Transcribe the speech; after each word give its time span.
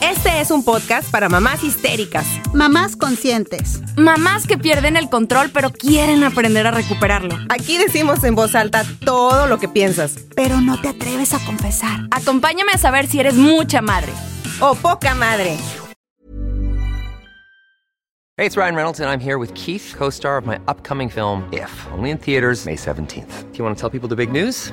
Este 0.00 0.40
es 0.40 0.50
un 0.50 0.64
podcast 0.64 1.10
para 1.10 1.28
mamás 1.28 1.62
histéricas, 1.62 2.26
Mamás 2.54 2.96
conscientes. 2.96 3.82
Mamás 3.96 4.46
que 4.46 4.56
pierden 4.56 4.96
el 4.96 5.10
control 5.10 5.50
pero 5.52 5.70
quieren 5.70 6.24
aprender 6.24 6.66
a 6.66 6.70
recuperarlo. 6.70 7.36
Aquí 7.50 7.76
decimos 7.76 8.24
en 8.24 8.34
voz 8.34 8.54
alta 8.54 8.82
todo 9.04 9.46
lo 9.46 9.58
que 9.58 9.68
piensas. 9.68 10.16
Pero 10.34 10.60
no 10.62 10.80
te 10.80 10.88
atreves 10.88 11.34
a 11.34 11.44
confesar. 11.44 12.00
Acompáñame 12.10 12.72
a 12.72 12.78
saber 12.78 13.06
si 13.08 13.20
eres 13.20 13.34
mucha 13.34 13.82
madre. 13.82 14.12
O 14.60 14.74
poca 14.74 15.14
madre. 15.14 15.58
Hey, 18.38 18.46
it's 18.46 18.56
Ryan 18.56 18.74
Reynolds, 18.74 19.00
and 19.00 19.10
I'm 19.10 19.20
here 19.20 19.36
with 19.36 19.52
Keith, 19.52 19.94
co 19.98 20.08
star 20.08 20.38
of 20.38 20.46
my 20.46 20.58
upcoming 20.66 21.10
film, 21.10 21.46
If, 21.52 21.70
only 21.92 22.10
in 22.10 22.16
theaters, 22.16 22.64
May 22.64 22.74
17th. 22.74 23.52
Do 23.52 23.58
you 23.58 23.64
want 23.64 23.76
to 23.76 23.80
tell 23.80 23.90
people 23.90 24.08
the 24.08 24.16
big 24.16 24.32
news? 24.32 24.72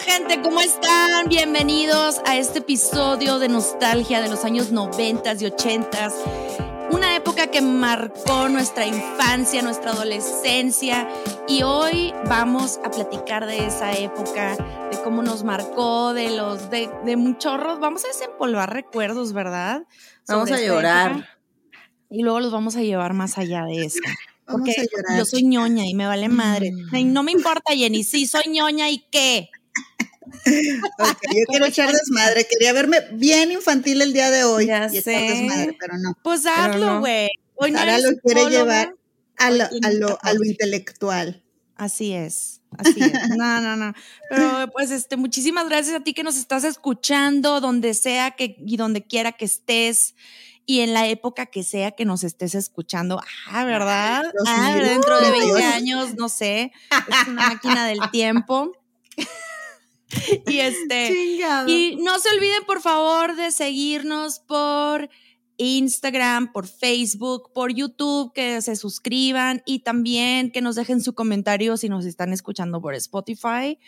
gente? 0.00 0.40
¿Cómo 0.40 0.60
están? 0.60 1.28
Bienvenidos 1.28 2.20
a 2.24 2.36
este 2.38 2.60
episodio 2.60 3.38
de 3.38 3.48
nostalgia 3.48 4.22
de 4.22 4.28
los 4.28 4.44
años 4.44 4.72
90 4.72 5.34
y 5.34 5.44
80. 5.46 6.12
Una 6.90 7.14
época 7.16 7.48
que 7.48 7.60
marcó 7.60 8.48
nuestra 8.48 8.86
infancia, 8.86 9.60
nuestra 9.62 9.92
adolescencia. 9.92 11.06
Y 11.46 11.62
hoy 11.62 12.14
vamos 12.26 12.80
a 12.82 12.90
platicar 12.90 13.46
de 13.46 13.66
esa 13.66 13.92
época, 13.92 14.56
de 14.90 15.00
cómo 15.02 15.22
nos 15.22 15.44
marcó, 15.44 16.14
de 16.14 16.30
los 16.30 16.70
de, 16.70 16.90
de 17.04 17.16
muchorros. 17.16 17.78
Vamos 17.78 18.04
a 18.04 18.08
desempolvar 18.08 18.72
recuerdos, 18.72 19.32
¿verdad? 19.32 19.82
Vamos 20.26 20.50
a 20.50 20.60
llorar. 20.60 21.10
época. 21.12 21.28
Y 22.08 22.22
luego 22.22 22.40
los 22.40 22.52
vamos 22.52 22.76
a 22.76 22.80
llevar 22.80 23.12
más 23.12 23.36
allá 23.36 23.64
de 23.64 23.84
eso. 23.84 23.98
Porque 24.46 24.74
yo 25.16 25.24
soy 25.24 25.44
ñoña 25.44 25.86
y 25.86 25.94
me 25.94 26.06
vale 26.06 26.28
madre. 26.28 26.72
Ay, 26.90 27.04
no 27.04 27.22
me 27.22 27.30
importa, 27.30 27.72
Jenny. 27.72 28.02
Sí, 28.02 28.26
soy 28.26 28.48
ñoña 28.48 28.90
y 28.90 29.06
qué. 29.10 29.48
Ok, 30.22 31.18
yo 31.34 31.44
quiero 31.48 31.66
echar 31.66 31.90
desmadre. 31.92 32.46
Quería 32.46 32.72
verme 32.72 32.98
bien 33.12 33.50
infantil 33.52 34.02
el 34.02 34.12
día 34.12 34.30
de 34.30 34.44
hoy. 34.44 34.66
Ya 34.66 34.88
y 34.90 34.98
echar 34.98 35.02
sé. 35.02 35.10
desmadre, 35.10 35.76
pero 35.78 35.94
no. 35.98 36.16
Pues 36.22 36.46
hazlo, 36.46 37.00
güey. 37.00 37.28
No 37.58 37.66
eres 37.66 38.02
lo 38.02 38.10
quiere 38.22 38.40
psicóloga. 38.42 38.48
llevar 38.50 38.94
a 39.38 39.50
lo, 39.50 39.64
a, 39.64 39.90
lo, 39.92 40.08
a 40.22 40.32
lo 40.32 40.40
14. 40.40 40.48
intelectual. 40.48 41.42
Así 41.76 42.12
es, 42.12 42.60
así 42.76 43.00
es. 43.00 43.12
No, 43.38 43.60
no, 43.60 43.76
no. 43.76 43.94
Pero 44.28 44.70
pues 44.72 44.90
este, 44.90 45.16
muchísimas 45.16 45.68
gracias 45.68 45.96
a 45.96 46.00
ti 46.04 46.12
que 46.12 46.22
nos 46.22 46.36
estás 46.36 46.64
escuchando, 46.64 47.60
donde 47.60 47.94
sea 47.94 48.32
que 48.32 48.56
y 48.66 48.76
donde 48.76 49.02
quiera 49.06 49.32
que 49.32 49.46
estés 49.46 50.14
y 50.66 50.80
en 50.80 50.92
la 50.94 51.08
época 51.08 51.46
que 51.46 51.62
sea 51.64 51.90
que 51.92 52.04
nos 52.04 52.22
estés 52.22 52.54
escuchando. 52.54 53.20
Ah, 53.48 53.64
¿verdad? 53.64 54.22
Dios 54.22 54.44
Ah, 54.46 54.74
dentro 54.76 55.20
de 55.20 55.30
20 55.30 55.46
Dios. 55.58 55.74
años, 55.74 56.14
no 56.16 56.28
sé. 56.28 56.72
Es 56.90 57.28
una 57.28 57.48
máquina 57.48 57.86
del 57.86 57.98
tiempo. 58.10 58.72
y 60.46 60.58
este. 60.58 61.08
Chingado. 61.12 61.68
Y 61.68 61.96
no 61.96 62.18
se 62.18 62.28
olviden, 62.30 62.64
por 62.66 62.80
favor, 62.80 63.36
de 63.36 63.50
seguirnos 63.50 64.40
por 64.40 65.08
Instagram, 65.56 66.52
por 66.52 66.66
Facebook, 66.66 67.52
por 67.52 67.72
YouTube, 67.72 68.32
que 68.32 68.62
se 68.62 68.76
suscriban 68.76 69.62
y 69.66 69.80
también 69.80 70.50
que 70.52 70.62
nos 70.62 70.74
dejen 70.74 71.02
su 71.02 71.14
comentario 71.14 71.76
si 71.76 71.90
nos 71.90 72.06
están 72.06 72.32
escuchando 72.32 72.80
por 72.80 72.94
Spotify, 72.94 73.78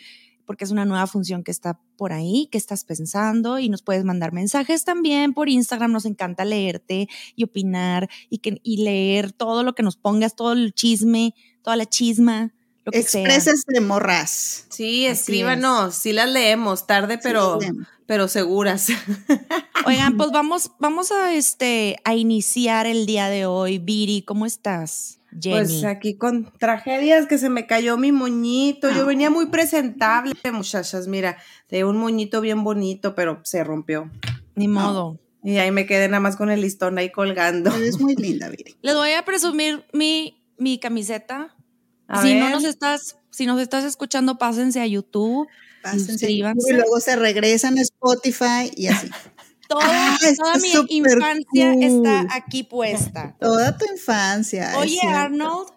porque 0.45 0.65
es 0.65 0.71
una 0.71 0.85
nueva 0.85 1.07
función 1.07 1.43
que 1.43 1.49
está 1.49 1.81
por 1.97 2.13
ahí, 2.13 2.47
que 2.51 2.59
estás 2.59 2.83
pensando 2.83 3.57
y 3.57 3.69
nos 3.69 3.81
puedes 3.81 4.03
mandar 4.03 4.33
mensajes 4.33 4.85
también 4.85 5.33
por 5.33 5.49
Instagram. 5.49 5.91
Nos 5.91 6.05
encanta 6.05 6.45
leerte 6.45 7.07
y 7.35 7.43
opinar 7.43 8.07
y, 8.29 8.37
que, 8.37 8.59
y 8.61 8.83
leer 8.83 9.31
todo 9.31 9.63
lo 9.63 9.73
que 9.73 9.81
nos 9.81 9.97
pongas, 9.97 10.35
todo 10.35 10.53
el 10.53 10.73
chisme, 10.73 11.33
toda 11.63 11.75
la 11.75 11.87
chisma, 11.87 12.53
lo 12.85 12.91
que 12.91 13.03
sea. 13.03 13.21
Expreses 13.23 13.63
de 13.67 13.81
morras. 13.81 14.65
Sí, 14.69 15.05
escríbanos. 15.05 15.95
Sí 15.95 16.13
las 16.13 16.29
leemos, 16.29 16.85
tarde, 16.87 17.17
pero, 17.21 17.59
Sí, 17.61 17.67
pero 18.05 18.27
seguras. 18.27 18.87
Oigan, 19.85 20.17
pues 20.17 20.31
vamos, 20.31 20.71
vamos 20.79 21.11
a 21.11 21.33
este 21.33 21.97
a 22.03 22.15
iniciar 22.15 22.85
el 22.85 23.05
día 23.05 23.29
de 23.29 23.45
hoy. 23.45 23.79
Viri, 23.79 24.21
¿cómo 24.21 24.45
estás? 24.45 25.19
Jenny. 25.41 25.55
Pues 25.55 25.83
aquí 25.83 26.15
con 26.15 26.51
tragedias 26.59 27.25
que 27.25 27.37
se 27.37 27.49
me 27.49 27.65
cayó 27.65 27.97
mi 27.97 28.11
moñito. 28.11 28.91
Yo 28.91 29.01
Ah. 29.01 29.05
venía 29.05 29.29
muy 29.29 29.47
presentable, 29.47 30.33
muchachas. 30.51 31.07
Mira, 31.07 31.37
de 31.69 31.85
un 31.85 31.97
moñito 31.97 32.39
bien 32.39 32.63
bonito, 32.63 33.15
pero 33.15 33.39
se 33.43 33.63
rompió. 33.63 34.11
Ni 34.55 34.67
modo. 34.67 35.19
Y 35.43 35.57
ahí 35.57 35.71
me 35.71 35.85
quedé 35.87 36.07
nada 36.07 36.19
más 36.21 36.35
con 36.37 36.49
el 36.51 36.61
listón 36.61 36.97
ahí 36.99 37.11
colgando. 37.11 37.73
Eres 37.75 37.99
muy 37.99 38.15
linda, 38.15 38.47
Viri. 38.49 38.75
Les 38.81 38.93
voy 38.95 39.11
a 39.13 39.25
presumir 39.25 39.83
mi, 39.91 40.41
mi 40.57 40.79
camiseta. 40.79 41.55
A 42.07 42.21
si 42.21 42.29
ver. 42.33 42.43
no 42.43 42.49
nos 42.49 42.63
estás, 42.63 43.17
si 43.31 43.45
nos 43.45 43.59
estás 43.61 43.83
escuchando, 43.83 44.37
pásense 44.37 44.79
a 44.81 44.87
YouTube. 44.87 45.47
Pásense 45.81 46.11
Suscríbanse. 46.13 46.71
Y 46.71 46.75
luego 46.75 46.99
se 46.99 47.15
regresan 47.15 47.77
a 47.77 47.81
Spotify 47.81 48.71
y 48.75 48.87
así. 48.87 49.09
Toda, 49.69 49.85
Ah, 49.85 50.17
toda 50.37 50.57
mi 50.57 50.71
infancia 50.97 51.73
cool. 51.73 51.83
está 51.83 52.27
aquí 52.35 52.63
puesta. 52.63 53.35
Toda 53.39 53.75
tu 53.77 53.85
infancia. 53.91 54.73
Oye. 54.77 54.99
Arnold. 55.07 55.69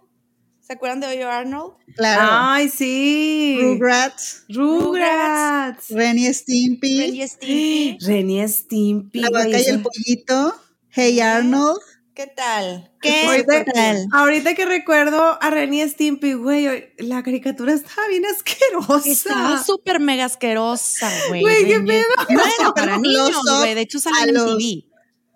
¿Se 0.60 0.72
acuerdan 0.72 0.98
de 1.00 1.06
Oye 1.06 1.22
Arnold? 1.22 1.75
Claro. 1.94 2.20
Ay, 2.28 2.69
sí. 2.69 3.56
Rugrats, 3.62 4.44
Rugrats. 4.48 5.88
Renny 5.91 6.34
Stimpy, 6.34 6.98
Ren 7.00 7.14
y 7.14 7.28
Stimpy. 7.28 7.98
Renny 8.04 8.48
Stimpy. 8.48 9.20
La 9.20 9.31
vaca 9.31 9.60
y 9.60 9.64
el 9.66 9.81
pollito, 9.82 10.60
Hey 10.91 11.20
Arnold. 11.20 11.81
¿Qué 12.16 12.28
tal? 12.28 12.91
¿Qué 13.03 13.27
Ahorita, 13.27 13.62
tal? 13.75 14.06
ahorita 14.11 14.55
que 14.55 14.64
recuerdo 14.64 15.37
a 15.38 15.50
Renny 15.50 15.87
Stimpy, 15.87 16.32
güey, 16.32 16.87
la 16.96 17.23
caricatura 17.23 17.75
estaba 17.75 18.08
bien 18.08 18.25
asquerosa. 18.25 19.02
Estaba 19.06 19.62
súper 19.62 20.00
mega 20.00 20.25
asquerosa, 20.25 21.11
güey. 21.29 21.43
Güey, 21.43 21.67
qué 21.67 21.75
Ren 21.75 21.85
y- 21.85 21.90
pedo. 21.90 22.05
No 22.31 22.40
era 22.40 22.73
para 22.75 22.96
niños, 22.96 23.38
güey. 23.58 23.75
De 23.75 23.82
hecho, 23.82 23.99
a 23.99 24.00
salen 24.00 24.35
en 24.35 24.46
TV. 24.46 24.85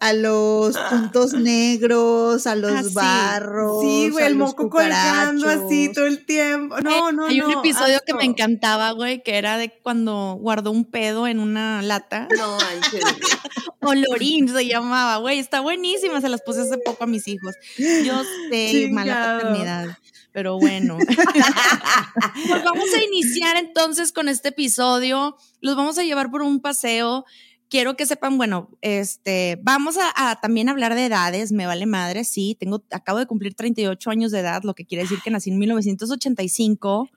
A 0.01 0.13
los 0.15 0.77
puntos 0.79 1.35
negros, 1.35 2.47
a 2.47 2.55
los 2.55 2.73
Ah, 2.73 2.83
sí. 2.83 2.95
barros. 2.95 3.83
Sí, 3.83 4.09
güey, 4.11 4.25
a 4.25 4.29
el 4.29 4.35
los 4.39 4.49
moco 4.49 4.71
colgando 4.71 5.47
así 5.49 5.93
todo 5.93 6.07
el 6.07 6.25
tiempo. 6.25 6.81
No, 6.81 7.13
no, 7.13 7.27
Hay 7.27 7.41
un 7.43 7.51
no, 7.53 7.59
episodio 7.61 8.01
que 8.07 8.15
me 8.15 8.21
asco. 8.21 8.31
encantaba, 8.31 8.91
güey, 8.93 9.23
que 9.23 9.37
era 9.37 9.59
de 9.59 9.71
cuando 9.83 10.39
guardó 10.41 10.71
un 10.71 10.85
pedo 10.87 11.27
en 11.27 11.39
una 11.39 11.83
lata. 11.83 12.29
No, 12.37 12.57
manches. 12.57 13.03
Olorín 13.83 14.49
se 14.49 14.67
llamaba, 14.67 15.17
güey. 15.19 15.39
Está 15.39 15.61
buenísima. 15.61 16.21
Se 16.21 16.29
las 16.29 16.43
puse 16.43 16.63
hace 16.63 16.79
poco 16.79 17.05
a 17.05 17.07
mis 17.07 17.27
hijos. 17.29 17.55
Yo 17.79 18.23
sé, 18.51 18.89
mala 18.91 19.13
Chingado. 19.15 19.39
paternidad. 19.41 19.99
Pero 20.33 20.59
bueno. 20.59 20.97
pues 22.49 22.65
vamos 22.65 22.89
a 22.95 23.03
iniciar 23.03 23.57
entonces 23.57 24.13
con 24.13 24.29
este 24.29 24.49
episodio. 24.49 25.37
Los 25.61 25.77
vamos 25.77 25.99
a 25.99 26.03
llevar 26.05 26.31
por 26.31 26.43
un 26.43 26.61
paseo 26.61 27.25
quiero 27.71 27.97
que 27.97 28.05
sepan, 28.05 28.37
bueno, 28.37 28.69
este, 28.83 29.59
vamos 29.63 29.97
a, 29.97 30.31
a 30.31 30.41
también 30.41 30.69
hablar 30.69 30.95
de 30.95 31.07
edades, 31.07 31.53
me 31.53 31.67
vale 31.67 31.87
madre, 31.87 32.25
sí, 32.25 32.57
tengo, 32.59 32.83
acabo 32.91 33.19
de 33.19 33.27
cumplir 33.27 33.55
38 33.55 34.11
años 34.11 34.33
de 34.33 34.41
edad, 34.41 34.63
lo 34.65 34.75
que 34.75 34.85
quiere 34.85 35.05
decir 35.05 35.21
que 35.25 35.31
nací 35.31 35.51
en 35.51 35.59
1985 35.59 37.09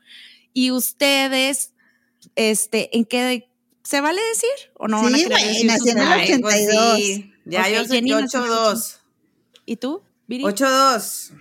y 0.53 0.71
ustedes, 0.71 1.73
este, 2.35 2.95
¿en 2.95 3.03
qué, 3.05 3.49
se 3.83 3.99
vale 3.99 4.21
decir 4.21 4.71
o 4.75 4.87
no 4.87 5.01
van 5.01 5.13
a 5.13 5.17
Sí, 5.17 5.23
querer 5.23 5.39
güey, 5.39 5.53
decir 5.53 5.67
nací 5.67 5.89
en 5.89 5.97
el 5.97 6.03
edades? 6.03 6.29
Ay, 6.31 6.41
pues 6.41 6.55
82. 6.55 6.97
sí. 6.97 7.33
Ya 7.45 7.61
Ok, 7.61 7.67
yo 7.67 7.85
soy 7.85 7.95
Jenny 7.97 8.11
nació 8.11 8.39
en 8.39 8.45
el 8.45 8.51
8-2. 8.51 8.97
¿Y 9.65 9.75
tú, 9.75 10.01
Viri? 10.27 10.43
8-2. 10.43 11.31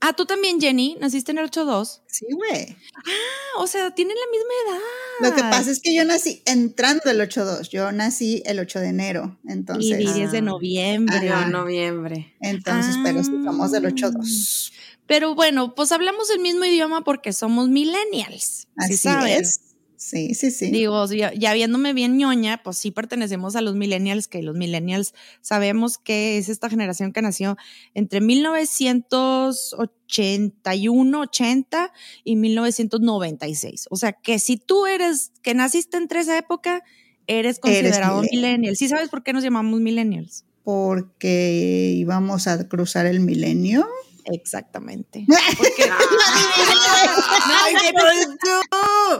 Ah, 0.00 0.12
tú 0.12 0.26
también, 0.26 0.60
Jenny, 0.60 0.96
naciste 1.00 1.32
en 1.32 1.38
el 1.38 1.44
82. 1.46 2.02
Sí, 2.06 2.26
güey. 2.32 2.76
Ah, 2.96 3.60
o 3.62 3.66
sea, 3.66 3.92
tienen 3.94 4.14
la 4.14 4.30
misma 4.30 4.52
edad. 4.68 5.30
Lo 5.30 5.34
que 5.36 5.42
pasa 5.42 5.70
es 5.70 5.80
que 5.80 5.94
yo 5.94 6.04
nací 6.04 6.42
entrando 6.44 7.10
el 7.10 7.20
8-2. 7.20 7.70
Yo 7.70 7.90
nací 7.92 8.42
el 8.46 8.58
8 8.58 8.80
de 8.80 8.88
enero. 8.88 9.38
Y 9.48 9.52
Entonces, 9.52 9.98
Viri 9.98 10.22
es 10.22 10.32
de 10.32 10.38
Ah. 10.38 10.42
noviembre. 10.42 11.28
Ajá. 11.30 11.46
en 11.46 11.52
noviembre. 11.52 12.34
entonces, 12.40 12.96
pero 13.02 13.24
sí 13.24 13.30
somos 13.44 13.72
del 13.72 13.86
Ah. 13.86 13.88
8-2. 13.88 14.72
Pero 15.06 15.34
bueno, 15.34 15.74
pues 15.74 15.92
hablamos 15.92 16.28
el 16.30 16.40
mismo 16.40 16.64
idioma 16.64 17.02
porque 17.04 17.32
somos 17.32 17.68
millennials. 17.68 18.66
Así 18.76 18.92
¿sí 18.96 19.08
saben? 19.08 19.40
es. 19.40 19.60
Sí, 19.96 20.34
sí, 20.34 20.50
sí. 20.50 20.70
Digo, 20.70 21.06
ya, 21.06 21.32
ya 21.32 21.54
viéndome 21.54 21.92
bien 21.92 22.18
ñoña, 22.18 22.62
pues 22.62 22.78
sí 22.78 22.90
pertenecemos 22.90 23.56
a 23.56 23.62
los 23.62 23.74
millennials, 23.74 24.28
que 24.28 24.42
los 24.42 24.54
millennials 24.54 25.14
sabemos 25.40 25.98
que 25.98 26.38
es 26.38 26.48
esta 26.48 26.68
generación 26.68 27.12
que 27.12 27.22
nació 27.22 27.56
entre 27.94 28.20
1981, 28.20 31.20
80 31.20 31.92
y 32.24 32.36
1996. 32.36 33.86
O 33.90 33.96
sea, 33.96 34.12
que 34.12 34.38
si 34.38 34.58
tú 34.58 34.86
eres, 34.86 35.32
que 35.42 35.54
naciste 35.54 35.96
entre 35.96 36.20
esa 36.20 36.36
época, 36.36 36.84
eres 37.26 37.58
considerado 37.58 38.20
millennial. 38.20 38.42
millennial. 38.42 38.76
¿Sí 38.76 38.88
sabes 38.88 39.08
por 39.08 39.22
qué 39.22 39.32
nos 39.32 39.42
llamamos 39.42 39.80
millennials? 39.80 40.44
Porque 40.62 41.94
íbamos 41.96 42.48
a 42.48 42.68
cruzar 42.68 43.06
el 43.06 43.20
milenio. 43.20 43.86
Exactamente. 44.26 45.26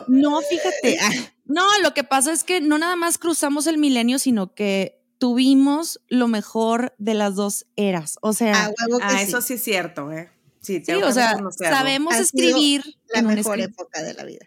No, 0.08 0.41
fíjate. 0.43 0.99
ah, 1.00 1.11
No, 1.44 1.67
lo 1.82 1.94
que 1.94 2.05
pasa 2.05 2.32
es 2.32 2.44
que 2.44 2.61
no 2.61 2.79
nada 2.79 2.97
más 2.97 3.19
cruzamos 3.19 3.67
el 3.67 3.79
milenio, 3.79 4.19
sino 4.19 4.55
que 4.55 5.00
tuvimos 5.19 6.00
lo 6.08 6.29
mejor 6.29 6.94
de 6.99 7.14
las 7.14 7.35
dos 7.35 7.67
eras. 7.76 8.19
O 8.23 8.32
sea, 8.32 8.67
A 8.67 8.69
huevo 8.87 8.99
que 8.99 9.05
Ah, 9.05 9.19
sí. 9.19 9.25
eso 9.29 9.41
sí 9.41 9.55
es 9.55 9.64
cierto, 9.64 10.12
¿eh? 10.12 10.31
Sí, 10.61 10.75
sí, 10.75 10.81
tengo 10.82 11.05
o 11.05 11.06
que 11.09 11.12
sea, 11.14 11.38
sabemos 11.61 12.14
Ha 12.14 12.19
escribir 12.19 12.82
La 13.09 13.20
en 13.20 13.26
mejor 13.29 13.59
escri- 13.59 13.64
época 13.64 14.02
de 14.02 14.14
la 14.14 14.25
vida. 14.25 14.47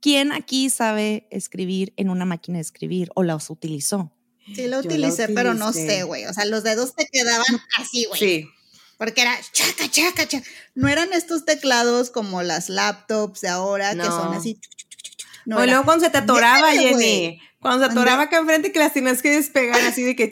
¿Quién 0.00 0.32
aquí 0.32 0.70
sabe 0.70 1.26
escribir 1.30 1.92
en 1.96 2.08
una 2.08 2.24
máquina 2.24 2.58
de 2.58 2.62
escribir 2.62 3.10
o 3.14 3.22
las 3.22 3.50
utilizó? 3.50 4.12
Sí, 4.54 4.62
lo 4.64 4.68
la 4.70 4.78
utilicé, 4.78 5.28
pero 5.28 5.52
no 5.54 5.72
sé, 5.72 6.04
güey. 6.04 6.24
O 6.26 6.32
sea, 6.32 6.44
los 6.46 6.62
dedos 6.62 6.94
te 6.94 7.06
quedaban 7.12 7.60
así, 7.76 8.06
güey. 8.06 8.18
Sí. 8.18 8.48
Porque 9.00 9.22
era 9.22 9.34
chaca, 9.52 9.90
chaca, 9.90 10.28
chaca. 10.28 10.46
No 10.74 10.86
eran 10.86 11.14
estos 11.14 11.46
teclados 11.46 12.10
como 12.10 12.42
las 12.42 12.68
laptops 12.68 13.40
de 13.40 13.48
ahora, 13.48 13.94
que 13.94 14.02
son 14.04 14.34
así. 14.34 14.60
No, 15.46 15.56
o 15.56 15.60
era- 15.60 15.72
luego 15.72 15.84
cuando 15.86 16.04
se 16.04 16.10
te 16.10 16.18
atoraba, 16.18 16.70
Jenny. 16.72 17.40
Cuando 17.60 17.86
se 17.86 17.92
atoraba 17.92 18.24
acá 18.24 18.36
enfrente 18.36 18.72
que 18.72 18.78
las 18.78 18.92
tenías 18.92 19.22
que 19.22 19.30
despegar 19.30 19.80
así 19.80 20.02
de 20.02 20.14
que 20.16 20.30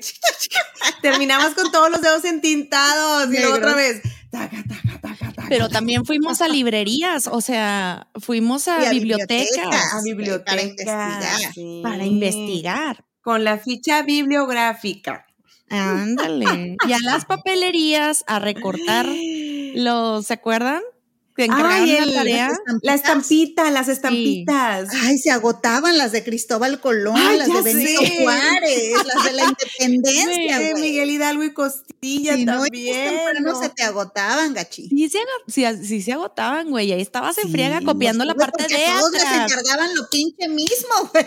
terminabas 1.02 1.54
con 1.54 1.72
todos 1.72 1.90
los 1.90 2.02
dedos 2.02 2.26
entintados 2.26 3.32
y 3.32 3.38
luego 3.38 3.54
otra 3.54 3.74
vez. 3.74 4.02
Taca, 4.30 4.62
taca, 4.68 5.00
taca, 5.00 5.32
taca. 5.32 5.46
Pero 5.48 5.70
también 5.70 6.04
fuimos 6.04 6.42
a 6.42 6.48
librerías, 6.48 7.26
o 7.26 7.40
sea, 7.40 8.08
fuimos 8.20 8.68
a, 8.68 8.82
Y 8.82 8.86
a 8.86 8.90
bibliotecas 8.90 10.02
bibliotecas. 10.04 10.44
a 10.44 10.44
para 10.44 10.62
investigar. 10.62 11.52
sí. 11.54 11.80
para 11.82 12.04
investigar. 12.04 13.04
Con 13.22 13.44
la 13.44 13.56
ficha 13.56 14.02
bibliográfica. 14.02 15.24
Ándale. 15.70 16.76
Y 16.86 16.92
a 16.92 16.98
las 17.02 17.24
papelerías 17.24 18.24
a 18.26 18.38
recortar 18.38 19.06
los, 19.74 20.26
¿se 20.26 20.34
acuerdan? 20.34 20.82
Que 21.38 21.44
encargaron 21.44 21.88
Ay, 21.88 22.80
la 22.82 22.94
estampita, 22.94 23.70
las 23.70 23.86
estampitas. 23.86 24.88
Ay, 25.04 25.18
se 25.18 25.30
agotaban 25.30 25.96
las 25.96 26.10
de 26.10 26.24
Cristóbal 26.24 26.80
Colón, 26.80 27.14
Ay, 27.16 27.38
las 27.38 27.46
de 27.46 27.62
Benito 27.62 28.02
sé. 28.02 28.16
Juárez, 28.22 28.92
las 29.06 29.24
de 29.24 29.32
la 29.34 29.42
independencia. 29.44 30.74
Miguel 30.74 31.10
Hidalgo 31.10 31.44
y 31.44 31.52
Costilla 31.54 32.34
Si 32.34 32.44
no, 32.44 32.62
también. 32.62 33.14
temprano 33.14 33.52
¿no? 33.52 33.62
se 33.62 33.68
te 33.68 33.84
agotaban, 33.84 34.52
gachi. 34.52 34.88
Sí 34.88 35.08
sí, 35.46 35.64
sí 35.84 36.02
se 36.02 36.12
agotaban, 36.12 36.70
güey. 36.70 36.90
Ahí 36.90 37.00
estabas 37.00 37.38
en 37.38 37.44
Sí, 37.44 37.50
friega 37.52 37.80
copiando 37.82 38.24
la 38.24 38.34
parte 38.34 38.64
de 38.64 38.74
todos 38.98 39.12
les 39.12 39.22
atrás. 39.24 39.50
encargaban 39.52 39.94
lo 39.94 40.08
pinche 40.10 40.48
mismo, 40.48 40.88
güey. 41.12 41.24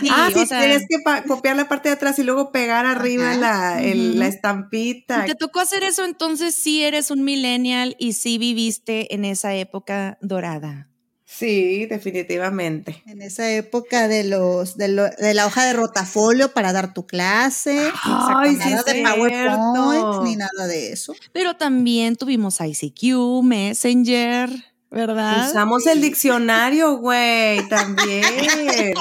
Sí, 0.00 0.08
ah, 0.10 0.30
o 0.34 0.38
sí, 0.40 0.46
sea, 0.46 0.58
tienes 0.60 0.82
que 0.88 0.96
copiar 1.28 1.54
la 1.54 1.68
parte 1.68 1.90
de 1.90 1.94
atrás 1.94 2.18
y 2.18 2.24
luego 2.24 2.50
pegar 2.50 2.86
arriba 2.86 3.30
Ajá, 3.30 3.38
la, 3.38 3.82
el- 3.84 4.10
ujú. 4.10 4.18
la 4.18 4.26
estampita. 4.26 5.20
si 5.22 5.28
te 5.28 5.34
tocó 5.36 5.60
hacer 5.60 5.84
eso, 5.84 6.04
entonces 6.04 6.56
sí 6.56 6.82
eres 6.82 7.12
un 7.12 7.22
millennial 7.22 7.94
y 8.00 8.14
sí 8.14 8.38
viviste 8.38 9.14
en 9.14 9.24
esa 9.24 9.43
época 9.52 10.16
dorada. 10.22 10.88
Sí, 11.26 11.86
definitivamente. 11.86 13.02
En 13.06 13.20
esa 13.20 13.50
época 13.50 14.06
de 14.08 14.22
los 14.24 14.76
de, 14.76 14.88
lo- 14.88 15.08
de 15.10 15.34
la 15.34 15.46
hoja 15.46 15.64
de 15.64 15.72
rotafolio 15.72 16.52
para 16.52 16.72
dar 16.72 16.94
tu 16.94 17.06
clase. 17.06 17.90
Ay, 18.04 18.52
sí, 18.52 18.58
nada 18.70 18.76
es 18.78 18.84
de 18.84 19.02
PowerPoint 19.02 19.32
cierto. 19.32 20.22
ni 20.24 20.36
nada 20.36 20.66
de 20.68 20.92
eso. 20.92 21.14
Pero 21.32 21.56
también 21.56 22.14
tuvimos 22.16 22.58
ICQ, 22.60 23.42
Messenger, 23.42 24.50
¿verdad? 24.90 25.48
Usamos 25.48 25.86
el 25.86 26.00
diccionario, 26.02 26.98
güey, 26.98 27.66
también. 27.68 28.94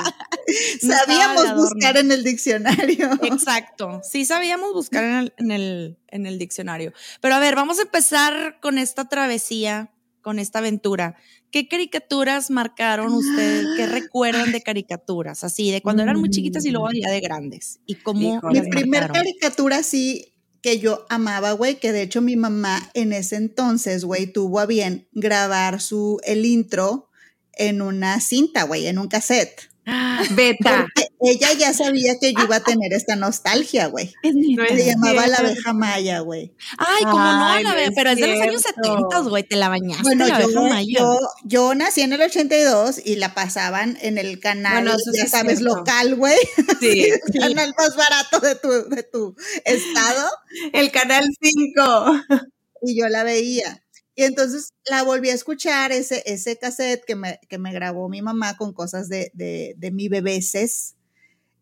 Sabíamos 0.81 1.55
buscar 1.55 1.97
en 1.97 2.11
el 2.11 2.23
diccionario. 2.23 3.11
Exacto. 3.23 4.01
Sí 4.09 4.25
sabíamos 4.25 4.73
buscar 4.73 5.03
en 5.03 5.11
el, 5.19 5.33
en, 5.37 5.51
el, 5.51 5.97
en 6.07 6.25
el 6.25 6.39
diccionario. 6.39 6.93
Pero 7.21 7.35
a 7.35 7.39
ver, 7.39 7.55
vamos 7.55 7.79
a 7.79 7.83
empezar 7.83 8.59
con 8.61 8.77
esta 8.77 9.07
travesía, 9.07 9.91
con 10.23 10.39
esta 10.39 10.59
aventura. 10.59 11.15
¿Qué 11.51 11.67
caricaturas 11.67 12.49
marcaron 12.49 13.13
ustedes? 13.13 13.67
¿Qué 13.77 13.85
recuerdan 13.85 14.51
de 14.51 14.63
caricaturas? 14.63 15.43
Así, 15.43 15.69
de 15.69 15.83
cuando 15.83 16.01
eran 16.01 16.19
muy 16.19 16.31
chiquitas 16.31 16.65
y 16.65 16.71
luego 16.71 16.89
ya 16.91 17.11
de 17.11 17.19
grandes. 17.19 17.79
¿Y 17.85 17.95
cómo. 17.95 18.39
Mi 18.41 18.55
las 18.55 18.67
primer 18.69 19.01
marcaron? 19.01 19.13
caricatura 19.13 19.83
sí 19.83 20.33
que 20.63 20.79
yo 20.79 21.05
amaba, 21.09 21.51
güey, 21.51 21.75
que 21.75 21.91
de 21.91 22.01
hecho 22.01 22.21
mi 22.21 22.37
mamá 22.37 22.89
en 22.93 23.11
ese 23.11 23.35
entonces, 23.35 24.05
güey, 24.05 24.27
tuvo 24.27 24.59
a 24.59 24.65
bien 24.65 25.07
grabar 25.11 25.81
su 25.81 26.19
el 26.23 26.45
intro 26.45 27.09
en 27.51 27.81
una 27.81 28.19
cinta, 28.21 28.63
güey, 28.63 28.87
en 28.87 28.97
un 28.97 29.09
cassette. 29.09 29.69
Beta. 30.35 30.87
Porque 30.87 31.12
ella 31.23 31.53
ya 31.53 31.73
sabía 31.73 32.17
que 32.19 32.33
yo 32.33 32.43
iba 32.43 32.57
a 32.57 32.63
tener 32.63 32.93
esta 32.93 33.15
nostalgia, 33.15 33.87
güey. 33.87 34.13
No 34.23 34.65
Se 34.67 34.85
llamaba 34.85 35.27
La 35.27 35.37
abeja 35.37 35.73
maya, 35.73 36.19
güey. 36.19 36.53
Ay, 36.77 37.03
cómo 37.03 37.17
no, 37.17 37.23
la 37.23 37.61
no 37.61 37.75
ve- 37.75 37.85
es 37.85 37.91
pero 37.95 38.09
es 38.11 38.17
de 38.17 38.27
los 38.27 38.41
años 38.41 38.61
cierto. 38.61 38.81
70, 39.11 39.19
güey, 39.29 39.43
te 39.43 39.55
la 39.55 39.69
bañaste 39.69 40.03
Bueno, 40.03 40.27
la 40.27 40.35
abeja 40.35 40.51
yo, 40.51 40.61
maya. 40.63 40.99
yo, 40.99 41.19
yo 41.45 41.75
nací 41.75 42.01
en 42.01 42.13
el 42.13 42.21
82 42.21 43.01
y 43.05 43.15
la 43.15 43.33
pasaban 43.33 43.97
en 44.01 44.17
el 44.17 44.39
canal, 44.39 44.83
Bueno, 44.83 44.91
eso 44.91 45.11
sí 45.11 45.17
ya 45.19 45.23
es 45.23 45.31
sabes, 45.31 45.59
cierto. 45.59 45.77
local, 45.77 46.15
güey. 46.15 46.37
Sí. 46.79 47.09
El 47.33 47.39
canal 47.41 47.73
más 47.77 47.95
barato 47.95 48.39
de 48.39 48.55
tu, 48.55 48.69
de 48.89 49.03
tu 49.03 49.35
estado. 49.65 50.29
El 50.73 50.91
canal 50.91 51.25
5. 51.41 52.21
y 52.81 52.99
yo 52.99 53.07
la 53.07 53.23
veía. 53.23 53.79
Y 54.15 54.23
entonces 54.25 54.73
la 54.85 55.01
volví 55.03 55.29
a 55.29 55.33
escuchar, 55.33 55.91
ese, 55.91 56.21
ese 56.27 56.57
cassette 56.59 57.03
que 57.05 57.15
me, 57.15 57.39
que 57.49 57.57
me 57.57 57.71
grabó 57.73 58.09
mi 58.09 58.21
mamá 58.21 58.57
con 58.57 58.71
cosas 58.73 59.09
de, 59.09 59.31
de, 59.33 59.73
de 59.77 59.91
mi 59.91 60.07
bebeces. 60.09 60.95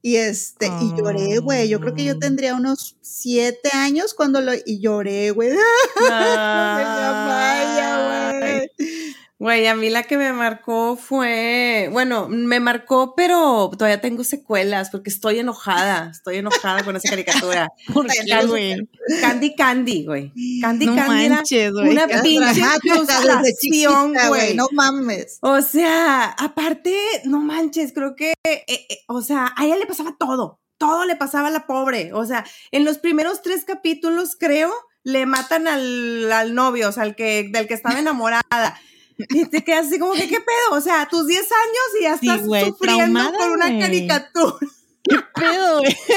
Y 0.04 0.16
este, 0.16 0.66
y 0.68 0.98
lloré, 0.98 1.38
güey. 1.40 1.70
Yo 1.70 1.80
creo 1.80 1.94
que 1.94 2.04
yo 2.04 2.14
Ah. 2.14 2.20
tendría 2.20 2.56
unos 2.56 2.96
siete 3.02 3.70
años 3.74 4.14
cuando 4.16 4.42
lo, 4.42 4.52
y 4.66 4.80
lloré, 4.80 5.30
güey. 5.32 5.52
Güey, 9.42 9.66
a 9.66 9.74
mí 9.74 9.90
la 9.90 10.04
que 10.04 10.20
me 10.20 10.34
marcó 10.34 10.96
fue, 10.96 11.90
bueno, 11.92 12.28
me 12.30 12.60
marcó, 12.60 13.16
pero 13.16 13.72
todavía 13.76 14.00
tengo 14.00 14.24
secuelas 14.24 14.92
porque 14.92 15.10
estoy 15.10 15.40
enojada, 15.40 16.12
estoy 16.12 16.38
enojada 16.38 16.84
con 16.84 16.96
esa 16.96 17.10
caricatura. 17.10 17.68
¿Por 17.92 18.06
qué, 18.06 18.20
Candy- 18.30 18.48
güey? 18.48 18.90
Candy 19.20 19.56
Candy, 19.56 20.06
güey. 20.06 20.32
Candy 20.62 20.86
No 20.86 20.96
Candy 20.96 21.26
era 21.26 21.36
manches, 21.38 21.72
güey. 21.74 21.90
una 21.90 22.08
pinche 22.08 22.62
frustración, 22.84 24.14
güey. 24.28 24.54
No 24.56 24.68
mames. 24.74 25.40
O 25.42 25.60
sea, 25.64 26.26
aparte, 26.38 26.96
no 27.26 27.40
manches, 27.40 27.94
creo 27.94 28.16
que, 28.16 28.34
eh, 28.46 28.64
eh, 28.68 28.88
o 29.08 29.24
sea, 29.24 29.56
a 29.58 29.66
ella 29.66 29.78
le 29.78 29.88
pasaba 29.88 30.16
todo, 30.20 30.60
todo 30.78 31.06
le 31.06 31.16
pasaba 31.16 31.48
a 31.48 31.52
la 31.52 31.66
pobre. 31.66 32.14
O 32.14 32.28
sea, 32.28 32.46
en 32.70 32.86
los 32.86 33.00
primeros 33.00 33.42
tres 33.42 33.66
capítulos, 33.66 34.36
creo, 34.40 34.72
le 35.04 35.26
matan 35.26 35.68
al, 35.68 36.32
al 36.32 36.54
novio, 36.54 36.90
o 36.90 36.92
sea, 36.92 37.02
al 37.02 37.16
que, 37.16 37.50
del 37.52 37.68
que 37.68 37.74
estaba 37.74 37.98
enamorada. 37.98 38.80
Y 39.18 39.46
te 39.46 39.64
quedas 39.64 39.88
así 39.88 40.00
como 40.00 40.14
que, 40.14 40.28
¿qué 40.28 40.40
pedo? 40.40 40.78
O 40.78 40.82
sea, 40.82 41.08
tus 41.10 41.28
10 41.28 41.40
años 41.42 42.00
y 42.00 42.04
ya 42.04 42.18
Sí, 42.18 42.28
estás 42.30 42.46
güey, 42.48 42.66
sufriendo 42.66 43.04
traumada, 43.04 43.38
por 43.38 43.50
una 43.52 43.68
güey. 43.68 43.80
caricatura. 43.80 44.56
¿Qué 45.04 45.18
pedo, 45.36 45.80
güey? 45.80 45.98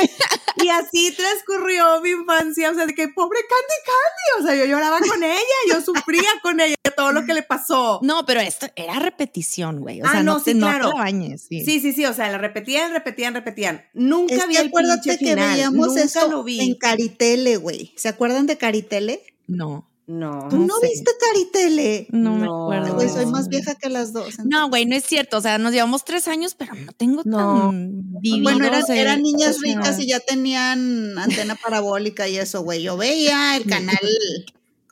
Y 0.56 0.68
así 0.68 1.10
transcurrió 1.14 2.00
mi 2.00 2.10
infancia, 2.10 2.70
o 2.70 2.74
sea, 2.74 2.86
de 2.86 2.94
que 2.94 3.08
pobre 3.08 3.40
Candy 3.40 3.74
Candy, 3.84 4.40
o 4.40 4.46
sea, 4.46 4.54
yo 4.64 4.70
lloraba 4.70 5.00
con 5.00 5.22
ella, 5.22 5.40
yo 5.68 5.80
sufría 5.80 6.28
con 6.42 6.60
ella, 6.60 6.76
todo 6.84 6.94
todo 7.08 7.12
lo 7.12 7.26
que 7.26 7.34
le 7.34 7.42
pasó. 7.42 7.98
No, 8.02 8.24
pero 8.24 8.40
esto 8.40 8.68
era 8.76 8.98
repetición, 9.00 9.80
güey. 9.80 10.00
O 10.00 10.06
Ah, 10.06 10.12
sea, 10.12 10.22
no, 10.22 10.34
no, 10.34 10.42
te, 10.42 10.52
sí, 10.52 10.56
no 10.58 10.68
te 10.68 10.72
claro. 10.78 10.88
la 10.90 11.02
bañes. 11.02 11.46
Sí. 11.48 11.64
Sí, 11.64 11.80
sí, 11.80 11.92
sí, 11.92 12.06
o 12.06 12.14
sea, 12.14 12.30
la 12.30 12.38
repetían, 12.38 12.92
repetían, 12.92 13.34
repetían. 13.34 13.84
Nunca 13.94 14.34
Es 14.36 14.46
vi 14.46 14.54
que 14.54 14.60
el 14.60 14.68
acuérdate 14.68 15.02
pinche 15.10 15.18
que 15.18 15.30
final. 15.32 15.52
veíamos 15.54 15.88
Nunca 15.88 16.02
eso 16.02 16.28
lo 16.28 16.44
vi. 16.44 16.60
en 16.60 16.76
Caritele, 16.76 17.56
güey. 17.56 17.92
¿Se 17.96 18.08
acuerdan 18.08 18.46
de 18.46 18.56
Caritele? 18.56 19.22
No, 19.48 19.90
No. 20.06 20.48
¿Tú 20.50 20.58
no 20.58 20.76
sé. 20.80 20.88
viste 20.88 21.10
Caritele? 21.18 22.06
no, 22.10 22.36
me 22.36 22.46
acuerdo. 22.46 22.94
Güey, 22.94 23.06
de 23.08 23.12
soy 23.12 23.26
más 23.26 23.48
vieja 23.48 23.74
que 23.74 23.88
las 23.88 24.12
dos. 24.12 24.38
No, 24.44 24.68
güey, 24.68 24.84
no 24.84 24.94
es 24.94 25.04
cierto. 25.04 25.38
O 25.38 25.40
sea, 25.40 25.56
nos 25.58 25.72
llevamos 25.72 26.04
tres 26.04 26.28
años, 26.28 26.54
pero 26.54 26.74
no 26.74 26.92
tengo 26.92 27.22
No. 27.24 27.70
tan 27.70 28.02
Bueno, 28.42 28.66
eran, 28.88 29.22
niñas 29.22 29.60
ricas 29.62 29.98
y 29.98 30.08
ya 30.08 30.20
tenían 30.20 31.18
antena 31.18 31.54
parabólica 31.54 32.28
y 32.28 32.36
eso, 32.36 32.62
güey. 32.62 32.82
Yo 32.82 32.96
veía 32.96 33.56
el 33.56 33.64
canal, 33.66 33.98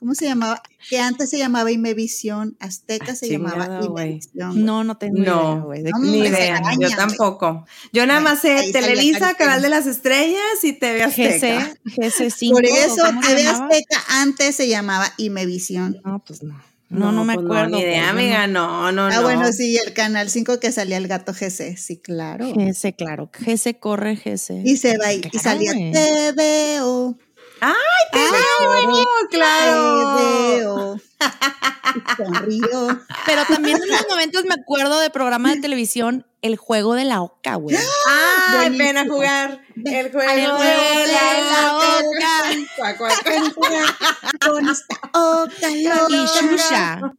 ¿cómo 0.03 0.15
se 0.15 0.25
llamaba? 0.25 0.61
Que 0.89 0.99
antes 0.99 1.29
se 1.29 1.37
llamaba 1.37 1.71
Imevisión, 1.71 2.57
Azteca 2.59 3.15
se 3.15 3.29
Chingado, 3.29 3.55
llamaba. 3.57 3.85
Imevisión. 3.85 4.65
No, 4.65 4.83
no 4.83 4.97
tengo 4.97 5.19
No. 5.19 5.73
idea, 5.73 5.91
No, 5.93 5.99
Ni 5.99 6.19
idea, 6.27 6.57
araña, 6.57 6.89
yo 6.89 6.95
tampoco. 6.97 7.65
Yo 7.93 8.05
nada 8.05 8.19
más 8.19 8.41
sé 8.41 8.69
Televisa. 8.73 9.33
Canal 9.35 9.61
de 9.61 9.69
las 9.69 9.87
Estrellas 9.87 10.61
y 10.63 10.73
TV 10.73 11.03
Azteca. 11.03 11.73
GC, 11.85 12.01
GC5. 12.01 12.51
Por 12.51 12.65
eso 12.65 12.95
¿cómo 13.05 13.21
se 13.23 13.29
TV? 13.35 13.47
Azteca 13.47 14.03
antes 14.09 14.55
se 14.57 14.67
llamaba 14.67 15.09
Imevisión. 15.15 16.01
No, 16.03 16.19
pues 16.19 16.43
no. 16.43 16.61
No, 16.89 17.11
no, 17.11 17.23
me 17.23 17.33
pues 17.35 17.45
acuerdo. 17.45 17.69
ni 17.77 17.81
idea, 17.81 18.11
güey, 18.11 18.25
amiga, 18.25 18.45
no, 18.45 18.91
no, 18.91 19.05
Ah, 19.07 19.11
no. 19.15 19.21
bueno, 19.23 19.51
sí, 19.51 19.77
el 19.83 19.93
canal 19.93 20.29
5 20.29 20.59
que 20.59 20.71
salía 20.71 20.97
el 20.97 21.07
gato 21.07 21.33
GC, 21.33 21.75
sí, 21.75 21.97
claro. 21.97 22.45
no. 22.45 22.53
GC, 22.53 22.93
claro. 22.95 23.31
GC 23.33 23.79
corre, 23.79 24.15
GC. 24.15 24.61
Y 24.63 24.77
se 24.77 24.97
va 24.99 25.11
y, 25.11 25.17
y 25.17 25.21
Claro, 25.21 25.39
salía 25.41 25.73
güey. 25.73 25.91
TVO. 25.91 27.17
¡Ay, 27.65 27.73
te 28.11 28.19
Ay, 28.19 28.85
veo! 28.87 29.05
¡Claro! 29.29 30.17
TVO. 30.17 30.97
Y 31.95 32.15
sonrió. 32.15 33.01
Pero 33.25 33.45
también 33.45 33.77
en 33.81 33.87
los 33.89 34.05
momentos 34.09 34.43
me 34.45 34.55
acuerdo 34.55 34.99
de 34.99 35.11
programa 35.11 35.53
de 35.53 35.61
televisión 35.61 36.25
El 36.41 36.55
Juego 36.57 36.95
de 36.95 37.03
la 37.03 37.21
Oca, 37.21 37.55
güey. 37.55 37.75
¡Ay, 38.07 38.69
Buenísimo. 38.71 38.77
ven 38.87 38.97
a 38.97 39.05
jugar! 39.05 39.61
El 39.85 40.11
juego 40.11 40.31
El 40.31 40.37
de 40.41 40.47
juego 40.47 40.63
la, 40.63 41.03
de 41.03 41.07
la 41.51 41.77
oca. 41.77 42.67
Cuac, 42.77 42.97
cuac. 42.97 43.23
Con 44.43 44.69
esta 44.69 44.95
oca 45.13 45.69
Y 45.69 45.83
loca. 45.83 47.13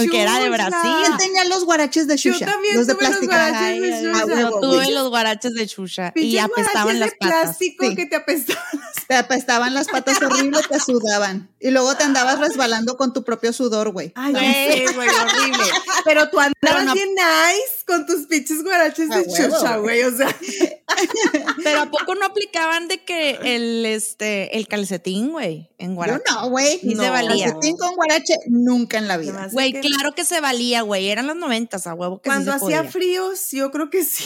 Shusha. 0.00 0.10
Que 0.10 0.22
era 0.22 0.38
de. 0.38 0.48
Brasil. 0.50 0.90
¿Quién 1.04 1.16
tenía 1.18 1.44
los 1.44 1.64
guaraches 1.64 2.06
de 2.06 2.16
Yo 2.16 2.32
Shusha? 2.32 2.46
también 2.46 2.76
los 2.76 2.86
de 2.86 2.94
tuve 2.94 3.02
los 3.08 3.18
plástico. 3.18 3.32
guaraches 3.34 3.80
de 3.82 3.94
Ay, 3.94 4.04
Shusha. 4.04 4.22
a 4.22 4.40
Yo 4.40 4.60
tuve 4.60 4.90
los 4.92 5.08
guaraches 5.08 5.54
de 5.54 5.66
Shusha 5.66 6.12
y 6.14 6.38
apestaban 6.38 6.98
las 7.00 7.10
de 7.10 7.16
patas. 7.16 7.42
plástico 7.44 7.86
Sí. 7.88 7.94
que 7.96 8.06
te 8.06 8.16
apestaban. 8.16 8.62
Te 9.08 9.16
apestaban 9.16 9.74
las 9.74 9.88
patas 9.88 10.22
horrible, 10.22 10.60
te 10.68 10.80
sudaban. 10.80 11.50
Y 11.60 11.70
luego 11.70 11.94
te 11.96 12.04
andabas 12.04 12.38
resbalando 12.38 12.96
con 12.96 13.12
tu 13.12 13.24
propio 13.24 13.52
sudor, 13.52 13.90
güey. 13.90 14.12
Ay, 14.14 14.32
Güey. 14.32 14.94
güey, 14.94 15.08
horrible. 15.08 15.64
Pero 16.04 16.30
tú 16.30 16.38
andabas 16.40 16.84
no- 16.84 16.94
bien 16.94 17.08
nice 17.14 17.84
con 17.86 18.06
tus 18.06 18.26
pinches 18.26 18.62
guaraches 18.62 19.08
de 19.10 19.20
huevo, 19.20 19.56
chucha, 19.58 19.76
güey. 19.76 20.02
O 20.04 20.16
sea, 20.16 20.34
Pero 21.64 21.82
¿a 21.82 21.90
poco 21.90 22.14
no 22.14 22.24
aplicaban 22.26 22.88
de 22.88 23.04
que 23.04 23.38
el, 23.42 23.84
este, 23.86 24.56
el 24.56 24.66
calcetín, 24.68 25.30
güey, 25.30 25.70
en 25.78 25.90
Yo 25.90 25.94
guarache? 25.96 26.24
no, 26.30 26.48
güey. 26.48 26.78
Se 26.80 26.94
valía. 27.10 27.46
Calcetín 27.46 27.76
con 27.76 27.94
guarache 27.96 28.34
nunca 28.46 28.98
en 28.98 29.08
la 29.08 29.16
vida. 29.16 29.48
Güey, 29.52 29.72
claro 29.88 30.14
que 30.14 30.24
se 30.24 30.40
valía, 30.40 30.82
güey. 30.82 31.08
Eran 31.08 31.26
los 31.26 31.36
noventas, 31.36 31.86
a 31.86 31.94
huevo 31.94 32.20
que 32.20 32.28
sí 32.30 32.34
cuando 32.34 32.50
se 32.52 32.56
hacía 32.56 32.78
podía. 32.78 32.90
fríos, 32.90 33.50
yo 33.52 33.70
creo 33.70 33.90
que 33.90 34.04
sí. 34.04 34.24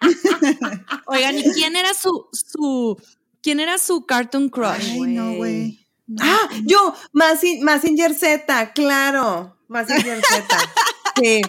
Oigan, 1.06 1.38
¿y 1.38 1.44
quién 1.52 1.76
era 1.76 1.94
su, 1.94 2.28
su, 2.32 3.00
quién 3.42 3.60
era 3.60 3.78
su 3.78 4.04
cartoon 4.06 4.48
crush? 4.48 4.92
Ay, 4.92 5.00
no, 5.00 5.34
güey. 5.34 5.86
Ah, 6.20 6.48
yo, 6.64 6.94
Massi- 7.12 7.60
Massinger 7.60 8.14
Z, 8.14 8.72
claro. 8.72 9.56
Massinger 9.68 10.20
Z. 10.22 10.58
Sí. 11.16 11.40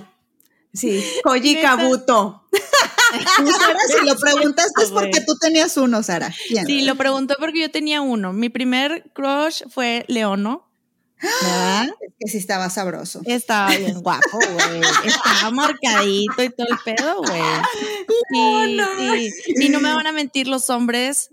Sí. 0.73 1.03
Koji. 1.23 1.59
Kabuto. 1.59 2.43
Tú, 2.51 3.51
Sara, 3.51 3.79
si 3.99 4.05
lo 4.05 4.15
preguntaste 4.15 4.83
es 4.83 4.91
porque 4.91 5.21
tú 5.25 5.35
tenías 5.41 5.75
uno, 5.77 6.03
Sara. 6.03 6.31
¿Quién? 6.47 6.67
Sí, 6.67 6.81
lo 6.83 6.93
pregunté 6.95 7.33
porque 7.39 7.61
yo 7.61 7.71
tenía 7.71 8.01
uno. 8.01 8.31
Mi 8.31 8.49
primer 8.49 9.09
crush 9.13 9.63
fue 9.71 10.05
Leono. 10.07 10.69
¿Verdad? 11.21 11.87
Es 12.01 12.13
que 12.19 12.27
sí 12.29 12.37
estaba 12.37 12.69
sabroso. 12.69 13.21
Estaba 13.25 13.69
bien 13.75 14.01
guapo, 14.01 14.37
güey. 14.37 14.81
Estaba 15.05 15.51
marcadito 15.51 16.43
y 16.43 16.49
todo 16.49 16.67
el 16.69 16.77
pedo, 16.83 17.17
güey. 17.23 17.41
Sí, 18.29 19.31
sí. 19.31 19.53
Y 19.65 19.69
no 19.69 19.79
me 19.79 19.93
van 19.93 20.07
a 20.07 20.11
mentir 20.11 20.47
los 20.47 20.69
hombres. 20.69 21.31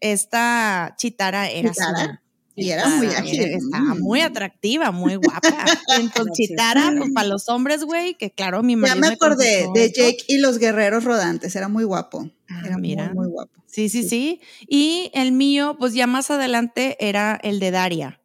Esta 0.00 0.94
chitara 0.98 1.48
era 1.48 1.70
Chitara. 1.70 2.22
Y 2.54 2.70
era 2.70 2.88
muy 2.88 3.06
ágil. 3.06 3.40
Estaba 3.40 3.94
muy 3.94 4.20
atractiva, 4.20 4.90
muy 4.90 5.14
guapa. 5.14 5.64
Entonces, 5.96 6.34
chitara, 6.48 6.92
pues 6.98 7.12
para 7.14 7.28
los 7.28 7.48
hombres, 7.48 7.84
güey, 7.84 8.14
que 8.14 8.32
claro, 8.32 8.64
mi 8.64 8.72
Ya 8.74 8.78
marido 8.78 9.00
me 9.00 9.06
acordé 9.08 9.68
de. 9.74 9.92
Jake 9.92 10.24
y 10.26 10.38
los 10.38 10.58
guerreros 10.58 11.04
rodantes. 11.04 11.54
Era 11.54 11.68
muy 11.68 11.84
guapo. 11.84 12.28
Ah, 12.48 12.62
Era 12.66 12.76
mira. 12.78 13.06
muy, 13.14 13.26
muy 13.26 13.28
guapo. 13.28 13.52
Sí, 13.66 13.88
sí, 13.88 14.02
sí. 14.08 14.40
Y 14.66 15.10
el 15.14 15.30
mío, 15.30 15.76
pues 15.78 15.94
ya 15.94 16.08
más 16.08 16.32
adelante 16.32 16.96
era 16.98 17.38
el 17.42 17.60
de 17.60 17.70
Daria. 17.70 18.20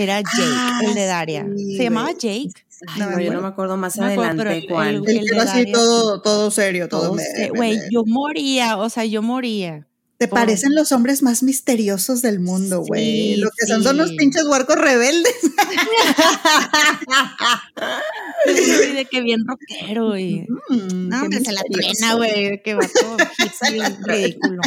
Era 0.00 0.20
Jake, 0.20 0.54
Ah, 0.54 0.80
el 0.84 0.94
de 0.94 1.06
Daria. 1.06 1.46
sí, 1.56 1.76
Se 1.76 1.82
llamaba 1.84 2.12
güey. 2.12 2.18
Jake. 2.48 2.64
Ay, 2.86 3.00
No 3.00 3.10
güey, 3.10 3.24
yo 3.26 3.32
no 3.32 3.38
acuerdo. 3.38 3.42
me 3.42 3.48
acuerdo 3.48 3.76
más 3.76 3.98
me 3.98 4.12
acuerdo, 4.12 4.30
adelante 4.42 4.60
pero 4.62 4.74
cuál. 4.74 4.88
el- 4.88 4.94
El 4.94 5.00
el 5.18 5.24
que 5.24 5.30
de 5.34 5.40
era 5.40 5.52
así 5.52 5.72
todo, 5.72 6.22
todo 6.22 6.50
serio, 6.52 6.88
todo. 6.88 7.16
Güey, 7.56 7.76
yo 7.90 8.04
moría, 8.06 8.76
o 8.76 8.88
sea, 8.88 9.04
yo 9.04 9.20
moría. 9.22 9.84
Te 10.18 10.26
por- 10.28 10.38
parecen 10.40 10.74
los 10.74 10.90
hombres 10.92 11.22
más 11.22 11.42
misteriosos 11.44 12.22
del 12.22 12.38
mundo, 12.40 12.80
güey. 12.82 13.34
Sí, 13.34 13.40
Lo 13.40 13.50
que 13.56 13.66
son 13.66 13.82
son 13.84 13.96
los 13.96 14.12
pinches 14.12 14.44
huarcos 14.46 14.76
rebeldes. 14.76 15.32
De 18.94 19.04
que 19.10 19.20
bien 19.20 19.40
rockero, 19.46 20.18
y. 20.18 20.46
Mm, 20.68 21.08
No, 21.08 21.18
qué 21.20 21.24
hombre, 21.36 21.44
se 21.44 21.52
la 21.52 21.62
güey, 22.14 22.62
que 22.62 22.74
va 22.74 22.80
todo 23.00 23.16
ridículo. 24.06 24.60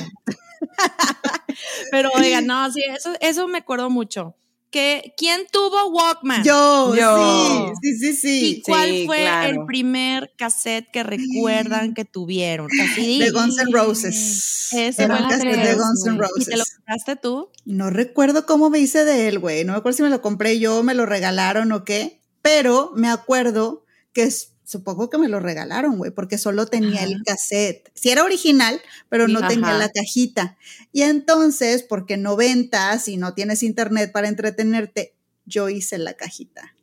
Pero 1.92 2.10
oiga, 2.16 2.42
no, 2.42 2.72
sí, 2.72 2.82
eso, 2.96 3.14
eso 3.20 3.48
me 3.48 3.60
acuerdo 3.60 3.90
mucho. 3.90 4.36
Que, 4.72 5.14
¿Quién 5.18 5.42
tuvo 5.52 5.88
Walkman? 5.90 6.44
Yo, 6.46 6.96
Yo. 6.96 7.74
sí, 7.82 7.96
sí, 8.00 8.14
sí, 8.16 8.30
¿Y 8.40 8.54
sí. 8.56 8.62
cuál 8.66 8.90
Sí, 8.90 9.06
fue 9.06 9.18
claro. 9.18 9.50
el 9.62 9.66
primer 9.66 10.32
cassette 10.38 10.88
que 10.94 11.04
recuerdan 11.04 11.94
que 11.94 12.06
tuvieron? 12.06 12.68
Así 12.82 13.20
De 13.20 13.32
Guns 13.32 13.58
N' 13.60 13.72
Roses. 13.74 14.70
Ese 14.74 15.04
Era 15.04 15.18
el 15.18 15.28
cassette 15.28 15.58
de 15.64 15.76
Guns 15.76 16.06
N' 16.08 16.16
güey. 16.18 16.30
¿Y 16.38 16.46
te 16.46 16.52
lo 16.52 16.60
Roses. 16.60 16.76
compraste 16.78 17.16
tú? 17.18 17.50
No 17.66 17.90
recuerdo 17.90 18.46
cómo 18.46 18.70
me 18.70 18.80
hice 18.80 19.04
de 19.04 19.28
él, 19.28 19.40
güey. 19.40 19.66
No 19.66 19.74
me 19.74 19.80
acuerdo 19.80 19.98
si 19.98 20.04
me 20.04 20.10
lo 20.10 20.22
compré 20.22 20.58
yo, 20.60 20.84
me 20.84 20.94
lo 20.94 21.06
regalaron 21.06 21.72
o 21.74 21.84
qué. 21.84 22.22
Pero 22.42 22.92
me 22.96 23.10
acuerdo 23.10 23.84
que 24.14 24.24
es- 24.24 24.51
supongo 24.72 25.10
que 25.10 25.18
me 25.18 25.28
lo 25.28 25.40
regalaron, 25.40 25.98
güey, 25.98 26.12
porque 26.12 26.38
solo 26.38 26.66
tenía 26.66 27.04
el 27.04 27.22
cassette. 27.26 27.92
Sí 27.94 28.10
era 28.10 28.24
original, 28.24 28.82
pero 29.10 29.28
no 29.28 29.46
tenía 29.48 29.74
la 29.74 29.90
cajita. 29.90 30.58
Y 30.94 31.02
entonces, 31.02 31.84
porque 31.84 32.16
no 32.18 32.36
ventas 32.36 33.08
y 33.08 33.18
no 33.18 33.34
tienes 33.34 33.64
internet 33.64 34.12
para 34.12 34.30
entretenerte, 34.30 35.14
yo 35.46 35.70
hice 35.70 35.98
la 35.98 36.14
cajita. 36.14 36.74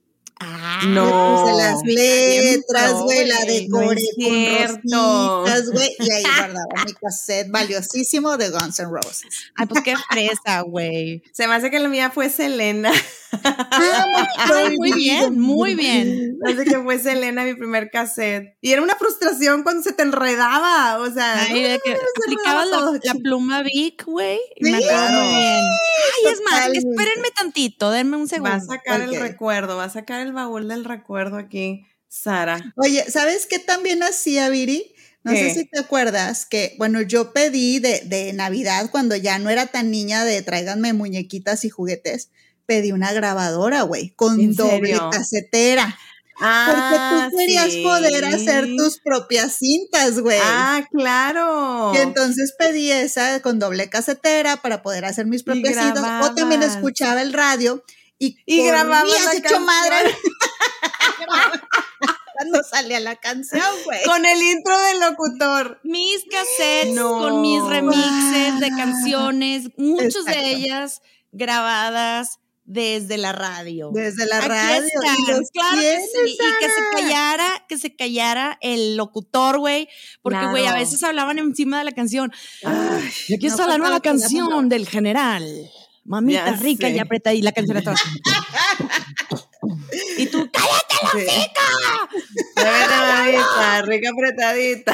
Ah, 0.41 0.83
No. 0.87 1.43
puse 1.43 1.57
las 1.57 1.83
letras, 1.83 2.93
güey, 2.93 3.27
la 3.27 3.41
no 3.41 3.47
decoré 3.47 4.03
es 4.63 4.69
con 4.71 5.43
rositas, 5.43 5.71
güey, 5.73 5.97
y 5.99 6.13
ahí 6.13 6.23
guardaba 6.39 6.85
mi 6.87 6.93
cassette 6.93 7.51
valiosísimo 7.51 8.37
de 8.37 8.51
Guns 8.51 8.79
N' 8.79 8.89
Roses. 8.89 9.51
Ay, 9.57 9.67
pues 9.67 9.83
qué 9.83 9.95
fresa, 10.09 10.61
güey. 10.61 11.25
Se 11.33 11.49
me 11.49 11.55
hace 11.55 11.73
que 11.73 11.81
la 11.81 11.89
mía 11.89 12.11
fue 12.11 12.31
Selena. 12.31 12.93
Ay, 13.31 14.77
muy 14.77 14.93
bien, 14.93 15.39
muy 15.39 15.75
bien. 15.75 16.39
Así 16.45 16.65
que 16.65 16.79
fue 16.79 16.99
Selena 16.99 17.45
mi 17.45 17.55
primer 17.55 17.91
cassette. 17.91 18.57
Y 18.61 18.73
era 18.73 18.83
una 18.83 18.95
frustración 18.97 19.63
cuando 19.63 19.83
se 19.83 19.93
te 19.93 20.03
enredaba. 20.03 20.99
O 20.99 21.13
sea, 21.13 21.43
Ay, 21.43 21.63
de 21.63 21.81
que 21.85 21.93
se 21.93 22.03
aplicabas 22.25 22.69
la, 22.69 23.15
pluma 23.23 23.63
Vic, 23.63 24.05
güey. 24.05 24.39
Sí. 24.57 24.71
me 24.71 24.77
acuerdo 24.77 25.21
muy 25.21 25.29
bien. 25.29 25.61
Ay, 25.61 26.33
es 26.33 26.41
más, 26.45 26.69
espérenme 26.69 27.31
tantito, 27.37 27.91
denme 27.91 28.17
un 28.17 28.29
segundo. 28.29 28.51
Va 28.51 28.57
a 28.57 28.61
sacar 28.61 29.01
el 29.03 29.19
recuerdo, 29.19 29.77
va 29.77 29.85
a 29.85 29.91
sacar 29.91 30.21
el 30.21 30.33
baúl 30.33 30.69
del 30.69 30.85
recuerdo 30.85 31.37
aquí, 31.37 31.87
Sara. 32.09 32.73
Oye, 32.77 33.05
¿sabes 33.11 33.47
qué 33.47 33.59
también 33.59 34.03
hacía 34.03 34.49
Viri? 34.49 34.95
No 35.25 35.33
¿Qué? 35.33 35.39
sé 35.39 35.55
si 35.55 35.65
te 35.67 35.81
acuerdas 35.81 36.47
que, 36.47 36.75
bueno, 36.79 37.03
yo 37.03 37.33
pedí 37.33 37.81
de, 37.81 38.03
de 38.07 38.33
Navidad, 38.33 38.89
cuando 38.91 39.17
ya 39.17 39.39
no 39.39 39.51
era 39.51 39.67
tan 39.67 39.91
niña 39.91 40.25
de 40.25 40.41
tráiganme 40.43 40.93
muñequitas 40.93 41.65
y 41.65 41.71
juguetes, 41.71 42.31
pedí 42.69 42.93
una 42.93 43.13
grabadora, 43.13 43.83
güey, 43.83 44.11
con 44.11 44.39
¿En 44.39 44.55
doble 44.55 44.89
serio? 44.89 45.09
casetera. 45.11 45.99
Ah, 46.41 46.69
Porque 46.71 47.31
tú 47.31 47.37
querías 47.39 47.73
sí. 47.73 47.83
poder 47.83 48.25
hacer 48.27 48.69
tus 48.77 49.01
propias 49.01 49.55
cintas, 49.55 50.21
güey. 50.21 50.39
Ah, 50.41 50.85
claro. 50.93 51.93
Y 51.95 51.97
entonces 51.99 52.55
pedí 52.57 52.93
esa 52.93 53.41
con 53.41 53.59
doble 53.59 53.89
casetera 53.89 54.59
para 54.59 54.83
poder 54.83 55.05
hacer 55.07 55.27
mis 55.27 55.43
propias 55.43 55.83
cintas. 55.83 56.25
O 56.31 56.35
también 56.35 56.63
escuchaba 56.63 57.23
el 57.23 57.33
radio 57.33 57.83
y, 58.19 58.37
Y 58.47 58.71
la 58.71 59.05
hecho 59.35 59.61
madre. 59.61 59.97
Cuando 62.37 62.63
salía 62.63 63.01
la 63.01 63.17
canción, 63.17 63.65
güey. 63.85 64.05
Con 64.05 64.25
el 64.25 64.41
intro 64.41 64.79
del 64.79 65.01
locutor. 65.01 65.81
Mis 65.83 66.25
cassettes 66.31 66.95
No. 66.95 67.19
con 67.19 67.41
mis 67.41 67.61
remixes 67.65 68.61
de 68.61 68.69
canciones, 68.69 69.71
muchas 69.77 70.25
de 70.25 70.51
ellas 70.53 71.03
grabadas 71.33 72.39
desde 72.71 73.17
la 73.17 73.33
radio. 73.33 73.91
Desde 73.95 74.27
la 74.27 74.37
Aquí 74.39 74.49
radio. 74.49 74.85
están, 74.85 75.17
y 75.17 75.49
claro 75.53 75.79
que 75.81 76.01
sí, 76.01 76.35
y 76.35 76.37
que 76.61 76.67
se 76.69 76.83
callara, 76.93 77.65
que 77.67 77.79
se 77.79 77.97
callara 77.97 78.59
el 78.61 78.95
locutor, 78.99 79.59
güey, 79.59 79.89
porque 80.21 80.45
güey, 80.51 80.67
a 80.67 80.75
veces 80.75 81.03
hablaban 81.03 81.39
encima 81.39 81.79
de 81.79 81.85
la 81.85 81.93
canción. 81.93 82.31
Ay, 82.65 83.09
Y 83.29 83.35
aquí 83.37 83.47
no 83.47 83.53
está 83.55 83.67
la 83.67 83.79
nueva 83.79 83.95
la 83.95 84.01
canción 84.01 84.69
del 84.69 84.87
general. 84.87 85.47
Mamita 86.05 86.45
Ya 86.45 86.53
rica 86.57 86.91
y 86.91 86.95
sé. 86.95 87.01
apretada 87.01 87.33
y 87.35 87.41
la 87.41 87.53
canción 87.53 87.79
atrás. 87.79 88.01
y 90.19 90.27
tú, 90.27 90.48
mamita, 92.57 93.83
rica 93.83 94.11
apretadita. 94.11 94.93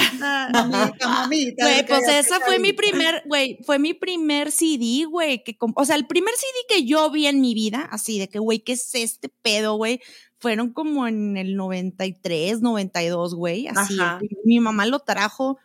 Mamita, 0.52 1.08
mamita. 1.08 1.64
Güey, 1.64 1.80
rica 1.80 1.98
pues 1.98 2.08
esa 2.08 2.40
fue 2.40 2.58
mi 2.58 2.72
primer, 2.72 3.22
güey, 3.26 3.58
fue 3.64 3.78
mi 3.78 3.94
primer 3.94 4.50
CD, 4.52 5.04
güey, 5.04 5.42
que, 5.44 5.56
o 5.58 5.84
sea, 5.84 5.96
el 5.96 6.06
primer 6.06 6.34
CD 6.34 6.76
que 6.76 6.84
yo 6.84 7.10
vi 7.10 7.26
en 7.26 7.40
mi 7.40 7.54
vida, 7.54 7.88
así 7.90 8.18
de 8.18 8.28
que, 8.28 8.38
güey, 8.38 8.60
¿qué 8.60 8.72
es 8.72 8.94
este 8.94 9.28
pedo, 9.28 9.76
güey? 9.76 10.00
Fueron 10.38 10.72
como 10.72 11.06
en 11.06 11.36
el 11.36 11.56
93, 11.56 12.60
92, 12.60 13.34
güey, 13.34 13.66
así. 13.68 13.98
Ajá. 13.98 14.20
Mi 14.44 14.60
mamá 14.60 14.86
lo 14.86 15.00
trajo 15.00 15.58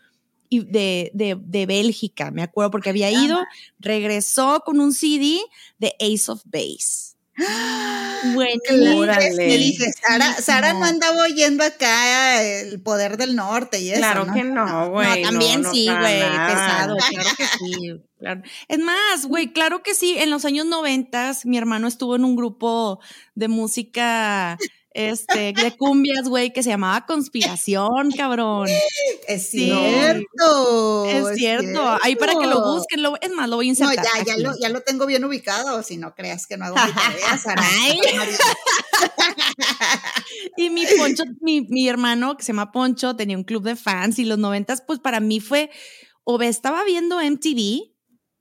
y 0.49 0.61
de, 0.65 1.11
de, 1.13 1.37
de 1.39 1.65
Bélgica, 1.65 2.31
me 2.31 2.41
acuerdo, 2.41 2.71
porque 2.71 2.89
había 2.89 3.11
ido, 3.11 3.39
regresó 3.77 4.63
con 4.65 4.79
un 4.79 4.93
CD 4.93 5.39
de 5.77 5.93
Ace 5.99 6.31
of 6.31 6.41
Base. 6.45 7.18
Buenísimo. 8.33 9.03
Dije, 9.37 9.91
Sara, 9.93 10.33
Sara 10.41 10.73
no 10.73 10.79
No. 10.79 10.85
andaba 10.85 11.23
oyendo 11.23 11.63
acá 11.63 12.41
el 12.43 12.81
poder 12.81 13.17
del 13.17 13.35
norte 13.35 13.79
y 13.79 13.91
eso. 13.91 13.99
Claro 13.99 14.25
¿no? 14.25 14.33
que 14.33 14.43
no, 14.43 14.89
güey. 14.91 15.23
no, 15.23 15.29
también 15.29 15.61
no, 15.61 15.71
sí, 15.71 15.85
güey, 15.87 16.19
pesado, 16.19 16.95
claro 17.09 17.29
que 17.37 17.45
sí. 17.45 18.01
claro. 18.17 18.41
Es 18.67 18.79
más, 18.79 19.25
güey, 19.25 19.53
claro 19.53 19.83
que 19.83 19.93
sí, 19.93 20.17
en 20.17 20.29
los 20.29 20.45
años 20.45 20.65
noventas 20.65 21.45
mi 21.45 21.57
hermano 21.57 21.87
estuvo 21.87 22.15
en 22.15 22.25
un 22.25 22.35
grupo 22.35 22.99
de 23.35 23.47
música, 23.47 24.57
este, 25.07 25.53
de 25.53 25.75
cumbias, 25.77 26.27
güey, 26.27 26.51
que 26.51 26.61
se 26.63 26.69
llamaba 26.69 27.05
Conspiración, 27.05 28.11
cabrón. 28.17 28.67
Es 29.27 29.49
Sí. 29.49 29.65
cierto. 29.71 31.05
Es 31.05 31.37
cierto, 31.37 31.97
ahí 32.01 32.15
para 32.15 32.33
que 32.35 32.45
lo 32.47 32.61
busquen, 32.73 33.01
lo- 33.03 33.15
es 33.21 33.31
más, 33.31 33.47
lo 33.49 33.55
voy 33.55 33.67
a 33.69 33.73
No, 33.73 33.91
insertar. 33.91 34.05
ya, 34.25 34.35
ya 34.35 34.37
lo, 34.37 34.51
ya 34.59 34.69
lo 34.69 34.81
tengo 34.81 35.05
bien 35.05 35.23
ubicado, 35.23 35.81
si 35.83 35.97
no 35.97 36.13
creas 36.15 36.47
que 36.47 36.57
no 36.57 36.65
hago 36.65 36.75
mi 36.75 36.91
tarea, 36.93 37.37
Sara. 37.43 37.63
Ay. 37.81 37.99
Y 40.57 40.69
mi 40.69 40.85
Poncho, 40.97 41.23
mi, 41.41 41.61
mi 41.69 41.87
hermano 41.87 42.35
que 42.37 42.43
se 42.43 42.51
llama 42.51 42.71
Poncho, 42.71 43.15
tenía 43.15 43.37
un 43.37 43.43
club 43.43 43.63
de 43.63 43.75
fans 43.75 44.19
y 44.19 44.25
los 44.25 44.37
noventas, 44.37 44.81
pues 44.85 44.99
para 44.99 45.19
mí 45.19 45.39
fue, 45.39 45.69
o 46.23 46.37
ve- 46.37 46.47
estaba 46.47 46.83
viendo 46.83 47.19
MTV, 47.21 47.91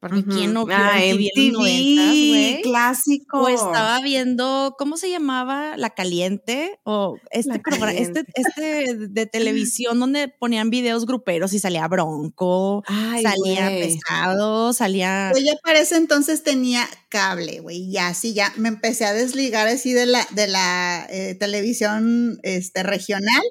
porque 0.00 0.20
Ujú. 0.20 0.30
quién 0.30 0.52
no 0.52 0.64
vio 0.64 0.76
Ah, 0.78 1.00
MTV 1.02 1.56
güey. 1.56 2.62
clásico. 2.62 3.42
O 3.42 3.48
estaba 3.48 4.00
viendo, 4.00 4.76
¿cómo 4.78 4.96
se 4.96 5.10
llamaba? 5.10 5.76
La 5.76 5.90
Caliente, 5.90 6.78
o 6.84 7.16
este 7.30 7.58
programa, 7.58 7.92
este, 7.92 8.24
este 8.34 8.94
de 8.94 9.26
televisión 9.66 9.98
donde 9.98 10.28
ponían 10.28 10.70
videos 10.70 11.04
gruperos 11.06 11.52
y 11.52 11.58
salía 11.58 11.86
Bronco, 11.88 12.84
Ay, 12.86 13.22
salía 13.22 13.68
güey. 13.70 13.82
Pescado, 13.94 14.72
salía... 14.72 15.32
Yo 15.34 15.40
ya 15.44 15.54
para 15.62 15.80
ese 15.80 15.96
entonces 15.96 16.42
tenía 16.44 16.88
cable, 17.08 17.60
güey, 17.60 17.78
y 17.90 17.96
así 17.98 18.34
ya 18.34 18.52
me 18.56 18.68
empecé 18.68 19.04
a 19.04 19.12
desligar 19.12 19.66
así 19.66 19.92
de 19.92 20.06
la, 20.06 20.26
de 20.30 20.46
la 20.46 21.06
eh, 21.10 21.34
televisión 21.34 22.38
este, 22.42 22.82
regional. 22.82 23.42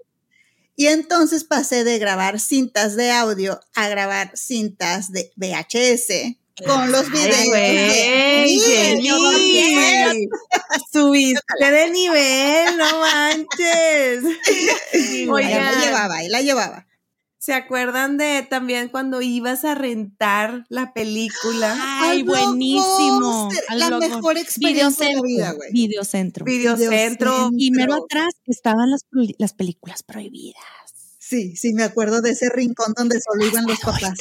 Y 0.80 0.88
entonces 0.88 1.44
pasé 1.44 1.84
de 1.84 1.98
grabar 2.00 2.40
cintas 2.40 2.96
de 2.96 3.12
audio 3.12 3.60
a 3.76 3.90
grabar 3.90 4.32
cintas 4.36 5.12
de 5.12 5.32
VHS 5.36 6.38
con 6.66 6.92
los 6.92 7.10
videos. 7.12 7.36
Ay, 7.36 8.60
de- 8.60 9.10
güey. 9.10 10.30
Subiste 10.92 11.42
de 11.72 11.90
nivel, 11.92 12.78
no 12.78 13.00
manches. 13.00 14.24
La 15.74 15.86
llevaba, 15.86 16.16
ahí 16.16 16.30
la 16.30 16.42
llevaba. 16.42 16.87
¿Se 17.48 17.54
acuerdan 17.54 18.18
de 18.18 18.46
también 18.50 18.89
cuando 18.89 19.22
ibas 19.22 19.63
a 19.63 19.74
rentar 19.74 20.66
la 20.68 20.92
película? 20.92 21.77
Ay, 22.01 22.20
Al 22.20 22.24
buenísimo. 22.25 23.48
Al 23.70 23.80
La 23.80 23.88
Blockbuster. 23.88 24.16
mejor 24.18 24.38
experiencia 24.38 25.08
de 25.08 25.13
la 25.13 25.22
vida, 25.22 25.51
güey. 25.54 25.72
Videocentro. 25.72 26.44
Videocentro. 26.44 27.50
Y 27.58 27.72
mero 27.72 28.04
atrás 28.04 28.34
estaban 28.48 28.91
las, 28.91 29.06
las 29.38 29.54
películas 29.54 30.04
prohibidas. 30.04 30.62
Sí, 31.19 31.56
sí, 31.56 31.74
me 31.74 31.84
acuerdo 31.84 32.19
de 32.19 32.32
ese 32.32 32.50
rincón 32.50 32.93
donde 32.98 33.17
solo 33.22 33.45
iban 33.45 33.65
los 33.65 33.80
papás. 33.80 34.17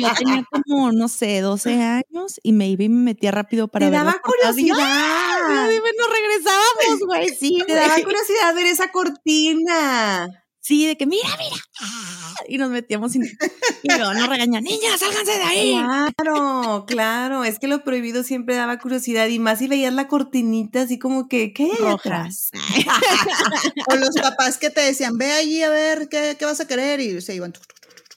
Yo 0.00 0.08
tenía 0.16 0.44
como, 0.50 0.92
no 0.92 1.08
sé, 1.08 1.42
12 1.42 1.74
años 1.82 2.40
y 2.42 2.52
me 2.54 2.70
iba 2.70 2.84
y 2.84 2.88
me 2.88 3.02
metía 3.12 3.32
rápido 3.32 3.68
para 3.68 3.84
Te 3.84 3.90
ver 3.90 3.98
daba 4.00 4.12
las 4.12 4.20
portadas. 4.22 4.54
Curiosidad. 4.54 4.78
"Ay, 4.80 5.78
nos 5.98 6.08
regresábamos, 6.08 7.06
güey, 7.06 7.28
sí, 7.38 7.58
Te 7.66 7.74
daba 7.74 7.96
curiosidad 7.96 8.54
ver 8.54 8.64
esa 8.64 8.90
cortina. 8.90 10.43
Sí, 10.66 10.86
de 10.86 10.96
que 10.96 11.04
mira, 11.06 11.28
mira. 11.38 11.62
ah, 11.82 12.34
Y 12.48 12.56
nos 12.56 12.70
metíamos 12.70 13.14
y, 13.14 13.18
y 13.18 13.88
luego 13.88 14.14
nos 14.14 14.28
regañan, 14.30 14.64
niñas, 14.64 14.98
sálganse 14.98 15.32
de 15.32 15.42
ahí. 15.42 15.72
Claro, 16.16 16.86
claro. 16.86 17.44
Es 17.44 17.58
que 17.58 17.68
lo 17.68 17.84
prohibido 17.84 18.22
siempre 18.24 18.54
daba 18.54 18.78
curiosidad 18.78 19.26
y 19.26 19.38
más 19.38 19.58
si 19.58 19.68
veías 19.68 19.92
la 19.92 20.08
cortinita 20.08 20.80
así 20.80 20.98
como 20.98 21.28
que, 21.28 21.52
¿qué 21.52 21.64
hay 21.64 21.86
atrás? 21.86 22.50
O 23.92 23.96
los 23.96 24.14
papás 24.16 24.56
que 24.56 24.70
te 24.70 24.80
decían, 24.80 25.18
ve 25.18 25.32
allí 25.32 25.62
a 25.62 25.68
ver 25.68 26.08
qué, 26.08 26.36
qué 26.38 26.46
vas 26.46 26.60
a 26.60 26.66
querer. 26.66 26.98
Y 27.00 27.20
se 27.20 27.34
iban. 27.34 27.52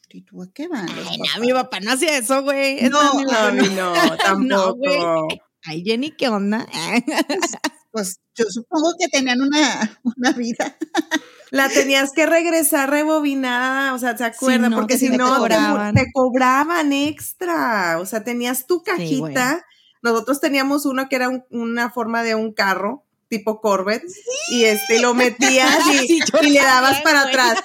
¿Y 0.09 0.21
tú 0.21 0.41
a 0.41 0.47
qué 0.53 0.69
van? 0.69 0.87
Ay, 0.89 1.17
no, 1.17 1.41
mi 1.41 1.51
papá 1.51 1.81
no 1.81 1.91
hacía 1.91 2.17
eso, 2.17 2.43
güey. 2.43 2.81
No, 2.89 3.13
No, 3.23 3.51
no, 3.61 4.17
tampoco. 4.17 5.27
Ay, 5.65 5.83
Jenny, 5.85 6.11
¿qué 6.15 6.29
onda? 6.29 6.65
Pues 7.97 8.19
yo 8.35 8.45
supongo 8.49 8.91
que 8.99 9.07
tenían 9.07 9.41
una, 9.41 9.99
una 10.17 10.31
vida. 10.33 10.77
La 11.49 11.67
tenías 11.67 12.11
que 12.11 12.27
regresar 12.27 12.91
rebobinada, 12.91 13.95
o 13.95 13.97
sea, 13.97 14.15
¿se 14.15 14.23
acuerdan? 14.25 14.69
no, 14.69 14.77
Porque 14.77 14.93
que 14.95 14.99
si 14.99 15.09
no, 15.09 15.33
te, 15.33 15.39
cobraban. 15.39 15.95
te 15.95 16.05
cobraban 16.13 16.93
extra. 16.93 17.97
O 17.99 18.05
sea, 18.05 18.23
tenías 18.23 18.67
tu 18.67 18.79
Sí, 18.79 18.83
cajita. 18.85 19.65
Nosotros 20.03 20.39
teníamos 20.39 20.85
uno 20.85 21.09
que 21.09 21.15
era 21.15 21.29
un- 21.29 21.43
una 21.49 21.89
forma 21.89 22.21
de 22.21 22.35
un 22.35 22.53
carro, 22.53 23.06
tipo 23.29 23.59
Corvette, 23.61 24.03
y 24.51 24.63
este 24.65 24.99
lo 24.99 25.13
metías 25.13 25.75
y, 25.93 25.97
Sí, 26.07 26.19
yo 26.31 26.39
y 26.43 26.49
le 26.51 26.59
dabas 26.61 27.03
también, 27.03 27.03
para 27.03 27.21
güey. 27.23 27.33
atrás. 27.33 27.63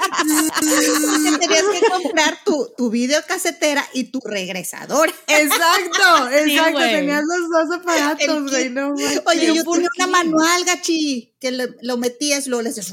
Tenías 1.40 1.62
que 1.72 1.86
comprar 1.90 2.38
tu, 2.44 2.68
tu 2.76 2.90
videocasetera 2.90 3.86
y 3.92 4.04
tu 4.04 4.20
regresador. 4.24 5.08
Exacto, 5.26 6.28
exacto. 6.32 6.78
tenías 6.78 7.22
los 7.24 7.50
dos 7.68 7.78
aparatos, 7.78 8.50
güey. 8.50 8.70
No. 8.70 8.94
Oye, 9.26 9.54
yo 9.54 9.64
¿por 9.64 9.76
tenía 9.76 9.88
qué? 9.96 10.02
una 10.04 10.06
manual, 10.12 10.64
gachi, 10.64 11.34
que 11.40 11.50
le- 11.50 11.74
lo 11.82 11.96
metías 11.96 12.46
y 12.46 12.50
luego 12.50 12.62
le 12.62 12.70
hacías 12.70 12.92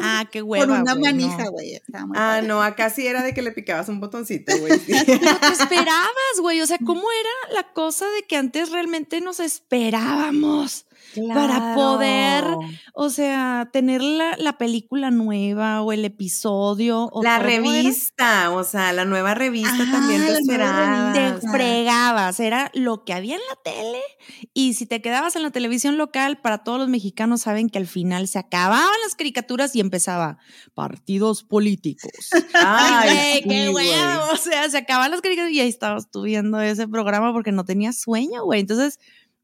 Ah, 0.00 0.26
qué 0.30 0.42
hueva, 0.42 0.66
con 0.66 0.80
una 0.82 0.94
güey, 0.94 1.12
manija, 1.12 1.44
no. 1.44 1.50
güey. 1.52 1.80
Ah, 1.92 2.06
padre. 2.14 2.46
no, 2.48 2.62
acá 2.62 2.90
sí 2.90 3.06
era 3.06 3.22
de 3.22 3.34
que 3.34 3.42
le 3.42 3.52
picabas 3.52 3.88
un 3.88 4.00
botoncito, 4.00 4.56
güey. 4.58 4.78
sí. 4.78 4.92
Pero 5.06 5.36
te 5.38 5.46
esperabas, 5.52 6.40
güey. 6.40 6.60
O 6.60 6.66
sea, 6.66 6.78
¿cómo 6.84 7.02
era 7.10 7.54
la 7.54 7.72
cosa 7.72 8.06
de 8.10 8.22
que 8.24 8.36
antes 8.36 8.70
realmente 8.70 9.20
nos 9.20 9.40
esperábamos? 9.40 10.84
Para 11.34 11.74
poder, 11.74 12.44
o 12.94 13.10
sea, 13.10 13.68
tener 13.72 14.02
la, 14.02 14.36
la 14.38 14.58
película 14.58 15.10
nueva 15.10 15.82
o 15.82 15.92
el 15.92 16.04
episodio. 16.04 17.08
O 17.12 17.22
La 17.22 17.36
era- 17.36 17.44
revista, 17.44 18.50
o 18.50 18.64
sea, 18.64 18.92
la 18.92 19.04
nueva 19.04 19.34
revista 19.34 19.72
Ah, 19.78 19.88
también 19.92 20.26
te 20.26 20.32
esperaba. 20.32 21.12
te 21.12 21.48
fregabas, 21.48 22.40
era 22.40 22.70
lo 22.74 23.04
que 23.04 23.12
había 23.12 23.34
en 23.36 23.40
la 23.48 23.56
tele 23.62 24.00
y 24.54 24.74
si 24.74 24.86
te 24.86 25.00
quedabas 25.02 25.36
en 25.36 25.42
la 25.42 25.50
televisión 25.50 25.96
local, 25.98 26.38
para 26.40 26.58
todos 26.58 26.78
los 26.78 26.88
mexicanos 26.88 27.42
saben 27.42 27.68
que 27.70 27.78
al 27.78 27.86
final 27.86 28.28
se 28.28 28.38
acababan 28.38 28.86
las 29.04 29.14
caricaturas 29.14 29.74
y 29.76 29.80
empezaba 29.80 30.38
partidos 30.74 31.42
políticos. 31.44 32.10
Ay, 32.54 33.42
qué 33.48 33.68
huevo, 33.70 34.22
O 34.32 34.36
sea, 34.36 34.68
se 34.70 34.78
acababan 34.78 35.10
las 35.10 35.20
caricaturas 35.20 35.52
y 35.52 35.60
ahí 35.60 35.68
estabas 35.68 36.10
tú 36.10 36.22
viendo 36.22 36.60
ese 36.60 36.86
programa 36.88 37.32
porque 37.32 37.52
no 37.52 37.64
tenías 37.64 37.98
sueño, 38.00 38.44
güey. 38.44 38.60
Entonces 38.60 38.98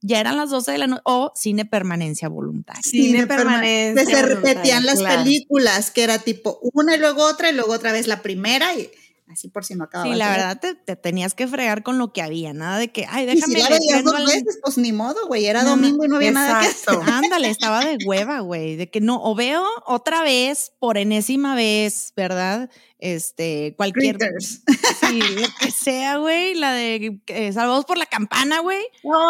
ya 0.06 0.20
eran 0.20 0.36
las 0.36 0.50
12 0.50 0.72
de 0.72 0.78
la 0.78 0.86
noche 0.86 1.02
o 1.04 1.32
cine 1.34 1.64
permanencia 1.64 2.28
voluntaria. 2.28 2.82
Cine 2.82 3.24
perma- 3.24 3.36
permanencia 3.36 4.04
que 4.04 4.14
se 4.14 4.22
repetían 4.22 4.84
las 4.84 4.98
claro. 4.98 5.22
películas, 5.22 5.90
que 5.90 6.02
era 6.02 6.18
tipo 6.18 6.58
una 6.74 6.94
y 6.94 6.98
luego 6.98 7.24
otra 7.24 7.50
y 7.50 7.54
luego 7.54 7.72
otra 7.72 7.90
vez 7.92 8.06
la 8.06 8.20
primera 8.20 8.74
y 8.74 8.90
así 9.28 9.48
por 9.48 9.64
si 9.64 9.74
no 9.74 9.84
acababa. 9.84 10.10
Sí, 10.12 10.16
la 10.18 10.30
verdad 10.30 10.60
te, 10.60 10.74
te 10.74 10.96
tenías 10.96 11.34
que 11.34 11.48
fregar 11.48 11.82
con 11.82 11.98
lo 11.98 12.12
que 12.12 12.22
había, 12.22 12.52
nada 12.52 12.78
de 12.78 12.92
que, 12.92 13.06
ay, 13.08 13.24
Y 13.28 13.30
si 13.30 13.34
déjame 13.54 13.58
la 13.58 13.68
veías 13.78 14.04
dos 14.04 14.26
veces, 14.26 14.58
pues 14.62 14.78
ni 14.78 14.92
modo, 14.92 15.26
güey. 15.26 15.46
Era 15.46 15.62
No, 15.62 15.70
no, 15.70 15.82
domingo 15.82 16.04
y 16.04 16.08
no 16.08 16.16
había 16.16 16.30
nada 16.32 16.60
que 16.60 16.66
hacer. 16.68 16.98
Ándale, 17.06 17.48
estaba 17.50 17.84
de 17.84 17.98
hueva, 18.06 18.40
güey, 18.40 18.76
de 18.76 18.90
que 18.90 19.00
no, 19.00 19.22
o 19.22 19.34
veo 19.34 19.64
otra 19.86 20.22
vez, 20.22 20.72
por 20.78 20.98
enésima 20.98 21.54
vez, 21.54 22.12
¿verdad? 22.16 22.70
Este, 22.98 23.74
cualquier, 23.76 24.16
Critters. 24.18 24.62
sí, 25.00 25.18
lo 25.20 25.46
que 25.60 25.70
sea, 25.70 26.16
güey, 26.18 26.54
la 26.54 26.72
de 26.72 27.20
eh, 27.26 27.52
Salvados 27.52 27.84
por 27.84 27.98
la 27.98 28.06
Campana, 28.06 28.60
güey, 28.60 28.82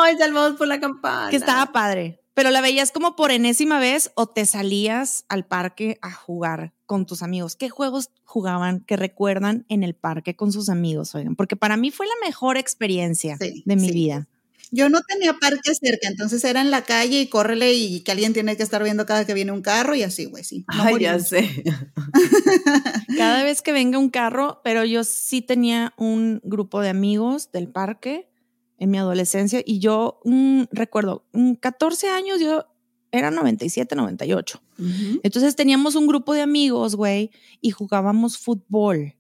Ay, 0.02 0.16
salvados 0.18 0.56
por 0.56 0.68
la 0.68 0.78
campana. 0.80 1.30
que 1.30 1.36
estaba 1.36 1.72
padre, 1.72 2.20
pero 2.34 2.50
la 2.50 2.60
veías 2.60 2.90
como 2.92 3.16
por 3.16 3.30
enésima 3.30 3.78
vez 3.78 4.10
o 4.16 4.26
te 4.28 4.44
salías 4.44 5.24
al 5.28 5.46
parque 5.46 5.98
a 6.02 6.12
jugar 6.12 6.72
con 6.86 7.06
tus 7.06 7.22
amigos. 7.22 7.56
¿Qué 7.56 7.68
juegos 7.70 8.10
jugaban 8.24 8.80
que 8.80 8.96
recuerdan 8.96 9.64
en 9.68 9.82
el 9.84 9.94
parque 9.94 10.36
con 10.36 10.52
sus 10.52 10.68
amigos, 10.68 11.14
oigan? 11.14 11.36
Porque 11.36 11.56
para 11.56 11.76
mí 11.76 11.90
fue 11.90 12.06
la 12.06 12.26
mejor 12.26 12.56
experiencia 12.56 13.36
Sí, 13.40 13.62
de 13.64 13.76
mi 13.76 13.88
sí. 13.88 13.94
vida. 13.94 14.28
Yo 14.70 14.88
no 14.88 15.00
tenía 15.06 15.34
parque 15.34 15.72
cerca, 15.74 16.08
entonces 16.08 16.42
era 16.42 16.60
en 16.60 16.72
la 16.72 16.82
calle 16.82 17.20
y 17.20 17.28
córrele 17.28 17.74
y 17.74 18.00
que 18.00 18.10
alguien 18.10 18.32
tiene 18.32 18.56
que 18.56 18.64
estar 18.64 18.82
viendo 18.82 19.06
cada 19.06 19.24
que 19.24 19.32
viene 19.34 19.52
un 19.52 19.62
carro 19.62 19.94
y 19.94 20.02
así, 20.02 20.24
güey, 20.24 20.42
sí. 20.42 20.64
no 20.76 20.82
Ay, 20.82 20.98
ya 21.00 21.20
sé. 21.20 21.62
Cada 23.16 23.44
vez 23.44 23.62
que 23.62 23.72
venga 23.72 23.98
un 23.98 24.10
carro, 24.10 24.60
pero 24.64 24.84
yo 24.84 25.04
sí 25.04 25.42
tenía 25.42 25.92
un 25.96 26.40
grupo 26.42 26.80
de 26.80 26.88
amigos 26.88 27.52
del 27.52 27.68
parque 27.68 28.28
en 28.78 28.90
mi 28.90 28.98
adolescencia 28.98 29.62
y 29.64 29.78
yo 29.78 30.20
mm, 30.24 30.64
recuerdo, 30.70 31.26
mm, 31.32 31.54
14 31.54 32.08
años, 32.10 32.40
yo 32.40 32.66
era 33.12 33.30
97, 33.30 33.94
98. 33.94 34.60
Ujú. 34.78 35.20
Entonces 35.22 35.54
teníamos 35.54 35.94
un 35.94 36.06
grupo 36.06 36.34
de 36.34 36.42
amigos, 36.42 36.96
güey, 36.96 37.30
y 37.60 37.70
jugábamos 37.70 38.38
fútbol. 38.38 39.14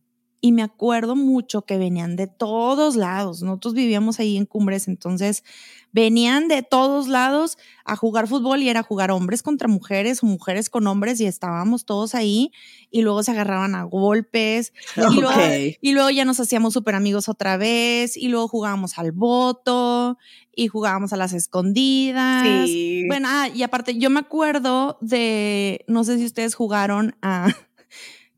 Y 0.44 0.52
me 0.52 0.62
acuerdo 0.62 1.16
mucho 1.16 1.62
que 1.62 1.78
venían 1.78 2.16
de 2.16 2.26
todos 2.26 2.96
lados. 2.96 3.40
Nosotros 3.40 3.72
vivíamos 3.72 4.20
ahí 4.20 4.36
en 4.36 4.44
Cumbres, 4.44 4.88
entonces 4.88 5.42
venían 5.90 6.48
de 6.48 6.62
todos 6.62 7.08
lados 7.08 7.56
a 7.86 7.96
jugar 7.96 8.28
fútbol 8.28 8.60
y 8.60 8.68
era 8.68 8.82
jugar 8.82 9.10
hombres 9.10 9.42
contra 9.42 9.68
mujeres 9.68 10.22
o 10.22 10.26
mujeres 10.26 10.68
con 10.68 10.86
hombres 10.86 11.18
y 11.22 11.24
estábamos 11.24 11.86
todos 11.86 12.14
ahí 12.14 12.52
y 12.90 13.00
luego 13.00 13.22
se 13.22 13.30
agarraban 13.30 13.74
a 13.74 13.84
golpes 13.84 14.74
y, 14.96 15.18
luego, 15.18 15.30
Ok. 15.30 15.78
y 15.80 15.92
luego 15.92 16.10
ya 16.10 16.26
nos 16.26 16.38
hacíamos 16.40 16.74
súper 16.74 16.94
amigos 16.94 17.30
otra 17.30 17.56
vez 17.56 18.14
y 18.14 18.28
luego 18.28 18.46
jugábamos 18.46 18.98
al 18.98 19.12
voto 19.12 20.18
y 20.54 20.68
jugábamos 20.68 21.14
a 21.14 21.16
las 21.16 21.32
escondidas. 21.32 22.66
Sí. 22.66 23.04
Bueno, 23.08 23.28
ah, 23.30 23.48
y 23.48 23.62
aparte, 23.62 23.96
yo 23.96 24.10
me 24.10 24.20
acuerdo 24.20 24.98
de, 25.00 25.86
no 25.88 26.04
sé 26.04 26.18
si 26.18 26.26
ustedes 26.26 26.54
jugaron 26.54 27.16
a 27.22 27.48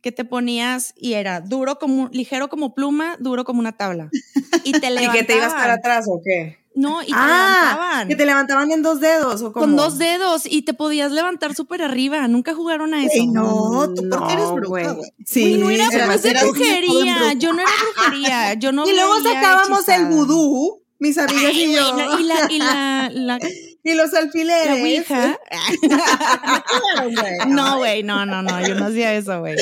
que 0.07 0.13
te 0.13 0.25
ponías 0.25 0.95
y 0.97 1.15
era 1.15 1.41
duro 1.41 1.81
como, 1.81 2.09
ligero 2.13 2.49
como 2.49 2.75
pluma, 2.77 3.17
duro 3.19 3.43
como 3.43 3.59
una 3.59 3.73
tabla. 3.73 4.09
Y 4.63 4.71
te 4.71 4.87
¿Y 4.87 4.91
levantaban. 4.91 5.13
que 5.17 5.23
te 5.25 5.37
ibas 5.37 5.53
para 5.53 5.73
atrás 5.75 6.07
o 6.09 6.21
qué? 6.25 6.59
No, 6.77 7.03
y 7.03 7.07
te 7.07 7.13
ah, 7.17 7.27
levantaban. 7.73 8.09
que 8.09 8.15
te 8.17 8.25
levantaban 8.27 8.71
en 8.71 8.83
dos 8.83 9.01
dedos 9.01 9.43
o 9.43 9.53
cómo? 9.53 9.67
Con 9.67 9.75
dos 9.75 9.99
dedos 9.99 10.43
y 10.47 10.63
te 10.63 10.75
podías 10.75 11.11
levantar 11.11 11.55
súper 11.57 11.83
arriba. 11.83 12.29
Nunca 12.29 12.55
jugaron 12.55 12.95
a 12.95 13.03
eso. 13.05 13.15
Ey, 13.15 13.27
no, 13.27 13.93
tú 13.95 14.09
porque 14.09 14.33
eres 14.35 14.45
No, 14.45 14.55
bruja, 14.55 14.93
güey. 14.93 15.11
Sí, 15.25 15.57
no 15.59 15.71
era, 15.71 15.89
era- 15.93 16.07
pues 16.07 16.23
de 16.23 16.35
brujería. 16.35 17.33
Yo 17.37 17.53
no 17.53 17.61
era 17.63 17.71
brujería. 17.95 18.55
Yo 18.55 18.71
no 18.71 18.87
Y 18.89 18.93
luego 18.93 19.21
sacábamos 19.23 19.89
el 19.89 20.07
vudú, 20.07 20.83
mis 21.01 21.19
amigas 21.19 21.45
Ay, 21.53 21.65
y 21.65 21.75
yo. 21.75 21.97
la- 21.97 22.21
y 22.21 22.23
la, 22.23 22.53
y 22.53 22.59
la, 22.59 23.11
la, 23.13 23.39
Y 23.89 23.95
los 23.95 24.13
alfileres. 24.15 24.67
la 24.67 24.83
ouija. 24.83 25.39
No, 27.49 27.79
güey, 27.79 28.03
no, 28.03 28.27
no, 28.27 28.43
no, 28.43 28.67
yo 28.67 28.75
no 28.75 28.87
hacía 28.87 29.15
eso, 29.15 29.41
güey. 29.41 29.57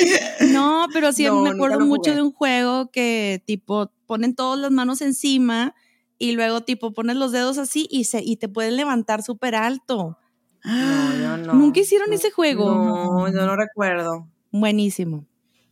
No, 0.51 0.87
pero 0.93 1.13
sí 1.13 1.25
No, 1.25 1.43
me 1.43 1.51
acuerdo 1.51 1.81
mucho 1.81 2.15
de 2.15 2.23
un 2.23 2.33
juego 2.33 2.91
que 2.91 3.43
tipo 3.47 3.91
ponen 4.07 4.35
todas 4.35 4.59
las 4.59 4.71
manos 4.71 5.01
encima 5.03 5.75
y 6.19 6.33
luego 6.33 6.63
tipo 6.63 6.93
pones 6.95 7.17
los 7.17 7.33
dedos 7.33 7.59
así 7.59 7.87
y 7.91 8.05
se 8.05 8.23
y 8.23 8.37
te 8.37 8.49
pueden 8.49 8.77
levantar 8.77 9.23
súper 9.23 9.55
alto. 9.55 10.19
No, 10.65 11.15
yo 11.17 11.37
no. 11.37 11.53
¿Nunca 11.55 11.81
hicieron 11.81 12.13
ese 12.13 12.31
juego? 12.31 12.71
No, 12.75 13.29
yo 13.29 13.45
no 13.47 13.57
recuerdo. 13.57 14.29
Buenísimo. 14.51 15.27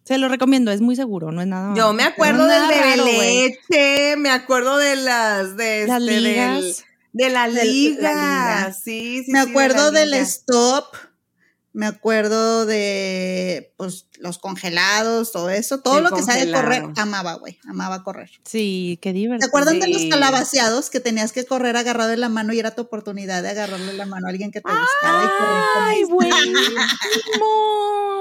Se 0.05 0.19
lo 0.19 0.29
recomiendo, 0.29 0.73
es 0.73 0.81
muy 0.81 0.97
seguro, 0.97 1.31
no 1.31 1.41
es 1.41 1.47
nada. 1.47 1.75
Yo 1.77 1.93
me 1.93 2.03
acuerdo 2.03 2.45
del 2.47 3.01
güey. 3.01 3.49
leche, 3.49 4.17
me 4.17 4.31
acuerdo 4.31 4.77
de 4.77 4.97
las 4.97 5.57
de 5.57 5.87
Las 5.87 6.03
este, 6.03 6.12
del- 6.15 6.25
ligas. 6.25 6.85
De 7.12 7.31
la 7.31 7.48
liga. 7.48 8.12
liga. 8.12 8.72
Sí, 8.72 9.22
sí, 9.25 9.33
Me 9.33 9.40
sí, 9.40 9.44
de 9.46 9.51
acuerdo 9.51 9.90
del 9.90 10.14
stop, 10.14 10.85
me 11.75 11.87
acuerdo 11.87 12.66
de 12.66 13.72
pues 13.79 14.07
los 14.18 14.38
congelados, 14.38 15.33
todo 15.33 15.48
eso, 15.51 15.81
todo 15.81 15.98
El 15.98 16.05
lo 16.05 16.11
que 16.11 16.22
sabe 16.22 16.51
correr, 16.53 16.83
congelado. 16.83 17.03
amaba, 17.03 17.35
güey, 17.35 17.59
amaba 17.68 18.05
correr. 18.05 18.31
Sí, 18.44 18.98
qué 19.01 19.11
¿Te 19.11 19.14
divertido. 19.14 19.48
acuerdan 19.48 19.81
de 19.81 19.88
los 19.88 20.05
calabaceados 20.05 20.90
que 20.90 21.01
tenías 21.01 21.33
que 21.33 21.44
correr 21.46 21.77
agarrado 21.77 22.11
de 22.11 22.18
la 22.18 22.29
mano 22.29 22.53
y 22.53 22.59
era 22.59 22.72
tu 22.75 22.83
oportunidad 22.83 23.42
de 23.42 23.48
agarrarle 23.51 23.94
la 23.94 24.05
mano 24.07 24.27
a 24.27 24.31
alguien 24.31 24.51
que 24.53 24.61
te 24.61 24.70
gustaba 24.70 25.25
y 25.25 25.29
correr 25.29 25.64
con 25.75 25.83
Ay. 25.83 26.03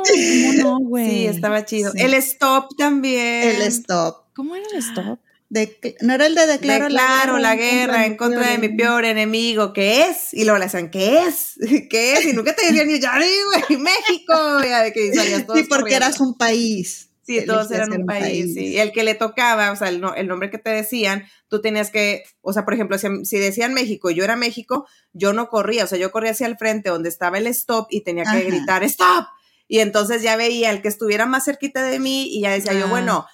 ¿Cómo 0.04 0.54
no, 0.64 0.80
güey? 0.80 1.10
Sí, 1.10 1.26
estaba 1.28 1.66
chido. 1.66 1.92
Sí. 1.92 2.00
El 2.02 2.14
stop 2.16 2.76
también. 2.78 3.50
El 3.50 3.62
stop. 3.64 4.26
¿Cómo 4.34 4.56
era 4.56 4.66
el 4.72 4.78
stop? 4.78 5.20
De- 5.52 5.98
no 6.00 6.14
era 6.14 6.28
el 6.28 6.34
de 6.36 6.48
declaro, 6.48 6.86
Declaro 6.86 7.38
la 7.38 7.56
guerra 7.58 8.06
en 8.06 8.16
contra 8.16 8.48
de 8.52 8.58
mi 8.58 8.70
peor 8.70 9.04
enemigo, 9.04 9.74
¿qué 9.74 10.04
es? 10.06 10.34
Y 10.34 10.46
luego 10.46 10.58
le 10.58 10.64
decían, 10.66 10.90
¿qué 10.90 11.24
es? 11.28 11.56
¿Qué 11.90 12.14
es? 12.14 12.26
Y 12.26 12.32
nunca 12.32 12.56
te 12.56 12.66
decían 12.72 12.88
ya, 13.02 13.18
güey, 13.18 13.78
México. 13.82 14.34
Que 14.62 15.12
todos 15.46 15.60
Sí, 15.60 15.66
porque 15.68 15.68
corriendo. 15.68 15.96
eras 16.06 16.22
un 16.22 16.38
país. 16.38 17.10
Sí, 17.28 17.46
todos 17.46 17.70
eran 17.72 17.92
un 17.92 18.06
país, 18.06 18.54
sí. 18.54 18.68
Y 18.68 18.78
el 18.80 18.94
que 18.94 19.04
le 19.04 19.14
tocaba, 19.14 19.72
o 19.72 19.76
sea, 19.76 19.90
el, 19.90 20.02
el 20.16 20.28
nombre 20.28 20.50
que 20.50 20.58
te 20.58 20.70
decían, 20.70 21.26
tú 21.50 21.62
tenías 21.62 21.92
que, 21.92 22.24
o 22.40 22.54
sea, 22.54 22.64
por 22.64 22.74
ejemplo, 22.74 22.98
si, 22.98 23.08
si 23.26 23.38
decían 23.38 23.74
México 23.74 24.10
y 24.10 24.16
yo 24.16 24.24
era 24.24 24.38
México, 24.38 24.88
yo 25.12 25.34
no 25.34 25.50
corría, 25.50 25.84
o 25.84 25.88
sea, 25.88 25.98
yo 25.98 26.12
corría 26.14 26.32
hacia 26.32 26.48
el 26.48 26.58
frente 26.58 26.90
donde 26.90 27.10
estaba 27.10 27.38
el 27.38 27.48
stop 27.48 27.88
y 27.90 28.02
tenía 28.02 28.24
que 28.24 28.30
Ajá. 28.30 28.40
gritar, 28.42 28.84
¡stop! 28.84 29.26
Y 29.68 29.80
entonces 29.80 30.22
ya 30.22 30.36
veía 30.38 30.72
el 30.72 30.82
que 30.82 30.88
estuviera 30.88 31.26
más 31.26 31.44
cerquita 31.46 31.84
de 31.84 32.00
mí 32.00 32.28
y 32.36 32.42
ya 32.42 32.52
decía 32.52 32.74
yo, 32.74 32.88
bueno, 32.88 33.26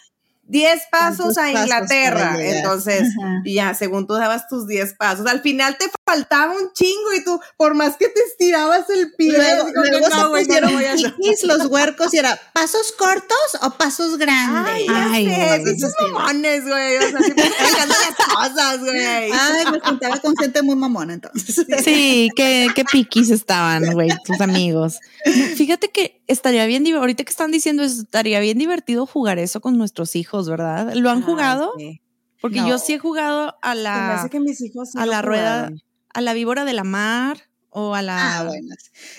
10 0.48 0.82
pasos 0.92 1.36
¿Cuántos 1.36 1.38
a 1.38 1.52
Inglaterra. 1.52 2.36
Entonces, 2.40 3.04
Ajá. 3.22 3.42
y 3.44 3.56
ya, 3.56 3.74
según 3.74 4.08
tú 4.08 4.14
dabas 4.14 4.48
tus 4.48 4.68
10 4.68 4.94
pasos, 4.94 5.26
al 5.28 5.42
final 5.42 5.78
te 5.78 5.86
faltaba 6.06 6.54
un 6.54 6.72
chingo 6.74 7.14
y 7.14 7.24
tú, 7.24 7.40
por 7.58 7.74
más 7.76 7.98
que 7.98 8.08
te 8.08 8.20
estirabas 8.22 8.90
el 8.90 9.14
pie, 9.14 9.34
Luego, 9.34 9.70
luego 9.74 10.08
no, 10.08 10.16
se 10.16 10.22
no 10.22 10.32
pusieron 10.32 11.14
piquis 11.18 11.44
los 11.44 11.66
huercos 11.66 12.14
y 12.14 12.18
era 12.18 12.40
pasos 12.54 12.94
cortos 12.98 13.38
o 13.62 13.72
pasos 13.72 14.18
grandes. 14.18 14.74
Ay, 14.74 14.86
ya 14.88 15.12
Ay, 15.12 15.26
sé, 15.26 15.48
güey. 15.48 15.64
pinches 15.66 15.94
mamones, 16.02 16.64
güey. 16.64 16.98
O 16.98 17.02
sea, 17.02 17.20
siempre 17.20 17.46
explicando 17.48 17.96
las 18.08 18.28
cosas, 18.36 18.80
güey. 18.80 19.32
Ay, 19.32 19.66
me 19.72 19.80
juntaba 19.80 20.18
con 20.20 20.36
gente 20.38 20.62
muy 20.62 20.76
mamona 20.76 21.14
entonces. 21.14 21.66
Sí, 21.84 22.30
qué, 22.36 22.68
qué 22.74 22.86
piquis 22.86 23.30
estaban, 23.30 23.92
güey, 23.94 24.10
tus 24.24 24.40
amigos. 24.40 25.00
Fíjate 25.56 25.90
que 25.90 26.22
estaría 26.28 26.66
bien, 26.66 26.86
ahorita 26.96 27.24
que 27.24 27.30
están 27.30 27.52
diciendo 27.52 27.84
eso, 27.84 28.02
estaría 28.02 28.40
bien 28.40 28.58
divertido 28.58 29.06
jugar 29.06 29.40
eso 29.40 29.62
con 29.62 29.78
nuestros 29.78 30.16
hijos, 30.16 30.37
¿verdad? 30.50 30.94
¿Lo 30.94 31.10
han 31.10 31.20
Ay, 31.20 31.24
jugado? 31.24 31.74
sí. 31.78 32.02
Porque 32.40 32.62
No. 32.62 32.68
yo 32.70 32.78
sí 32.78 32.94
he 32.94 33.00
jugado 33.00 33.56
a 33.64 33.74
la, 33.74 34.28
que 34.30 34.40
mis 34.40 34.62
hijos 34.62 34.92
sí 34.92 34.98
a 35.00 35.06
la 35.08 35.22
rueda, 35.24 35.56
jugaron. 35.56 35.82
a 36.14 36.22
la 36.22 36.34
víbora 36.34 36.66
de 36.66 36.74
la 36.74 36.84
mar 36.84 37.50
o 37.70 37.96
a 37.96 38.02
la... 38.04 38.40
Ah, 38.40 38.44
bueno. 38.44 38.76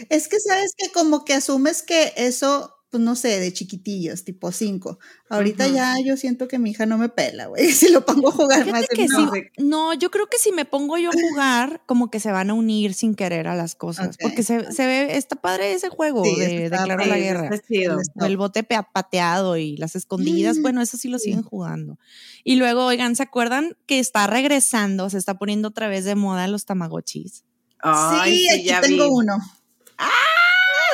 Es 0.08 0.28
que 0.28 0.38
sabes 0.38 0.72
que 0.76 0.92
como 0.92 1.24
que 1.24 1.34
asumes 1.34 1.82
que 1.82 2.12
eso, 2.16 2.74
pues 2.90 3.02
no 3.02 3.14
sé, 3.16 3.38
de 3.40 3.52
chiquitillos, 3.52 4.24
tipo 4.24 4.50
cinco. 4.50 4.98
Ahorita 5.28 5.66
Ujú. 5.66 5.74
ya 5.74 5.94
yo 6.04 6.16
siento 6.16 6.48
que 6.48 6.58
mi 6.58 6.70
hija 6.70 6.86
no 6.86 6.96
me 6.96 7.08
pela, 7.10 7.46
güey. 7.46 7.68
Si 7.72 7.90
lo 7.90 8.04
pongo 8.04 8.28
a 8.28 8.32
jugar 8.32 8.66
más 8.70 8.82
de 8.88 8.96
que 8.96 9.06
no. 9.06 9.30
sí, 9.32 9.42
no, 9.58 9.92
yo 9.94 10.10
creo 10.10 10.26
que 10.28 10.38
si 10.38 10.52
me 10.52 10.64
pongo 10.64 10.96
yo 10.96 11.10
a 11.10 11.12
jugar, 11.12 11.82
como 11.86 12.10
que 12.10 12.18
se 12.18 12.32
van 12.32 12.48
a 12.50 12.54
unir 12.54 12.94
sin 12.94 13.14
querer 13.14 13.46
a 13.46 13.54
las 13.54 13.74
cosas, 13.74 14.16
porque 14.20 14.42
se, 14.42 14.72
se 14.72 14.86
ve, 14.86 15.16
está 15.16 15.36
padre 15.36 15.72
ese 15.74 15.90
juego 15.90 16.24
Sí, 16.24 16.36
de 16.36 16.70
padre, 16.70 17.06
la 17.06 17.18
Guerra. 17.18 17.50
El 17.68 17.90
O 18.20 18.24
el 18.24 18.36
bote 18.36 18.62
pateado 18.64 19.56
y 19.58 19.76
las 19.76 19.94
escondidas, 19.94 20.56
Mm, 20.58 20.62
bueno, 20.62 20.80
eso 20.80 20.96
sí 20.96 21.08
lo 21.08 21.18
sí. 21.18 21.24
siguen 21.26 21.42
jugando. 21.42 21.98
Y 22.42 22.56
luego, 22.56 22.86
oigan, 22.86 23.16
¿se 23.16 23.22
acuerdan 23.22 23.76
que 23.86 23.98
está 23.98 24.26
regresando, 24.26 25.10
se 25.10 25.18
está 25.18 25.34
poniendo 25.38 25.68
otra 25.68 25.88
vez 25.88 26.04
de 26.04 26.14
moda 26.14 26.48
los 26.48 26.64
tamagotchis? 26.64 27.44
Ay, 27.80 28.38
sí, 28.38 28.48
aquí 28.48 28.64
ya 28.64 28.80
tengo 28.80 29.04
vi. 29.04 29.10
uno. 29.12 29.36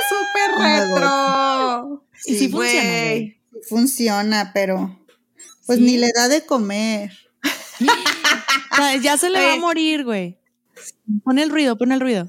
¡Súper 0.09 0.51
retro! 0.59 2.05
Y 2.27 2.39
sí 2.39 2.49
funciona. 2.49 3.35
Funciona, 3.69 4.51
pero 4.53 4.99
pues 5.67 5.79
¿Sí? 5.79 5.85
ni 5.85 5.97
le 5.97 6.11
da 6.15 6.29
de 6.29 6.45
comer. 6.45 7.13
Ya, 8.77 8.97
ya 8.97 9.17
se 9.17 9.31
le 9.31 9.41
va 9.41 9.53
a 9.53 9.57
morir, 9.57 10.03
güey. 10.03 10.37
Pon 11.23 11.39
el 11.39 11.49
ruido, 11.51 11.79
pon 11.79 11.93
el 11.93 12.01
ruido. 12.01 12.29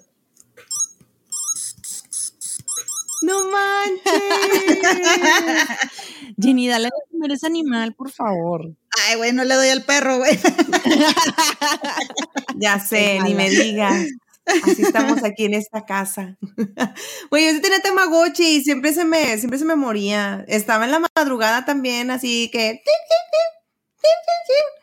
¡No 3.24 3.50
manches! 3.50 4.06
Jenny, 6.40 6.68
dale 6.68 6.86
de 6.86 6.92
comer 7.12 7.32
ese 7.32 7.48
animal, 7.48 7.96
por 7.96 8.12
favor. 8.12 8.76
Ay, 9.08 9.16
güey, 9.16 9.34
no 9.34 9.44
le 9.44 9.56
doy 9.56 9.70
al 9.70 9.84
perro, 9.84 10.18
güey. 10.18 10.38
ya 12.58 12.80
sé, 12.80 13.20
ni 13.24 13.34
me 13.34 13.50
digas. 13.50 14.06
Así 14.46 14.82
estamos 14.84 15.24
aquí 15.24 15.46
en 15.46 15.54
esta 15.56 15.86
casa. 15.86 16.38
Güey, 17.32 17.46
yo 17.48 17.52
sí 17.54 17.62
tenía 17.62 17.80
Tamagotchi 17.82 18.58
y 18.58 18.64
siempre 18.64 18.94
se 18.94 19.04
me, 19.06 19.38
siempre 19.38 19.58
se 19.60 19.66
me 19.66 19.76
moría. 19.76 20.46
Estaba 20.48 20.86
en 20.86 20.92
la 20.92 21.02
madrugada 21.16 21.66
también, 21.66 22.12
así 22.12 22.50
que. 22.52 22.82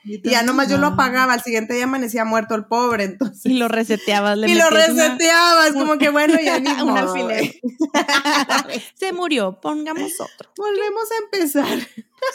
Y 0.04 0.28
ya 0.28 0.42
nomás 0.42 0.68
yo 0.68 0.78
lo 0.78 0.88
apagaba, 0.88 1.32
al 1.32 1.42
siguiente 1.42 1.74
día 1.74 1.84
amanecía 1.84 2.24
muerto 2.24 2.56
el 2.56 2.64
pobre, 2.64 3.04
entonces. 3.04 3.46
Y 3.46 3.54
lo 3.54 3.68
reseteabas, 3.68 4.36
le 4.36 4.50
Y 4.50 4.54
lo 4.56 4.66
una- 4.66 4.70
reseteabas, 4.70 5.72
como 5.74 5.96
que 5.96 6.08
bueno, 6.10 6.34
ya 6.42 6.58
ni 6.58 6.68
un 6.82 6.96
alfiler. 6.98 7.54
Se 8.96 9.12
murió, 9.12 9.60
pongamos 9.60 10.12
otro. 10.20 10.50
Volvemos 10.56 11.04
a 11.12 11.24
empezar. 11.24 11.78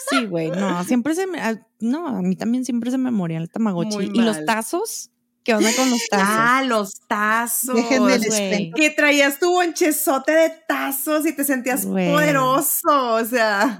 Sí, 0.10 0.26
güey, 0.28 0.50
no, 0.52 0.82
siempre 0.86 1.13
se 1.13 1.28
me, 1.28 1.42
a- 1.42 1.62
no, 1.82 2.08
a 2.08 2.22
mí 2.22 2.38
también 2.38 2.63
siempre 2.63 2.90
se 2.90 2.98
me 2.98 3.12
moría 3.12 3.38
el 3.40 3.50
tamagotchi. 3.50 4.12
¿Y 4.13 4.22
los 4.22 4.46
tazos? 4.46 5.12
¿Qué 5.47 5.53
onda 5.55 5.73
con 5.77 5.89
los 5.89 6.01
tazos? 6.10 6.27
Ah, 6.29 6.62
los 6.65 6.99
tazos. 7.07 7.73
Déjenme 7.73 8.19
les 8.19 8.36
que 8.75 8.89
traías 8.93 9.39
tu 9.39 9.49
bonchezote 9.49 10.33
de 10.33 10.49
tazos 10.67 11.25
y 11.25 11.33
te 11.33 11.45
sentías 11.45 11.86
poderoso, 11.86 13.13
o 13.13 13.23
sea. 13.25 13.79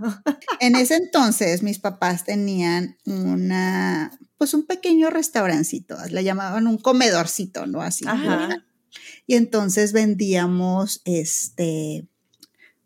En 0.62 0.78
ese 0.78 0.96
entonces 0.96 1.64
mis 1.64 1.80
papás 1.80 2.24
tenían 2.24 2.96
una 3.06 4.18
pues 4.38 4.54
un 4.54 4.66
pequeño 4.66 5.10
restaurancito, 5.10 5.98
le 6.10 6.24
llamaban 6.24 6.68
un 6.68 6.78
comedorcito, 6.78 7.66
¿no? 7.68 7.82
Así. 7.82 8.06
Ajá. 8.08 8.64
Y 9.26 9.36
entonces 9.36 9.92
vendíamos 9.92 11.02
este 11.04 12.08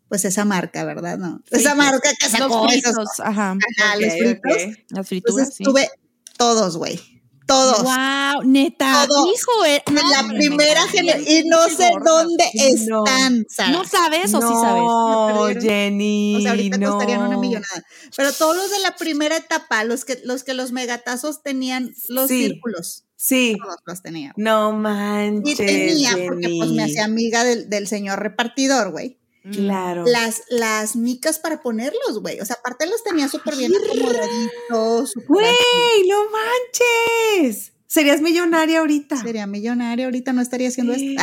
pues 0.08 0.24
esa 0.24 0.44
marca, 0.44 0.82
¿verdad? 0.84 1.18
No. 1.18 1.40
esa 1.52 1.76
marca 1.76 2.10
que 2.18 2.28
sacó 2.28 2.64
Los 2.64 2.72
esos- 2.72 2.92
fritos, 2.94 3.20
ajá. 3.20 3.50
Ajá, 3.52 3.94
Ok, 3.94 4.00
los 4.00 4.12
fritos. 4.14 4.78
Las 4.88 5.06
frituras, 5.08 5.38
Entonces 5.38 5.54
sí. 5.54 5.62
tuve 5.62 5.88
todos, 6.36 6.76
güey. 6.76 7.21
Todos. 7.46 7.82
Wow, 7.82 8.42
neta. 8.44 9.06
Todos. 9.08 9.28
Hijo, 9.28 9.64
eh, 9.66 9.82
De 9.86 9.92
no, 9.92 10.10
la 10.10 10.28
primera 10.28 10.84
me 10.86 10.90
generación. 10.90 11.26
Y 11.28 11.48
no 11.48 11.68
sé 11.68 11.90
gorda. 11.92 12.10
dónde 12.10 12.44
No. 12.88 13.04
están, 13.04 13.46
Sara. 13.48 13.70
¿No 13.70 13.84
sabes 13.84 14.34
o 14.34 14.40
sí 14.40 14.54
sabes? 14.60 14.82
No. 14.82 15.48
Jenny. 15.60 16.36
O 16.36 16.40
sea, 16.40 16.50
ahorita 16.52 16.78
no. 16.78 16.90
costarían 16.92 17.22
una 17.22 17.36
millonada. 17.38 17.84
Pero 18.16 18.32
todos 18.32 18.56
los 18.56 18.70
de 18.70 18.78
la 18.80 18.96
primera 18.96 19.36
etapa, 19.36 19.84
los 19.84 20.04
que 20.04 20.20
los, 20.24 20.44
que 20.44 20.54
los 20.54 20.72
megatazos 20.72 21.42
tenían 21.42 21.94
los 22.08 22.28
Sí. 22.28 22.46
círculos, 22.48 23.04
Sí. 23.16 23.56
todos 23.62 23.76
los 23.86 24.02
tenía. 24.02 24.32
No 24.36 24.70
Y 24.70 24.74
manches. 24.74 25.56
tenía, 25.58 26.10
porque 26.26 26.54
pues 26.58 26.70
me 26.70 26.84
hacía 26.84 27.04
amiga 27.04 27.44
del, 27.44 27.68
del 27.70 27.86
señor 27.88 28.20
repartidor, 28.20 28.90
güey. 28.92 29.18
Claro. 29.50 30.04
Las, 30.06 30.42
las 30.50 30.94
micas 30.94 31.38
para 31.38 31.62
ponerlos, 31.62 32.20
güey. 32.20 32.38
O 32.40 32.44
sea, 32.44 32.56
aparte 32.60 32.86
los 32.86 33.02
tenía 33.02 33.28
súper 33.28 33.56
bien 33.56 33.72
acomodaditos. 33.74 35.14
Güey, 35.26 36.08
no 36.08 36.18
manches. 36.30 37.72
Serías 37.86 38.20
millonaria 38.20 38.78
ahorita. 38.80 39.16
Sería 39.20 39.46
millonaria, 39.46 40.04
ahorita 40.06 40.32
no 40.32 40.40
estaría 40.40 40.68
haciendo 40.68 40.92
esto. 40.94 41.22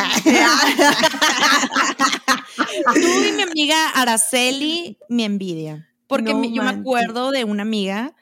Tú 2.94 3.24
y 3.28 3.32
mi 3.32 3.42
amiga 3.42 3.90
Araceli, 3.90 4.98
mi 5.08 5.24
envidia. 5.24 5.88
Porque 6.06 6.32
No 6.32 6.38
mi- 6.40 6.54
yo 6.54 6.62
me 6.62 6.70
acuerdo 6.70 7.30
de 7.30 7.44
una 7.44 7.62
amiga 7.62 8.14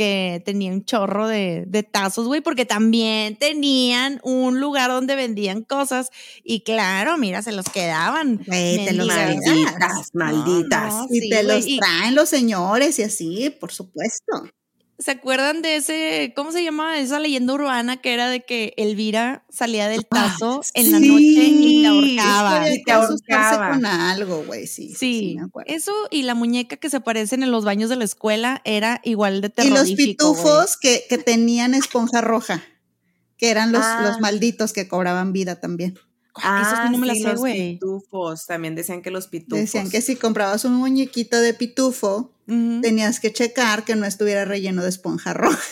que 0.00 0.40
tenía 0.46 0.72
un 0.72 0.82
chorro 0.86 1.28
de, 1.28 1.64
de 1.66 1.82
tazos, 1.82 2.26
güey, 2.26 2.40
porque 2.40 2.64
también 2.64 3.36
tenían 3.36 4.18
un 4.22 4.58
lugar 4.58 4.88
donde 4.90 5.14
vendían 5.14 5.62
cosas 5.62 6.08
y 6.42 6.62
claro, 6.62 7.18
mira, 7.18 7.42
se 7.42 7.52
los 7.52 7.66
quedaban. 7.66 8.38
Te 8.38 8.94
los. 8.94 9.08
Malditas, 9.08 10.08
malditas. 10.14 10.94
No, 10.94 11.06
Y 11.10 11.20
sí, 11.20 11.28
te 11.28 11.42
los 11.42 11.66
y- 11.66 11.78
traen 11.78 12.14
los 12.14 12.30
señores 12.30 12.98
y 12.98 13.02
así, 13.02 13.50
por 13.60 13.72
supuesto. 13.72 14.32
¿Se 15.00 15.10
acuerdan 15.12 15.62
de 15.62 15.76
ese, 15.76 16.32
cómo 16.36 16.52
se 16.52 16.62
llama 16.62 17.00
esa 17.00 17.18
leyenda 17.18 17.54
urbana 17.54 17.96
que 18.00 18.12
era 18.12 18.28
de 18.28 18.44
que 18.44 18.74
Elvira 18.76 19.44
salía 19.48 19.88
del 19.88 20.04
tazo 20.06 20.60
en 20.74 20.92
la 20.92 20.98
sí. 20.98 21.08
noche 21.08 21.24
y 21.24 21.82
te 21.82 21.88
ahorcaba? 21.88 22.70
Y 22.74 22.82
te 22.84 22.92
ahorcaba. 22.92 23.70
con 23.70 23.86
algo, 23.86 24.44
güey, 24.44 24.66
sí. 24.66 24.88
Sí, 24.88 24.94
sí, 24.94 25.18
Sí, 25.30 25.34
me 25.36 25.42
acuerdo. 25.46 25.72
eso 25.74 25.92
y 26.10 26.22
la 26.24 26.34
muñeca 26.34 26.76
que 26.76 26.90
se 26.90 26.98
aparecen 26.98 27.42
en 27.42 27.50
los 27.50 27.64
baños 27.64 27.88
de 27.88 27.96
la 27.96 28.04
escuela 28.04 28.60
era 28.64 29.00
igual 29.02 29.40
de 29.40 29.48
Y 29.48 29.50
terrorífico. 29.50 29.78
los 29.78 29.88
güey. 29.96 30.06
pitufos 30.06 30.76
que, 30.76 31.04
que 31.08 31.18
tenían 31.18 31.72
esponja 31.74 32.20
roja, 32.20 32.62
que 33.38 33.50
eran 33.50 33.72
los, 33.72 33.82
Ah. 33.82 34.02
los 34.06 34.20
malditos 34.20 34.72
que 34.74 34.86
cobraban 34.86 35.32
vida 35.32 35.58
también. 35.60 35.98
Eso 36.36 36.76
sí 36.84 36.92
no 36.92 36.98
me 36.98 37.06
la 37.06 37.14
sé, 37.14 37.26
Ah, 37.26 37.32
los 37.32 37.42
pitufos. 37.42 38.46
También 38.46 38.74
decían 38.74 39.02
que 39.02 39.10
los 39.10 39.26
pitufos. 39.26 39.58
Decían 39.58 39.90
que 39.90 40.00
si 40.00 40.14
comprabas 40.16 40.64
un 40.64 40.74
muñequito 40.74 41.38
de 41.40 41.54
pitufo, 41.54 42.32
Tenías 42.82 43.20
que 43.20 43.32
checar 43.32 43.84
que 43.84 43.94
no 43.94 44.06
estuviera 44.06 44.44
relleno 44.44 44.82
de 44.82 44.88
esponja 44.88 45.32
roja. 45.32 45.62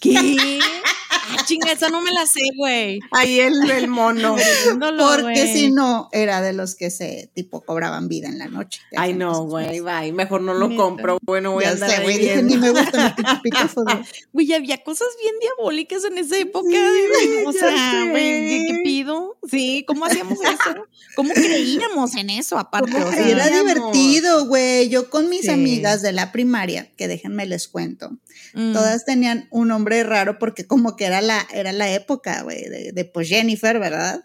¿Qué? 0.00 0.60
Ah, 1.28 1.44
chinga, 1.44 1.72
esa 1.72 1.88
no 1.88 2.00
me 2.00 2.12
la 2.12 2.26
sé, 2.26 2.40
güey. 2.56 3.00
Ahí 3.10 3.40
el, 3.40 3.70
el 3.70 3.88
mono. 3.88 4.36
Porque 4.98 5.52
si 5.52 5.70
no, 5.70 6.08
era 6.12 6.40
de 6.40 6.52
los 6.52 6.74
que 6.74 6.90
se 6.90 7.30
tipo 7.34 7.62
cobraban 7.62 8.08
vida 8.08 8.28
en 8.28 8.38
la 8.38 8.46
noche. 8.46 8.80
Ay, 8.96 9.12
no, 9.14 9.32
cosas 9.32 9.44
güey, 9.44 9.80
bye. 9.80 10.12
Mejor 10.12 10.42
no 10.42 10.54
lo 10.54 10.74
compro. 10.76 11.18
Bueno, 11.22 11.52
voy 11.52 11.64
a 11.64 11.70
andar 11.70 11.90
sé, 11.90 11.96
ahí 11.96 12.02
güey, 12.04 12.18
dije, 12.18 12.42
ni 12.42 12.56
me 12.56 12.70
pinches 13.14 13.40
pitufos, 13.42 13.84
güey. 13.84 13.98
Güey, 14.32 14.52
había 14.52 14.82
cosas 14.82 15.08
bien 15.20 15.34
diabólicas 15.40 16.04
en 16.04 16.18
esa 16.18 16.38
época. 16.38 16.68
Sí, 16.70 17.44
o 17.46 17.52
sea, 17.52 18.04
güey, 18.10 18.48
¿qué, 18.66 18.80
pido? 18.84 19.36
Sí, 19.50 19.84
¿cómo 19.86 20.04
hacíamos 20.04 20.38
eso? 20.40 20.86
¿Cómo 21.14 21.32
creíamos 21.32 22.14
en 22.16 22.30
eso 22.30 22.58
aparte? 22.58 22.92
¿Cómo 22.92 23.06
O 23.06 23.12
sea, 23.12 23.28
era 23.28 23.48
divertido, 23.48 24.46
güey. 24.46 24.88
Yo 24.88 25.10
con 25.10 25.28
mis 25.28 25.42
Sí. 25.42 25.50
amigas 25.50 26.02
de 26.02 26.12
la 26.12 26.32
primaria, 26.32 26.90
que 26.96 27.08
déjenme 27.08 27.46
les 27.46 27.68
cuento, 27.68 28.16
mm. 28.54 28.72
todas 28.72 29.04
tenían 29.04 29.48
un 29.50 29.68
nombre 29.68 30.02
raro 30.02 30.38
porque 30.38 30.66
como 30.66 30.96
que 30.96 31.04
era 31.04 31.20
la, 31.20 31.46
era 31.52 31.72
la 31.72 31.90
época, 31.92 32.42
güey, 32.42 32.68
de, 32.68 32.92
de 32.92 33.04
pues 33.04 33.28
Jennifer, 33.28 33.78
¿verdad? 33.78 34.24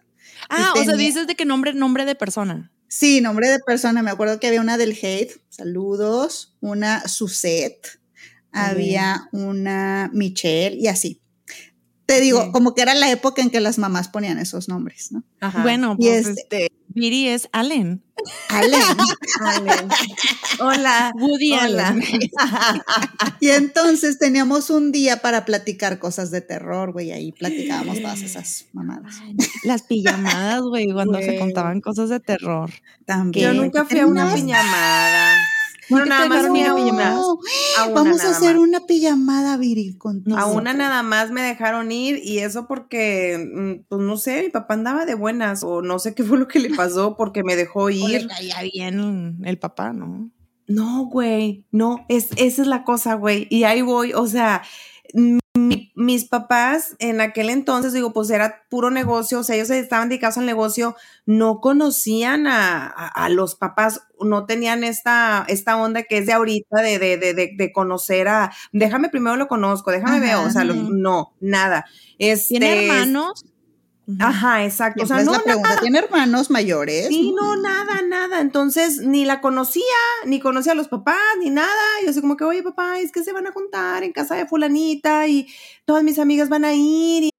Ah, 0.49 0.73
o 0.77 0.83
sea, 0.83 0.95
dices 0.95 1.27
de 1.27 1.35
que 1.35 1.45
nombre, 1.45 1.73
nombre 1.73 2.05
de 2.05 2.15
persona. 2.15 2.71
Sí, 2.87 3.21
nombre 3.21 3.47
de 3.49 3.59
persona. 3.59 4.01
Me 4.03 4.11
acuerdo 4.11 4.39
que 4.39 4.47
había 4.47 4.59
una 4.59 4.77
del 4.77 4.91
Hate, 5.01 5.31
saludos, 5.49 6.57
una 6.59 7.07
Suzette, 7.07 7.99
había 8.51 9.29
una 9.31 10.09
Michelle 10.13 10.75
y 10.77 10.87
así. 10.87 11.21
Te 12.05 12.19
digo, 12.19 12.43
Sí. 12.43 12.51
como 12.51 12.75
que 12.75 12.81
era 12.81 12.93
la 12.93 13.09
época 13.09 13.41
en 13.41 13.49
que 13.49 13.61
las 13.61 13.77
mamás 13.77 14.09
ponían 14.09 14.37
esos 14.39 14.67
nombres, 14.67 15.13
¿no? 15.13 15.23
Ajá. 15.39 15.61
Bueno, 15.61 15.95
Y 15.97 16.07
pues 16.07 16.27
este- 16.27 16.41
este, 16.41 16.71
Viri 16.89 17.29
es 17.29 17.47
Allen. 17.53 18.03
Allen. 18.49 18.81
Allen. 19.41 19.89
Hola. 20.59 21.11
Woody 21.15 21.53
Hola. 21.53 21.87
Allen. 21.89 22.03
Y 23.39 23.49
entonces 23.49 24.19
teníamos 24.19 24.69
un 24.69 24.91
día 24.91 25.17
para 25.17 25.45
platicar 25.45 25.97
cosas 25.97 26.29
de 26.29 26.41
terror, 26.41 26.91
güey, 26.91 27.11
ahí 27.11 27.31
platicábamos 27.31 27.99
todas 28.01 28.21
esas 28.21 28.65
mamadas. 28.73 29.15
Las 29.63 29.83
pijamadas, 29.83 30.61
güey, 30.61 30.91
cuando 30.93 31.19
se 31.19 31.37
contaban 31.39 31.81
cosas 31.81 32.09
de 32.09 32.19
terror. 32.19 32.69
También. 33.05 33.53
Yo 33.53 33.61
nunca 33.61 33.85
fui 33.85 33.99
a 33.99 34.05
una 34.05 34.33
piñamada. 34.33 35.35
Bueno, 35.91 36.05
¿Nunca 36.05 36.25
nada 36.27 36.29
más 36.29 36.45
una. 36.45 36.69
A 37.77 37.85
una 37.85 37.93
Vamos 37.93 38.21
a 38.21 38.31
hacer 38.31 38.55
más. 38.55 38.67
una 38.67 38.85
pijamada 38.85 39.57
viril 39.57 39.97
con 39.97 40.23
A 40.35 40.45
una 40.45 40.73
nada 40.73 41.03
más 41.03 41.31
me 41.31 41.41
dejaron 41.41 41.91
ir 41.91 42.19
y 42.23 42.39
eso 42.39 42.67
porque, 42.67 43.37
mm, 43.53 43.87
pues 43.89 44.01
no 44.01 44.17
sé, 44.17 44.43
mi 44.43 44.49
papá 44.49 44.73
andaba 44.75 45.05
de 45.05 45.15
buenas 45.15 45.63
o 45.63 45.81
no 45.81 45.99
sé 45.99 46.15
qué 46.15 46.23
fue 46.23 46.37
lo 46.37 46.47
que 46.47 46.59
le 46.59 46.69
pasó 46.75 47.15
porque 47.17 47.43
me 47.43 47.55
dejó 47.55 47.89
ir. 47.89 48.27
caía 48.27 48.61
bien 48.71 49.39
el 49.43 49.57
papá, 49.59 49.93
¿no? 49.93 50.31
No, 50.67 51.05
güey, 51.05 51.65
no, 51.71 52.05
es, 52.07 52.29
esa 52.37 52.61
es 52.61 52.67
la 52.67 52.83
cosa, 52.85 53.15
güey. 53.15 53.47
Y 53.49 53.65
ahí 53.65 53.81
voy, 53.81 54.13
o 54.13 54.25
sea, 54.27 54.61
mi- 55.53 55.91
mis 55.95 56.25
papás 56.25 56.95
en 56.99 57.19
aquel 57.21 57.49
entonces, 57.49 57.91
digo, 57.93 58.13
pues 58.13 58.29
era 58.29 58.63
puro 58.69 58.89
negocio, 58.89 59.39
o 59.39 59.43
sea, 59.43 59.55
ellos 59.55 59.69
estaban 59.69 60.09
dedicados 60.09 60.37
al 60.37 60.45
negocio, 60.45 60.95
no 61.25 61.59
conocían 61.59 62.47
a, 62.47 62.85
a- 62.87 63.07
a 63.25 63.29
los 63.29 63.55
papás, 63.55 64.01
no 64.19 64.45
tenían 64.45 64.83
esta, 64.83 65.43
esta 65.47 65.77
onda 65.77 66.03
que 66.03 66.19
es 66.19 66.25
de 66.25 66.33
ahorita, 66.33 66.81
de, 66.81 66.99
de, 66.99 67.17
de, 67.17 67.33
de, 67.33 67.51
de 67.57 67.71
conocer 67.73 68.27
a, 68.29 68.51
déjame 68.71 69.09
primero 69.09 69.35
lo 69.35 69.47
conozco, 69.47 69.91
déjame 69.91 70.17
Ajá, 70.17 70.25
ver, 70.41 70.47
o 70.47 70.51
sea, 70.51 70.63
lo- 70.63 70.73
no, 70.73 71.33
nada. 71.41 71.85
Este, 72.17 72.47
¿Tiene 72.59 72.83
hermanos? 72.83 73.45
Ajá, 74.19 74.65
exacto. 74.65 75.03
O 75.03 75.05
sea, 75.05 75.23
no, 75.23 75.33
la 75.33 75.39
pregunta, 75.39 75.77
¿tiene 75.79 75.99
hermanos 75.99 76.49
mayores? 76.49 77.07
Sí, 77.07 77.33
no, 77.33 77.55
nada, 77.55 78.01
nada. 78.01 78.41
Entonces, 78.41 78.99
ni 78.99 79.25
la 79.25 79.41
conocía, 79.41 79.83
ni 80.25 80.39
conocía 80.39 80.73
a 80.73 80.75
los 80.75 80.87
papás, 80.87 81.17
ni 81.39 81.49
nada. 81.49 81.69
Y 82.01 82.05
yo 82.05 82.11
así 82.11 82.21
como 82.21 82.37
que, 82.37 82.43
oye, 82.43 82.63
papá, 82.63 82.99
es 82.99 83.11
que 83.11 83.23
se 83.23 83.33
van 83.33 83.47
a 83.47 83.51
juntar 83.51 84.03
en 84.03 84.11
casa 84.11 84.35
de 84.35 84.45
fulanita 84.45 85.27
y 85.27 85.47
todas 85.85 86.03
mis 86.03 86.19
amigas 86.19 86.49
van 86.49 86.65
a 86.65 86.73
ir. 86.73 87.23
Y 87.23 87.31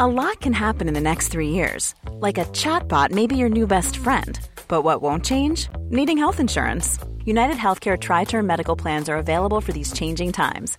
A 0.00 0.06
lot 0.06 0.40
can 0.40 0.52
happen 0.52 0.86
in 0.86 0.94
the 0.94 1.00
next 1.00 1.28
three 1.28 1.48
years. 1.48 1.94
Like 2.20 2.38
a 2.38 2.44
chatbot 2.52 3.10
may 3.10 3.26
be 3.26 3.36
your 3.36 3.48
new 3.48 3.66
best 3.66 3.96
friend. 3.96 4.38
But 4.68 4.82
what 4.82 5.02
won't 5.02 5.24
change? 5.24 5.68
Needing 5.90 6.18
health 6.18 6.38
insurance. 6.38 6.98
United 7.24 7.56
Healthcare 7.56 7.98
Tri 7.98 8.24
Term 8.24 8.46
Medical 8.46 8.76
Plans 8.76 9.08
are 9.08 9.16
available 9.16 9.60
for 9.60 9.72
these 9.72 9.92
changing 9.92 10.32
times. 10.32 10.78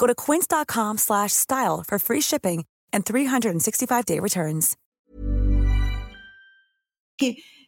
Go 0.00 0.06
to 0.06 0.14
quince.com 0.14 0.96
slash 0.98 1.32
style 1.32 1.84
for 1.86 1.98
free 1.98 2.22
shipping 2.22 2.64
and 2.92 3.04
365-day 3.04 4.18
returns. 4.18 4.76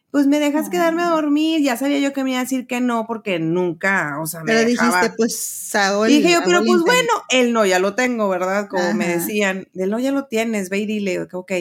Pues 0.09 0.27
me 0.27 0.39
dejas 0.39 0.69
quedarme 0.69 1.03
a 1.03 1.09
dormir. 1.09 1.61
Ya 1.61 1.77
sabía 1.77 1.99
yo 1.99 2.11
que 2.11 2.23
me 2.23 2.31
iba 2.31 2.39
a 2.39 2.43
decir 2.43 2.65
que 2.67 2.81
no, 2.81 3.05
porque 3.07 3.39
nunca, 3.39 4.19
o 4.21 4.25
sea, 4.25 4.41
me 4.41 4.47
Pero 4.47 4.65
dejaba. 4.67 4.99
dijiste, 4.99 5.15
pues, 5.15 5.75
hago 5.75 6.05
el- 6.05 6.11
Dije 6.11 6.31
yo, 6.31 6.37
hago 6.39 6.45
pero 6.47 6.63
pues 6.65 6.81
bueno, 6.81 7.13
él 7.29 7.53
no, 7.53 7.65
ya 7.65 7.77
lo 7.79 7.93
tengo, 7.95 8.29
¿verdad? 8.29 8.67
Como 8.67 8.93
me 8.93 9.07
decían, 9.07 9.67
él 9.75 9.89
no, 9.91 9.99
ya 9.99 10.11
lo 10.11 10.25
tienes, 10.27 10.69
ve 10.69 10.79
y 10.79 10.85
dile, 10.87 11.27
que 11.27 11.35
ok. 11.35 11.51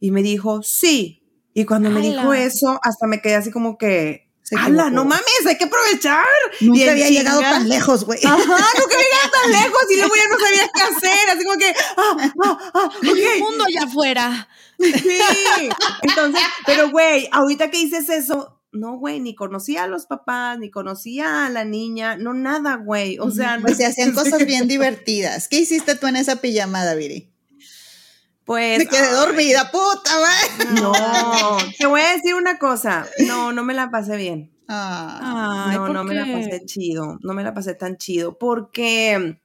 Y 0.00 0.10
me 0.12 0.22
dijo, 0.22 0.62
sí. 0.62 1.22
Y 1.54 1.64
cuando 1.64 1.90
me 1.90 2.00
dijo 2.00 2.32
eso, 2.34 2.78
hasta 2.82 3.06
me 3.08 3.20
quedé 3.20 3.34
así 3.34 3.50
como 3.50 3.76
que, 3.78 4.29
¡hala, 4.58 4.90
no 4.90 5.04
mames, 5.04 5.46
hay 5.46 5.56
que 5.56 5.64
aprovechar! 5.64 6.24
Y 6.60 6.66
Nunca 6.66 6.82
en 6.82 6.90
había 6.90 7.08
llegado 7.08 7.40
tan 7.40 7.68
lejos, 7.68 8.04
güey. 8.04 8.18
Ajá, 8.24 8.38
nunca 8.38 8.94
había 8.96 9.08
llegado 9.08 9.30
tan 9.42 9.52
lejos 9.62 9.82
y 9.90 9.96
luego 9.96 10.14
ya 10.16 10.28
no 10.28 10.38
sabía 10.38 10.70
qué 10.74 10.82
hacer, 10.82 11.30
así 11.30 11.44
como 11.44 11.58
que, 11.58 11.74
ah, 11.96 12.32
ah, 12.44 12.70
ah, 12.74 12.90
Hay 13.02 13.10
un 13.10 13.28
ok. 13.28 13.38
mundo 13.38 13.64
allá 13.64 13.84
afuera. 13.86 14.48
Sí. 14.78 15.68
Entonces, 16.02 16.42
pero 16.66 16.90
güey, 16.90 17.28
ahorita 17.32 17.70
que 17.70 17.78
dices 17.78 18.08
eso, 18.08 18.60
no, 18.72 18.98
güey, 18.98 19.20
ni 19.20 19.34
conocía 19.34 19.84
a 19.84 19.86
los 19.88 20.06
papás, 20.06 20.58
ni 20.58 20.70
conocía 20.70 21.46
a 21.46 21.50
la 21.50 21.64
niña, 21.64 22.16
no 22.16 22.34
nada, 22.34 22.76
güey. 22.76 23.18
O 23.18 23.30
sea, 23.30 23.58
Pues 23.60 23.76
se 23.76 23.86
hacían 23.86 24.12
cosas 24.14 24.46
bien 24.46 24.68
divertidas. 24.68 25.48
¿Qué 25.48 25.58
hiciste 25.58 25.96
tú 25.96 26.06
en 26.06 26.16
esa 26.16 26.36
pijamada, 26.36 26.94
Viri? 26.94 27.29
Pues. 28.50 28.80
Me 28.80 28.86
quedé 28.86 29.06
ay, 29.06 29.14
dormida, 29.14 29.70
puta, 29.70 30.10
güey. 30.18 30.82
No, 30.82 30.92
te 31.78 31.86
voy 31.86 32.00
a 32.00 32.14
decir 32.16 32.34
una 32.34 32.58
cosa. 32.58 33.06
No, 33.28 33.52
no 33.52 33.62
me 33.62 33.74
la 33.74 33.92
pasé 33.92 34.16
bien. 34.16 34.50
Ah, 34.66 35.66
Ay, 35.68 35.76
no, 35.76 35.82
¿por 35.86 35.94
no 35.94 36.02
me 36.02 36.14
la 36.16 36.24
pasé 36.24 36.64
chido. 36.66 37.16
No 37.22 37.32
me 37.32 37.44
la 37.44 37.54
pasé 37.54 37.74
tan 37.74 37.96
chido. 37.96 38.38
Porque 38.38 39.40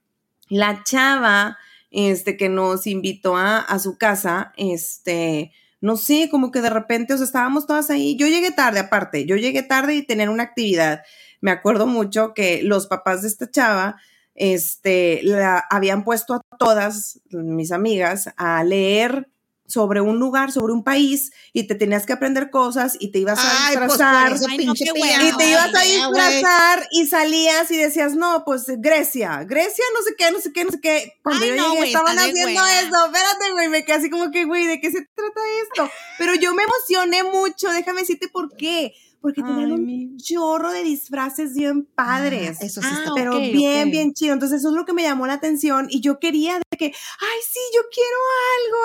la 0.48 0.82
chava 0.82 1.56
este, 1.92 2.36
que 2.36 2.48
nos 2.48 2.88
invitó 2.88 3.36
a, 3.36 3.58
a 3.58 3.78
su 3.78 3.96
casa, 3.96 4.52
este, 4.56 5.52
no 5.80 5.96
sé, 5.96 6.28
como 6.28 6.50
que 6.50 6.60
de 6.60 6.70
repente, 6.70 7.14
o 7.14 7.16
sea, 7.16 7.26
estábamos 7.26 7.68
todas 7.68 7.90
ahí. 7.90 8.16
Yo 8.16 8.26
llegué 8.26 8.50
tarde, 8.50 8.80
aparte, 8.80 9.24
yo 9.24 9.36
llegué 9.36 9.62
tarde 9.62 9.94
y 9.94 10.02
tener 10.04 10.30
una 10.30 10.42
actividad. 10.42 11.02
Me 11.40 11.52
acuerdo 11.52 11.86
mucho 11.86 12.34
que 12.34 12.64
los 12.64 12.88
papás 12.88 13.22
de 13.22 13.28
esta 13.28 13.48
chava, 13.48 14.00
este, 14.36 15.20
la 15.22 15.64
habían 15.70 16.04
puesto 16.04 16.34
a 16.34 16.40
todas 16.58 17.20
mis 17.30 17.72
amigas 17.72 18.30
a 18.36 18.62
leer 18.64 19.28
sobre 19.68 20.00
un 20.00 20.20
lugar, 20.20 20.52
sobre 20.52 20.72
un 20.72 20.84
país, 20.84 21.32
y 21.52 21.66
te 21.66 21.74
tenías 21.74 22.06
que 22.06 22.12
aprender 22.12 22.50
cosas 22.50 22.96
y 23.00 23.10
te 23.10 23.18
ibas 23.18 23.40
a 23.40 23.42
Ay, 23.66 23.76
pues 23.76 23.88
disfrazar. 23.88 24.28
por 24.28 24.36
eso 24.36 24.46
Ay, 24.48 24.64
no. 24.64 24.74
Y 24.74 25.36
te 25.36 25.50
ibas 25.50 25.74
a 25.74 25.82
disfrazar 25.82 26.88
y 26.92 27.06
salías 27.06 27.68
y 27.72 27.76
decías, 27.76 28.14
no, 28.14 28.44
pues 28.44 28.66
Grecia, 28.78 29.42
Grecia, 29.42 29.84
no 29.92 30.02
sé 30.02 30.14
qué, 30.16 30.30
no 30.30 30.40
sé 30.40 30.52
qué, 30.52 30.64
no 30.64 30.70
sé 30.70 30.80
qué. 30.80 31.14
Cuando 31.22 31.42
Ay, 31.44 31.50
yo 31.50 31.56
no, 31.56 31.74
llegué, 31.74 31.86
estaban 31.88 32.16
haciendo 32.16 32.46
hueva. 32.62 32.80
eso. 32.80 33.06
Espérate, 33.06 33.52
güey, 33.52 33.68
me 33.68 33.84
quedé 33.84 33.96
así 33.96 34.08
como 34.08 34.30
que, 34.30 34.44
güey, 34.44 34.66
¿de 34.68 34.80
qué 34.80 34.90
se 34.92 35.00
trata 35.14 35.40
esto? 35.64 35.90
Pero 36.18 36.34
yo 36.36 36.54
me 36.54 36.62
emocioné 36.62 37.24
mucho, 37.24 37.68
déjame 37.72 38.02
decirte 38.02 38.28
por 38.28 38.54
qué. 38.56 38.94
Porque 39.20 39.42
tenían 39.42 39.66
Ay, 39.66 39.72
un 39.72 39.84
mi- 39.86 40.16
chorro 40.18 40.70
de 40.70 40.84
disfraces 40.84 41.54
bien 41.54 41.84
padres. 41.84 42.58
Ah, 42.60 42.64
eso 42.64 42.80
sí 42.80 42.88
Ah, 42.90 42.94
está. 42.98 43.10
pero 43.14 43.38
bien, 43.38 43.90
bien 43.90 44.12
chido. 44.12 44.34
Entonces, 44.34 44.60
eso 44.60 44.68
es 44.68 44.74
lo 44.74 44.84
que 44.84 44.92
me 44.92 45.02
llamó 45.02 45.26
la 45.26 45.32
atención. 45.34 45.88
Y 45.90 46.00
yo 46.00 46.20
quería 46.20 46.54
de 46.58 46.78
que, 46.78 46.86
ay, 46.86 47.38
sí, 47.50 47.60
yo 47.74 47.80
quiero 47.92 48.18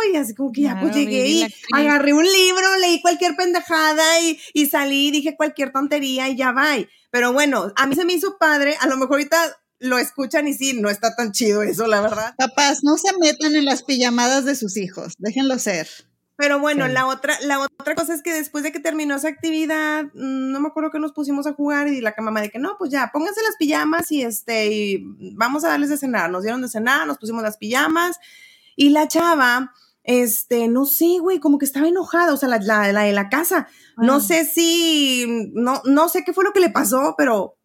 algo. 0.01 0.13
Y 0.13 0.17
así 0.17 0.33
como 0.33 0.51
que 0.51 0.61
ya, 0.61 0.79
pues 0.81 0.95
llegué 0.95 1.27
y 1.27 1.47
agarré 1.73 2.13
un 2.13 2.23
libro, 2.25 2.77
leí 2.79 3.01
cualquier 3.01 3.35
pendejada 3.35 4.19
y, 4.21 4.39
y 4.53 4.65
salí 4.65 5.07
y 5.09 5.11
dije 5.11 5.35
cualquier 5.35 5.71
tontería 5.71 6.27
y 6.29 6.35
ya 6.35 6.51
va. 6.51 6.69
Pero 7.11 7.33
bueno, 7.33 7.71
a 7.75 7.85
mí 7.87 7.95
se 7.95 8.05
me 8.05 8.13
hizo 8.13 8.37
padre. 8.39 8.75
A 8.79 8.87
lo 8.87 8.95
mejor 8.97 9.13
ahorita 9.17 9.57
lo 9.79 9.97
escuchan 9.97 10.47
y 10.47 10.53
sí, 10.53 10.73
no 10.79 10.89
está 10.89 11.15
tan 11.15 11.31
chido 11.31 11.61
eso, 11.63 11.87
la 11.87 12.01
verdad. 12.01 12.33
Papás, 12.37 12.79
no 12.83 12.97
se 12.97 13.09
metan 13.19 13.55
en 13.55 13.65
las 13.65 13.83
pijamadas 13.83 14.45
de 14.45 14.55
sus 14.55 14.77
hijos. 14.77 15.13
Déjenlo 15.17 15.59
ser. 15.59 15.87
Pero 16.41 16.59
bueno, 16.59 16.87
Sí. 16.87 16.91
la 16.91 17.05
otra, 17.05 17.39
la 17.41 17.59
otra 17.59 17.93
cosa 17.93 18.15
es 18.15 18.23
que 18.23 18.33
después 18.33 18.63
de 18.63 18.71
que 18.71 18.79
terminó 18.79 19.13
esa 19.15 19.27
actividad, 19.27 20.05
mm, 20.05 20.51
no 20.51 20.59
me 20.59 20.69
acuerdo 20.69 20.89
que 20.89 20.97
nos 20.97 21.11
pusimos 21.13 21.45
a 21.45 21.53
jugar 21.53 21.87
y 21.87 22.01
la 22.01 22.15
mamá 22.17 22.41
de 22.41 22.49
que 22.49 22.57
no, 22.57 22.77
pues 22.79 22.89
ya, 22.89 23.11
pónganse 23.13 23.43
las 23.43 23.57
pijamas 23.57 24.11
y 24.11 24.23
este, 24.23 24.73
y 24.73 25.03
vamos 25.35 25.63
a 25.63 25.67
darles 25.67 25.89
de 25.89 25.97
cenar. 25.97 26.31
Nos 26.31 26.41
dieron 26.41 26.63
de 26.63 26.67
cenar, 26.67 27.05
nos 27.05 27.19
pusimos 27.19 27.43
las 27.43 27.57
pijamas 27.57 28.17
y 28.75 28.89
la 28.89 29.07
chava, 29.07 29.71
este, 30.03 30.67
no 30.67 30.85
sé, 30.85 31.19
güey, 31.19 31.39
como 31.39 31.59
que 31.59 31.65
estaba 31.65 31.87
enojada, 31.87 32.33
o 32.33 32.37
sea, 32.37 32.49
la, 32.49 32.57
la, 32.57 32.91
la 32.91 33.03
de 33.03 33.13
la 33.13 33.29
casa. 33.29 33.67
No 33.97 34.19
sé 34.19 34.43
si, 34.45 35.51
no, 35.53 35.83
no 35.85 36.09
sé 36.09 36.23
qué 36.23 36.33
fue 36.33 36.43
lo 36.43 36.53
que 36.53 36.59
le 36.59 36.71
pasó, 36.71 37.13
pero 37.19 37.55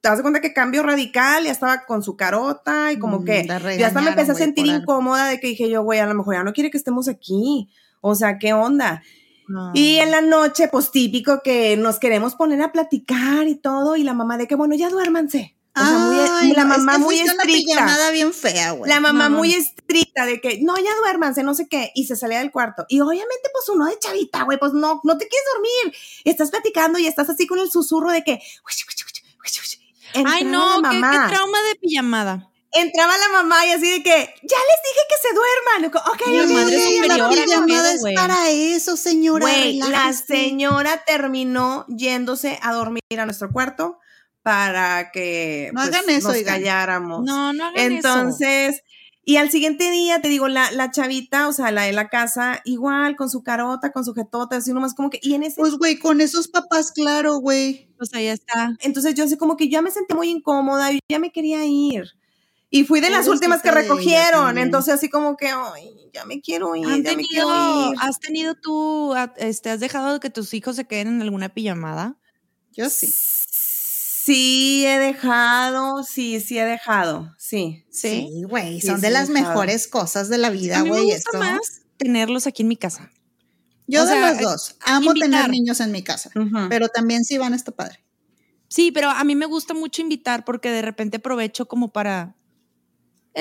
te 0.00 0.08
das 0.08 0.20
cuenta 0.20 0.40
que 0.40 0.52
cambió 0.52 0.82
radical, 0.82 1.44
ya 1.44 1.52
estaba 1.52 1.84
con 1.86 2.02
su 2.02 2.16
carota 2.16 2.90
y 2.90 2.98
como 2.98 3.20
Mm, 3.20 3.24
que 3.24 3.46
ya 3.78 3.86
hasta 3.86 4.00
me 4.00 4.10
empecé 4.10 4.32
a 4.32 4.34
sentir 4.34 4.66
incómoda 4.66 5.28
de 5.28 5.38
que 5.38 5.46
dije 5.46 5.70
yo, 5.70 5.82
güey, 5.84 6.00
a 6.00 6.06
lo 6.06 6.14
mejor 6.14 6.34
ya 6.34 6.42
no 6.42 6.52
quiere 6.52 6.72
que 6.72 6.78
estemos 6.78 7.06
aquí. 7.08 7.68
O 8.08 8.14
sea, 8.14 8.38
¿qué 8.38 8.52
onda? 8.52 9.02
Ah. 9.56 9.70
Y 9.74 9.96
en 9.98 10.10
la 10.10 10.20
noche, 10.20 10.68
pues 10.68 10.90
típico 10.90 11.40
que 11.42 11.76
nos 11.76 11.98
queremos 11.98 12.34
poner 12.34 12.60
a 12.62 12.72
platicar 12.72 13.46
y 13.48 13.54
todo, 13.56 13.96
y 13.96 14.02
la 14.04 14.12
mamá 14.14 14.38
de 14.38 14.46
que, 14.46 14.54
bueno, 14.54 14.74
ya 14.74 14.88
duérmanse. 14.90 15.56
O 15.74 15.78
sea, 15.80 15.98
muy- 15.98 16.16
Ay, 16.18 16.52
la 16.52 16.62
es 16.62 16.68
mamá 16.68 16.92
que 16.92 16.98
muy 17.00 17.18
estricta. 17.18 17.44
pijamada 17.72 18.10
bien 18.10 18.32
fea, 18.32 18.70
güey. 18.72 18.90
La 18.90 18.98
mamá 18.98 19.28
No. 19.28 19.36
muy 19.36 19.52
estricta 19.52 20.24
de 20.24 20.40
que, 20.40 20.60
no, 20.62 20.74
ya 20.78 20.90
duérmanse, 21.02 21.42
no 21.42 21.54
sé 21.54 21.68
qué, 21.68 21.90
y 21.94 22.06
se 22.06 22.16
salía 22.16 22.38
del 22.38 22.50
cuarto. 22.50 22.86
Y 22.88 23.00
obviamente, 23.00 23.48
pues 23.52 23.68
uno 23.68 23.84
de 23.86 23.98
chavita, 23.98 24.44
güey, 24.44 24.58
pues 24.58 24.72
no, 24.72 25.00
no 25.04 25.18
te 25.18 25.28
quieres 25.28 25.46
dormir. 25.54 25.94
Estás 26.24 26.50
platicando 26.50 26.98
y 26.98 27.06
estás 27.06 27.28
así 27.28 27.46
con 27.46 27.58
el 27.58 27.70
susurro 27.70 28.10
de 28.10 28.24
que, 28.24 28.40
Ay, 30.24 30.44
no, 30.44 30.80
la 30.80 30.90
qué, 30.90 30.96
qué 30.96 31.34
trauma 31.34 31.58
de 31.68 31.74
pijamada. 31.80 32.50
Entraba 32.76 33.16
la 33.18 33.28
mamá 33.42 33.66
y 33.66 33.70
así 33.70 33.90
de 33.90 34.02
que, 34.02 34.10
ya 34.10 34.16
les 34.18 34.80
dije 34.84 35.00
que 35.08 35.16
se 35.22 35.34
duerman. 35.34 35.80
Y 35.80 35.92
yo, 35.92 36.12
Ok, 36.12 36.26
Mi 36.28 36.40
ok, 36.40 36.62
madre 36.62 36.80
superior, 36.84 37.18
la 37.18 37.26
¿a 37.26 37.30
qué 37.30 37.42
pijamada 37.42 37.92
pedo, 37.92 38.06
es 38.08 38.14
para 38.14 38.50
eso, 38.50 38.96
señora. 38.96 39.40
Güey, 39.46 39.78
la 39.78 40.12
señora 40.12 41.04
terminó 41.06 41.84
yéndose 41.88 42.58
a 42.62 42.72
dormir 42.72 43.00
a 43.18 43.24
nuestro 43.24 43.50
cuarto 43.52 43.98
para 44.42 45.10
que 45.10 45.70
No 45.74 45.82
pues, 45.82 45.94
hagan 45.94 46.10
eso, 46.10 46.28
nos 46.28 46.36
oigan. 46.36 46.54
calláramos. 46.54 47.24
No, 47.24 47.52
no 47.52 47.64
hagan 47.64 47.76
eso. 47.76 48.08
Entonces, 48.08 48.82
Y 49.28 49.38
al 49.38 49.50
siguiente 49.50 49.90
día, 49.90 50.20
te 50.22 50.28
digo, 50.28 50.46
la, 50.46 50.70
la 50.70 50.92
chavita, 50.92 51.48
o 51.48 51.52
sea, 51.52 51.72
la 51.72 51.82
de 51.82 51.92
la 51.92 52.08
casa, 52.08 52.60
igual, 52.64 53.16
con 53.16 53.28
su 53.28 53.42
carota, 53.42 53.90
con 53.90 54.04
su 54.04 54.14
jetota, 54.14 54.54
así 54.58 54.72
nomás 54.72 54.94
como 54.94 55.10
que, 55.10 55.18
y 55.20 55.34
en 55.34 55.42
ese... 55.42 55.56
Pues, 55.56 55.74
güey, 55.74 55.98
con 55.98 56.20
esos 56.20 56.46
papás, 56.46 56.92
claro, 56.92 57.38
güey. 57.38 57.88
Pues 57.98 58.14
ahí 58.14 58.26
está. 58.28 58.76
Entonces 58.82 59.14
yo 59.16 59.24
así 59.24 59.36
como 59.36 59.56
que 59.56 59.68
ya 59.68 59.82
me 59.82 59.90
sentí 59.90 60.14
muy 60.14 60.30
incómoda, 60.30 60.92
yo 60.92 61.00
ya 61.10 61.18
me 61.18 61.32
quería 61.32 61.64
ir. 61.64 62.04
Y 62.68 62.84
fui 62.84 63.00
de 63.00 63.10
las 63.10 63.28
últimas 63.28 63.62
que 63.62 63.70
recogieron, 63.70 64.58
entonces 64.58 64.94
así 64.94 65.08
como 65.08 65.36
que, 65.36 65.48
ay, 65.48 66.10
ya 66.12 66.24
me 66.24 66.40
quiero 66.40 66.74
ir, 66.74 66.84
¿Han 66.86 67.02
ya 67.04 67.14
me 67.16 67.22
quiero 67.24 67.46
tenido, 67.48 67.92
ir. 67.92 67.98
¿Has 68.00 68.18
tenido 68.18 68.54
tú, 68.56 69.14
a- 69.14 69.32
este, 69.36 69.70
has 69.70 69.80
dejado 69.80 70.18
que 70.20 70.30
tus 70.30 70.52
hijos 70.52 70.74
se 70.76 70.84
queden 70.86 71.08
en 71.08 71.22
alguna 71.22 71.48
pijamada? 71.48 72.18
Yo 72.72 72.90
sí. 72.90 73.08
Sí, 73.08 74.84
he 74.84 74.98
dejado, 74.98 76.02
sí, 76.02 76.40
sí 76.40 76.58
he 76.58 76.64
dejado, 76.64 77.32
sí. 77.38 77.84
Sí. 77.90 78.26
Sí, 78.28 78.42
güey, 78.48 78.80
Sí, 78.80 78.88
son 78.88 78.96
sí, 78.96 79.02
de 79.02 79.10
las 79.10 79.28
dejado. 79.28 79.48
mejores 79.48 79.86
cosas 79.86 80.28
de 80.28 80.38
la 80.38 80.50
vida, 80.50 80.78
a 80.78 80.82
mí 80.82 80.90
me 80.90 80.96
güey. 81.00 81.04
gusta 81.12 81.16
esto. 81.30 81.38
más 81.38 81.82
tenerlos 81.96 82.46
aquí 82.48 82.62
en 82.62 82.68
mi 82.68 82.76
casa. 82.76 83.10
Yo 83.86 84.02
o 84.02 84.06
de 84.06 84.12
sea, 84.14 84.30
los 84.32 84.40
dos. 84.40 84.76
Amo 84.84 85.10
invitar. 85.12 85.30
tener 85.30 85.50
niños 85.50 85.78
en 85.78 85.92
mi 85.92 86.02
casa, 86.02 86.30
pero 86.68 86.88
también 86.88 87.24
si 87.24 87.38
van 87.38 87.54
está 87.54 87.70
padre. 87.70 88.04
Sí, 88.68 88.90
pero 88.90 89.10
a 89.10 89.22
mí 89.22 89.36
me 89.36 89.46
gusta 89.46 89.74
mucho 89.74 90.02
invitar 90.02 90.44
porque 90.44 90.70
de 90.72 90.82
repente 90.82 91.18
aprovecho 91.18 91.68
como 91.68 91.92
para 91.92 92.34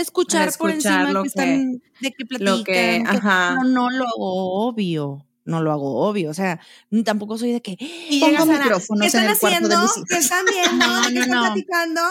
escuchar, 0.01 0.51
por 0.57 0.69
encima 0.71 1.11
lo 1.11 1.23
que 1.23 1.27
están, 1.29 1.81
de 2.01 2.11
que 2.11 2.25
platican. 2.25 2.57
lo 2.59 2.63
que- 2.63 2.73
que- 2.73 3.03
ajá. 3.07 3.55
no, 3.55 3.63
no 3.63 3.89
lo 3.89 4.05
hago 4.07 4.67
obvio, 4.67 5.25
no 5.45 5.61
lo 5.61 5.71
hago 5.71 6.07
obvio, 6.07 6.31
o 6.31 6.33
sea, 6.33 6.59
tampoco 7.03 7.37
soy 7.37 7.51
de 7.51 7.61
que, 7.61 7.77
Y 7.79 8.19
Pongo 8.19 8.45
micrófonos 8.47 9.01
¿Qué 9.01 9.07
están 9.07 9.25
en 9.25 9.29
el 9.31 9.37
cuarto 9.37 9.67
de 9.67 9.75
haciendo? 9.75 9.81
mis 9.83 9.97
hijos. 9.97 10.03
¿Qué 10.09 10.17
están 10.17 10.45
viendo? 10.51 10.85
No, 10.87 11.01
¿Qué 11.07 11.13
no, 11.13 11.21
están 11.21 11.29
no. 11.37 11.41
platicando? 11.43 12.01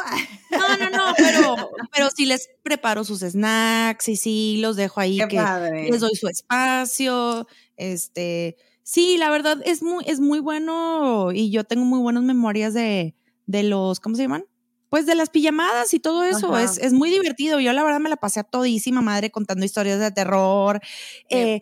no, 0.51 0.76
no, 0.78 0.91
no, 0.91 1.14
pero, 1.16 1.70
pero 1.93 2.09
sí 2.16 2.26
les 2.26 2.49
preparo 2.62 3.03
sus 3.05 3.20
snacks 3.20 4.09
y 4.09 4.16
sí 4.16 4.59
los 4.61 4.76
dejo 4.76 5.01
ahí 5.01 5.18
Qué 5.18 5.28
que 5.28 5.37
padre. 5.37 5.91
les 5.91 6.01
doy 6.01 6.14
su 6.14 6.28
espacio, 6.28 7.47
este, 7.76 8.57
sí, 8.85 9.16
la 9.18 9.30
verdad 9.30 9.59
es 9.64 9.82
muy, 9.82 10.05
es 10.07 10.20
muy 10.20 10.39
bueno 10.41 11.30
y 11.32 11.51
yo 11.51 11.64
tengo 11.64 11.85
muy 11.85 11.99
buenas 12.01 12.22
memorias 12.22 12.72
de, 12.72 13.14
de 13.47 13.62
los, 13.64 13.99
¿cómo 14.01 14.14
se 14.14 14.22
llaman? 14.22 14.45
Pues 14.95 15.07
de 15.07 15.16
las 15.16 15.28
pijamadas 15.28 15.92
y 15.92 15.99
todo 15.99 16.22
eso, 16.22 16.57
es, 16.57 16.78
es 16.78 16.92
muy 16.92 17.11
divertido. 17.11 17.59
Yo 17.59 17.72
la 17.72 17.82
verdad 17.82 17.99
me 17.99 18.09
la 18.09 18.14
pasé 18.14 18.38
a 18.38 18.45
todísima 18.45 19.03
madre 19.03 19.28
contando 19.28 19.66
historias 19.66 19.99
de 19.99 20.12
terror, 20.12 20.80
eh, 21.30 21.59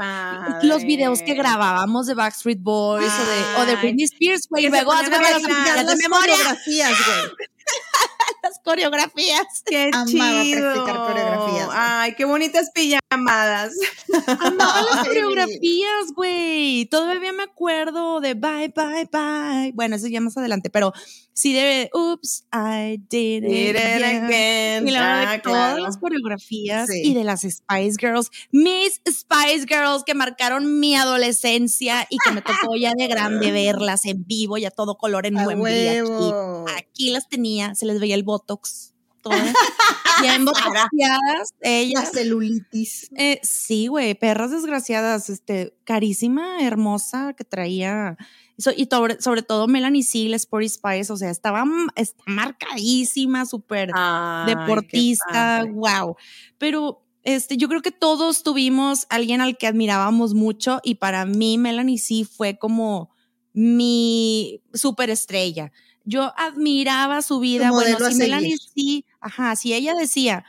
los 0.62 0.84
videos 0.84 1.22
que 1.22 1.32
grabábamos 1.32 2.06
de 2.06 2.12
Backstreet 2.12 2.60
Boys 2.60 3.10
o 3.10 3.24
de, 3.24 3.62
o 3.62 3.64
de. 3.64 3.76
Britney 3.76 4.04
Spears, 4.04 4.46
güey, 4.50 4.66
y 4.66 4.68
luego 4.68 4.92
las 4.92 5.08
de 5.08 5.96
memoria, 5.96 6.34
coreografías, 6.34 6.90
güey. 6.90 7.48
las 8.42 8.58
coreografías. 8.64 9.62
Qué 9.64 9.90
Amaba 9.92 10.06
chido. 10.42 10.72
practicar 10.72 10.96
coreografías. 11.06 11.68
Ay, 11.72 12.14
qué 12.16 12.24
bonitas 12.24 12.70
pijamadas. 12.74 13.72
Amaba 14.38 14.82
las 14.90 15.06
coreografías, 15.06 16.12
güey. 16.14 16.86
Todavía 16.86 17.32
me 17.32 17.44
acuerdo 17.44 18.20
de 18.20 18.34
bye, 18.34 18.72
bye, 18.74 19.08
bye. 19.12 19.72
Bueno, 19.74 19.96
eso 19.96 20.08
ya 20.08 20.20
más 20.20 20.36
adelante, 20.36 20.70
pero 20.70 20.92
sí 21.34 21.52
de 21.52 21.90
Oops, 21.94 22.44
I 22.52 22.98
did 23.08 23.44
it, 23.44 23.50
Did 23.50 23.70
it 23.76 24.02
again. 24.04 24.88
Y 24.88 24.90
la 24.90 25.16
de 25.18 25.26
Ah, 25.26 25.42
todas 25.42 25.68
claro. 25.70 25.82
las 25.84 25.96
coreografías 25.98 26.88
Sí. 26.88 27.02
y 27.04 27.14
de 27.14 27.24
las 27.24 27.40
Spice 27.42 27.96
Girls, 27.98 28.30
mis 28.50 29.00
Spice 29.08 29.66
Girls 29.68 30.02
que 30.04 30.14
marcaron 30.14 30.78
mi 30.80 30.94
adolescencia 30.96 32.06
y 32.10 32.18
que 32.18 32.32
me 32.32 32.42
tocó 32.42 32.76
ya 32.76 32.92
de 32.96 33.06
grande 33.06 33.50
verlas 33.52 34.04
en 34.04 34.24
vivo 34.26 34.58
y 34.58 34.64
a 34.64 34.70
todo 34.70 34.96
color 34.96 35.26
en 35.26 35.38
A. 35.38 35.42
Aquí, 35.42 35.54
huevo. 35.54 36.66
aquí 36.76 37.10
las 37.10 37.28
tenía, 37.28 37.51
se 37.74 37.86
les 37.86 38.00
veía 38.00 38.14
el 38.14 38.22
botox, 38.22 38.94
todas 39.22 39.52
bien 40.22 40.44
botoxeadas, 40.44 41.54
ellas. 41.60 42.04
La 42.04 42.10
celulitis. 42.10 43.10
Eh, 43.16 43.40
sí, 43.42 43.86
güey, 43.86 44.14
perras 44.14 44.50
desgraciadas, 44.50 45.30
este, 45.30 45.74
carísima, 45.84 46.62
hermosa, 46.62 47.34
que 47.34 47.44
traía. 47.44 48.16
y 48.76 48.86
sobre, 48.86 49.20
sobre 49.20 49.42
todo 49.42 49.66
Melanie 49.68 50.04
la 50.28 50.36
Sporty 50.36 50.68
Spice, 50.68 51.12
o 51.12 51.16
sea, 51.16 51.30
estaba 51.30 51.64
está 51.96 52.22
marcadísima, 52.26 53.46
súper 53.46 53.90
deportista, 54.46 55.64
wow. 55.72 56.16
Pero 56.58 57.02
este, 57.22 57.56
yo 57.56 57.68
creo 57.68 57.82
que 57.82 57.92
todos 57.92 58.42
tuvimos 58.42 59.06
alguien 59.08 59.40
al 59.40 59.56
que 59.56 59.66
admirábamos 59.66 60.34
mucho 60.34 60.80
y 60.82 60.96
para 60.96 61.24
mí 61.24 61.56
Melanie 61.56 61.98
C 61.98 62.24
fue 62.24 62.58
como 62.58 63.10
mi 63.52 64.60
superestrella. 64.72 65.72
Yo 66.04 66.32
admiraba 66.36 67.22
su 67.22 67.40
vida. 67.40 67.70
Bueno, 67.70 68.04
a 68.04 68.10
si 68.10 68.18
Melanie. 68.18 68.56
C, 68.56 69.04
ajá, 69.20 69.56
si 69.56 69.72
ella 69.74 69.94
decía, 69.94 70.44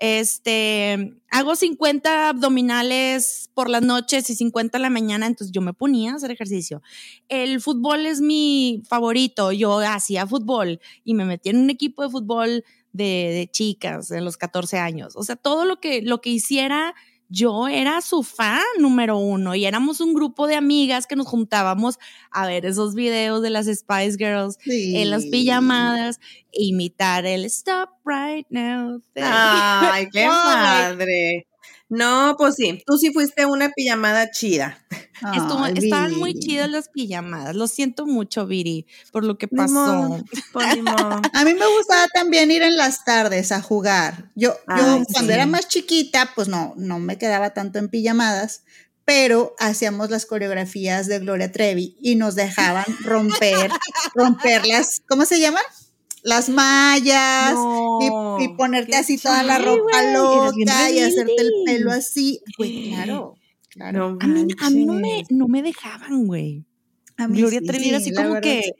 este, 0.00 1.16
hago 1.30 1.56
50 1.56 2.28
abdominales 2.28 3.50
por 3.54 3.68
las 3.68 3.82
noches 3.82 4.30
y 4.30 4.36
50 4.36 4.78
en 4.78 4.82
la 4.82 4.90
mañana, 4.90 5.26
entonces 5.26 5.52
yo 5.52 5.60
me 5.60 5.72
ponía 5.72 6.12
a 6.12 6.16
hacer 6.16 6.30
ejercicio. 6.30 6.82
El 7.28 7.60
fútbol 7.60 8.06
es 8.06 8.20
mi 8.20 8.82
favorito, 8.88 9.50
yo 9.52 9.78
hacía 9.80 10.26
fútbol 10.26 10.80
y 11.04 11.14
me 11.14 11.24
metí 11.24 11.48
en 11.48 11.58
un 11.58 11.70
equipo 11.70 12.02
de 12.02 12.10
fútbol 12.10 12.64
de, 12.92 13.04
de 13.04 13.48
chicas 13.50 14.10
en 14.10 14.24
los 14.24 14.36
14 14.36 14.78
años. 14.78 15.14
O 15.16 15.24
sea, 15.24 15.36
todo 15.36 15.64
lo 15.64 15.80
que, 15.80 16.02
lo 16.02 16.20
que 16.20 16.30
hiciera, 16.30 16.94
yo 17.28 17.68
era 17.68 18.00
su 18.00 18.22
fan 18.22 18.62
número 18.78 19.18
uno 19.18 19.54
y 19.54 19.66
éramos 19.66 20.00
un 20.00 20.14
grupo 20.14 20.46
de 20.46 20.54
amigas 20.54 21.06
que 21.06 21.16
nos 21.16 21.26
juntábamos 21.26 21.98
a 22.30 22.46
ver 22.46 22.64
esos 22.64 22.94
videos 22.94 23.42
de 23.42 23.50
las 23.50 23.66
Spice 23.66 24.16
Girls 24.18 24.58
en 24.64 25.10
las 25.10 25.26
pijamadas 25.26 26.20
e 26.52 26.64
imitar 26.64 27.26
el 27.26 27.44
Stop 27.44 27.90
Right 28.04 28.46
Now. 28.50 29.00
thing. 29.14 29.22
Ay, 29.24 30.08
qué 30.10 30.26
padre. 30.26 31.46
No, 31.90 32.34
pues 32.38 32.56
sí, 32.56 32.82
tú 32.86 32.98
sí 32.98 33.12
fuiste 33.12 33.46
una 33.46 33.70
pijamada 33.70 34.30
chida. 34.30 34.78
Estuvo- 35.34 35.66
estaban 35.66 36.14
muy 36.14 36.38
chidas 36.38 36.70
las 36.70 36.88
pijamadas. 36.90 37.56
Lo 37.56 37.66
siento 37.66 38.06
mucho, 38.06 38.46
Viri, 38.46 38.86
por 39.10 39.24
lo 39.24 39.38
que 39.38 39.48
Ni 39.50 39.56
pasó. 39.56 39.72
modo, 39.74 40.24
pues 40.52 40.76
ni 40.76 40.82
modo. 40.82 41.20
A 41.32 41.44
mí 41.44 41.54
me 41.54 41.66
gustaba 41.76 42.06
también 42.12 42.50
ir 42.50 42.62
en 42.62 42.76
las 42.76 43.04
tardes 43.04 43.50
a 43.52 43.62
jugar. 43.62 44.30
Yo, 44.36 44.54
yo 44.68 45.02
cuando 45.12 45.28
sí. 45.28 45.32
era 45.32 45.46
más 45.46 45.66
chiquita, 45.68 46.30
pues 46.34 46.46
no, 46.48 46.74
no 46.76 46.98
me 46.98 47.16
quedaba 47.18 47.50
tanto 47.54 47.78
en 47.78 47.88
pijamadas, 47.88 48.62
pero 49.04 49.56
hacíamos 49.58 50.10
las 50.10 50.26
coreografías 50.26 51.06
de 51.06 51.18
Gloria 51.20 51.50
Trevi 51.50 51.96
y 52.02 52.14
nos 52.16 52.34
dejaban 52.34 52.84
romper, 53.00 53.70
romper 54.14 54.66
las, 54.66 55.00
¿cómo 55.08 55.24
se 55.24 55.40
llaman? 55.40 55.62
Las 56.28 56.48
mallas 56.50 57.54
y- 58.40 58.48
ponerte 58.56 58.96
así 58.96 59.16
toda 59.16 59.42
la 59.42 59.58
ropa 59.58 60.02
loca 60.12 60.90
y 60.90 60.98
hacerte 61.00 61.34
el 61.38 61.50
pelo 61.64 61.90
así. 61.90 62.40
Güey, 62.58 62.90
claro, 62.90 63.34
claro. 63.70 64.10
No 64.12 64.18
A 64.20 64.26
mí, 64.26 64.46
a 64.60 64.70
mí 64.70 64.84
no, 64.84 64.92
me, 64.94 65.24
no 65.30 65.48
me 65.48 65.62
dejaban, 65.62 66.26
güey. 66.26 66.64
A 67.16 67.28
mí 67.28 67.38
Gloria 67.38 67.60
sí, 67.60 67.66
Trevi 67.66 67.88
era 67.88 67.98
sí, 68.00 68.10
así 68.10 68.14
como 68.14 68.40
que, 68.40 68.72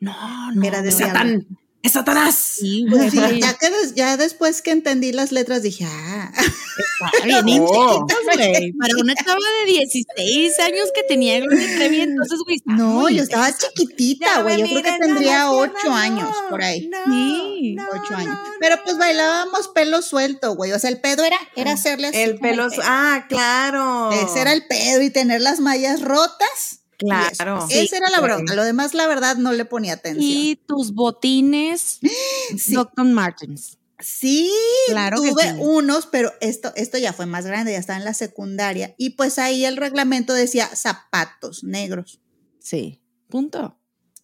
no, 0.00 0.52
no. 0.52 0.62
Era 0.64 0.82
de. 0.82 0.90
Satán, 0.92 1.46
es 1.82 1.92
Satanás. 1.92 2.34
Sí, 2.34 2.86
Pues 2.90 3.14
güey. 3.14 3.34
sí, 3.36 3.40
ya, 3.40 3.54
que 3.54 3.70
des- 3.70 3.94
ya 3.94 4.16
después 4.16 4.62
que 4.62 4.72
entendí 4.72 5.12
las 5.12 5.30
letras 5.32 5.62
dije, 5.62 5.86
ah, 5.88 6.32
Estaba 6.34 7.42
bien 7.42 7.60
No. 7.64 8.06
güey. 8.34 8.72
Para 8.72 8.94
una 9.00 9.14
chava 9.14 9.38
de 9.64 9.72
16 9.72 10.58
años 10.58 10.88
que 10.94 11.02
tenía 11.04 11.38
Gloria 11.40 11.66
Trevi, 11.76 12.00
entonces, 12.00 12.38
güey, 12.44 12.58
No, 12.64 12.86
muy 13.00 13.14
yo 13.16 13.22
estaba 13.22 13.56
chiquitita, 13.56 14.42
güey. 14.42 14.58
Yo 14.58 14.66
creo 14.66 14.82
que 14.82 14.98
tendría 14.98 15.50
ocho 15.52 15.90
años 15.92 16.34
por 16.50 16.62
ahí. 16.62 16.90
Sí. 17.06 17.76
Ocho 17.92 18.16
años. 18.16 18.36
Pero 18.60 18.76
pues 18.84 18.98
bailábamos 18.98 19.68
pelo 19.68 20.02
suelto, 20.02 20.56
güey. 20.56 20.72
O 20.72 20.78
sea, 20.78 20.90
el 20.90 21.00
pedo 21.00 21.24
era, 21.24 21.38
era 21.56 21.72
hacerle 21.72 22.08
así. 22.08 22.18
El 22.18 22.38
pelo. 22.38 22.66
Ah, 22.82 23.26
claro. 23.28 24.10
Ese 24.12 24.40
era 24.40 24.52
el 24.52 24.66
pedo 24.66 25.00
y 25.02 25.10
tener 25.10 25.40
las 25.40 25.60
mallas 25.60 26.00
rotas. 26.02 26.80
Claro. 26.98 27.66
Esa 27.70 27.96
era 27.96 28.10
la 28.10 28.20
bronca. 28.20 28.54
Lo 28.54 28.64
demás, 28.64 28.92
la 28.92 29.06
verdad, 29.06 29.36
no 29.36 29.52
le 29.52 29.64
ponía 29.64 29.94
atención. 29.94 30.24
Y 30.24 30.56
tus 30.56 30.92
botines, 30.92 32.00
Sí. 32.58 32.74
Dr. 32.74 33.06
Martens. 33.06 33.78
Sí, 34.00 34.50
Claro 34.88 35.20
que 35.22 35.30
tuve 35.30 35.42
sí. 35.42 35.56
unos, 35.58 36.06
pero 36.06 36.32
esto, 36.40 36.72
esto 36.76 36.98
ya 36.98 37.12
fue 37.12 37.26
más 37.26 37.46
grande, 37.46 37.72
ya 37.72 37.78
estaba 37.78 37.98
en 37.98 38.04
la 38.04 38.14
secundaria. 38.14 38.94
Y 38.96 39.10
pues 39.10 39.38
ahí 39.40 39.64
el 39.64 39.76
reglamento 39.76 40.34
decía 40.34 40.66
zapatos 40.74 41.64
negros. 41.64 42.20
Sí. 42.60 43.02
Punto. 43.28 43.76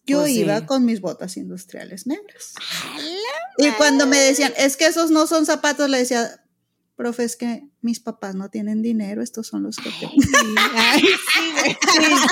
Yo 0.05 0.19
Pues 0.19 0.31
sí. 0.31 0.39
iba 0.41 0.65
con 0.65 0.85
mis 0.85 1.01
botas 1.01 1.35
industriales 1.35 2.07
negras. 2.07 2.53
Y 3.57 3.69
cuando 3.71 4.05
me 4.05 4.17
decían, 4.17 4.53
es 4.57 4.77
que 4.77 4.85
esos 4.85 5.11
no 5.11 5.27
son 5.27 5.45
zapatos, 5.45 5.89
le 5.89 5.97
decía, 5.97 6.43
profe, 6.95 7.23
es 7.25 7.35
que 7.35 7.67
mis 7.85 7.99
papás 7.99 8.35
no 8.35 8.49
tienen 8.49 8.81
dinero, 8.81 9.21
estos 9.21 9.47
son 9.47 9.63
los 9.63 9.77
que 9.77 9.89
tengo. 9.99 10.11
Ay, 10.75 11.01
sí, 11.01 11.51
güey. 11.53 11.77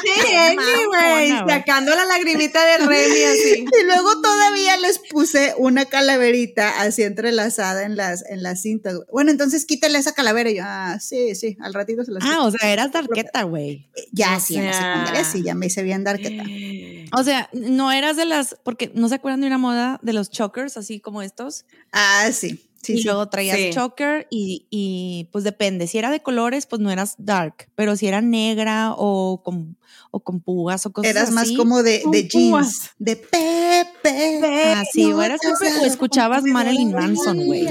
Sí, 0.04 0.58
sí, 0.60 0.86
güey. 0.88 1.30
Sacando 1.48 1.96
la 1.96 2.06
lagrimita 2.06 2.64
de 2.66 2.78
Remy 2.86 3.24
así. 3.24 3.66
Y 3.82 3.86
luego 3.86 4.22
todavía 4.22 4.78
les 4.78 5.00
puse 5.10 5.54
una 5.58 5.86
calaverita 5.86 6.82
así 6.82 7.04
entrelazada 7.04 7.84
en 7.84 7.96
las, 7.96 8.24
en 8.30 8.44
las 8.44 8.62
cintas. 8.62 9.00
Bueno, 9.12 9.32
entonces 9.32 9.66
quítale 9.66 9.98
esa 10.00 10.14
calavera. 10.14 10.50
Y 10.52 10.56
yo, 10.58 10.64
ah, 10.66 10.98
sí, 11.00 11.36
sí, 11.36 11.56
al 11.62 11.74
ratito 11.74 12.04
se 12.04 12.12
las 12.12 12.24
Ah, 12.24 12.30
quito. 12.30 12.44
o 12.46 12.52
sea, 12.52 12.72
eras 12.74 12.92
darqueta, 12.92 13.44
güey. 13.44 13.88
Ya, 14.12 14.38
o 14.38 14.40
sí, 14.40 14.58
en 14.58 14.66
la 14.66 14.74
sea. 14.74 14.92
secundaria 14.94 15.24
sí, 15.24 15.44
ya 15.44 15.56
me 15.56 15.68
hice 15.68 15.84
bien 15.84 16.04
darqueta. 16.04 16.44
O 17.16 17.24
sea, 17.24 17.48
no 17.54 17.92
eras 17.92 18.18
de 18.18 18.26
las, 18.26 18.56
porque 18.64 18.92
no 18.96 19.08
se 19.08 19.16
acuerdan 19.16 19.42
de 19.42 19.48
una 19.48 19.60
moda 19.60 20.00
de 20.02 20.14
los 20.14 20.32
chokers, 20.32 20.78
así 20.78 21.00
como 21.00 21.22
estos. 21.22 21.66
Ah, 21.92 22.30
sí. 22.34 22.68
Sí, 22.84 22.94
y 22.94 22.98
sí. 22.98 23.04
luego 23.06 23.28
traías 23.30 23.58
Sí. 23.58 23.70
choker 23.74 24.28
y, 24.30 24.68
y, 24.70 25.30
pues 25.32 25.44
depende, 25.44 25.88
si 25.88 25.98
era 25.98 26.12
de 26.12 26.22
colores 26.22 26.66
pues 26.66 26.82
no 26.82 26.92
eras 26.92 27.16
dark, 27.18 27.70
pero 27.76 27.96
si 27.96 28.08
era 28.08 28.22
negra 28.22 28.94
o 28.98 29.42
con, 29.44 29.78
o 30.12 30.20
con 30.20 30.42
púas 30.42 30.86
o 30.86 30.92
cosas 30.92 31.10
Eras 31.12 31.32
más 31.32 31.46
así, 31.46 31.56
como 31.56 31.82
de, 31.82 32.04
de 32.12 32.28
jeans, 32.28 32.92
de 33.00 33.16
Pepe. 33.16 34.74
así, 34.76 35.12
o, 35.12 35.22
eras 35.22 35.40
siempre- 35.42 35.80
o 35.82 35.86
escuchabas 35.86 36.44
Marilyn 36.44 36.92
Manson, 36.92 37.46
güey. 37.46 37.68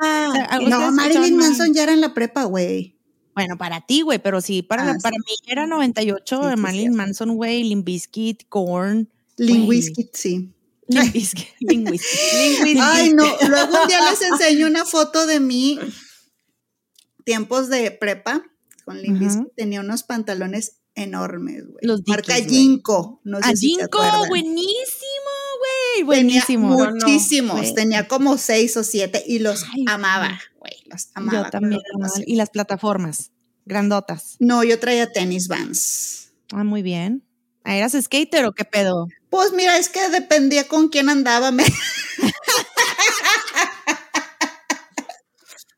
Ah, 0.00 0.28
O 0.30 0.34
sea, 0.34 0.44
¿a 0.50 0.58
No, 0.60 0.92
Marilyn 0.92 1.36
Manson 1.36 1.72
ya 1.74 1.82
era 1.84 1.92
en 1.92 2.00
la 2.00 2.14
prepa, 2.14 2.44
güey. 2.44 2.96
Bueno, 3.34 3.58
para 3.58 3.80
ti, 3.80 4.02
güey, 4.02 4.18
pero 4.20 4.40
sí, 4.40 4.62
para, 4.62 4.82
Ah, 4.82 4.86
la- 4.94 4.98
para 4.98 5.16
mí 5.18 5.34
era 5.46 5.66
98 5.66 6.40
Sí, 6.42 6.46
de 6.48 6.54
sí, 6.54 6.60
Marilyn. 6.60 6.94
Manson, 6.94 7.34
güey, 7.36 7.64
Limp 7.64 7.84
Bizkit, 7.84 8.44
Korn. 8.48 9.08
Linguistic, 9.36 10.10
sí. 10.12 10.50
Bizkit. 10.88 11.48
Ay, 12.80 13.12
no. 13.14 13.24
Luego 13.48 13.82
un 13.82 13.88
día 13.88 14.10
les 14.10 14.22
enseño 14.30 14.66
una 14.66 14.84
foto 14.84 15.26
de 15.26 15.40
mí, 15.40 15.78
tiempos 17.24 17.68
de 17.68 17.90
prepa, 17.90 18.42
con 18.84 18.98
Ajá. 18.98 19.12
Bizkit. 19.18 19.54
Tenía 19.56 19.80
unos 19.80 20.02
pantalones 20.02 20.78
enormes, 20.94 21.64
güey. 21.66 21.78
Los 21.82 22.02
Marca. 22.06 22.34
Jinko. 22.34 23.20
No 23.24 23.38
sé 23.38 23.50
A 23.50 23.56
si 23.56 23.76
te 23.76 23.82
Jinko, 23.82 24.26
buenísimo, 24.28 25.32
güey, 25.58 26.18
Tenía 26.18 26.44
buenísimo. 26.44 26.76
No, 26.76 26.90
muchísimos. 26.92 27.74
Tenía 27.74 28.06
como 28.08 28.38
seis 28.38 28.76
o 28.76 28.84
siete 28.84 29.22
y 29.26 29.38
los 29.38 29.64
Ay, 29.74 29.84
amaba, 29.88 30.40
güey. 30.58 30.74
Los 30.86 31.08
amaba. 31.14 31.44
Yo 31.44 31.50
también. 31.50 31.80
Y 32.26 32.36
las 32.36 32.50
plataformas, 32.50 33.32
grandotas. 33.64 34.36
No, 34.38 34.62
yo 34.64 34.78
traía 34.78 35.10
tenis 35.12 35.48
Vans. 35.48 36.32
Ah, 36.52 36.64
muy 36.64 36.82
bien. 36.82 37.24
Ah, 37.64 37.76
¿Eras 37.76 37.96
skater 38.00 38.44
o 38.44 38.52
qué 38.52 38.64
pedo? 38.64 39.08
Pues 39.30 39.52
mira, 39.52 39.78
es 39.78 39.88
que 39.88 40.08
dependía 40.10 40.68
con 40.68 40.88
quién 40.88 41.08
andaba. 41.08 41.50
me- 41.50 41.64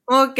Ok. 0.09 0.39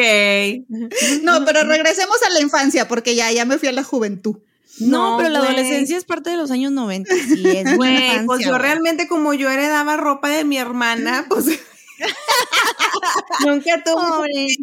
No, 1.23 1.45
pero 1.45 1.65
regresemos 1.65 2.23
a 2.23 2.31
la 2.31 2.41
infancia 2.41 2.87
porque 2.87 3.15
ya, 3.17 3.33
ya 3.33 3.45
me 3.45 3.59
fui 3.59 3.69
a 3.69 3.73
la 3.73 3.83
juventud. 3.83 4.37
No, 4.79 5.13
No, 5.13 5.17
pero 5.17 5.29
la 5.31 5.39
adolescencia 5.41 5.97
es 5.97 6.05
parte 6.05 6.31
de 6.31 6.37
los 6.37 6.51
años 6.51 6.71
90. 6.73 7.13
Sí, 7.13 7.43
es 7.57 7.65
Güey, 7.77 8.25
pues 8.27 8.45
yo 8.45 8.59
realmente 8.59 9.09
como 9.09 9.35
yo 9.35 9.51
heredaba 9.51 9.97
ropa 9.97 10.29
de 10.29 10.45
mi 10.45 10.57
hermana, 10.59 11.27
pues 11.29 11.47
nunca 13.47 13.83
tuve 13.85 14.57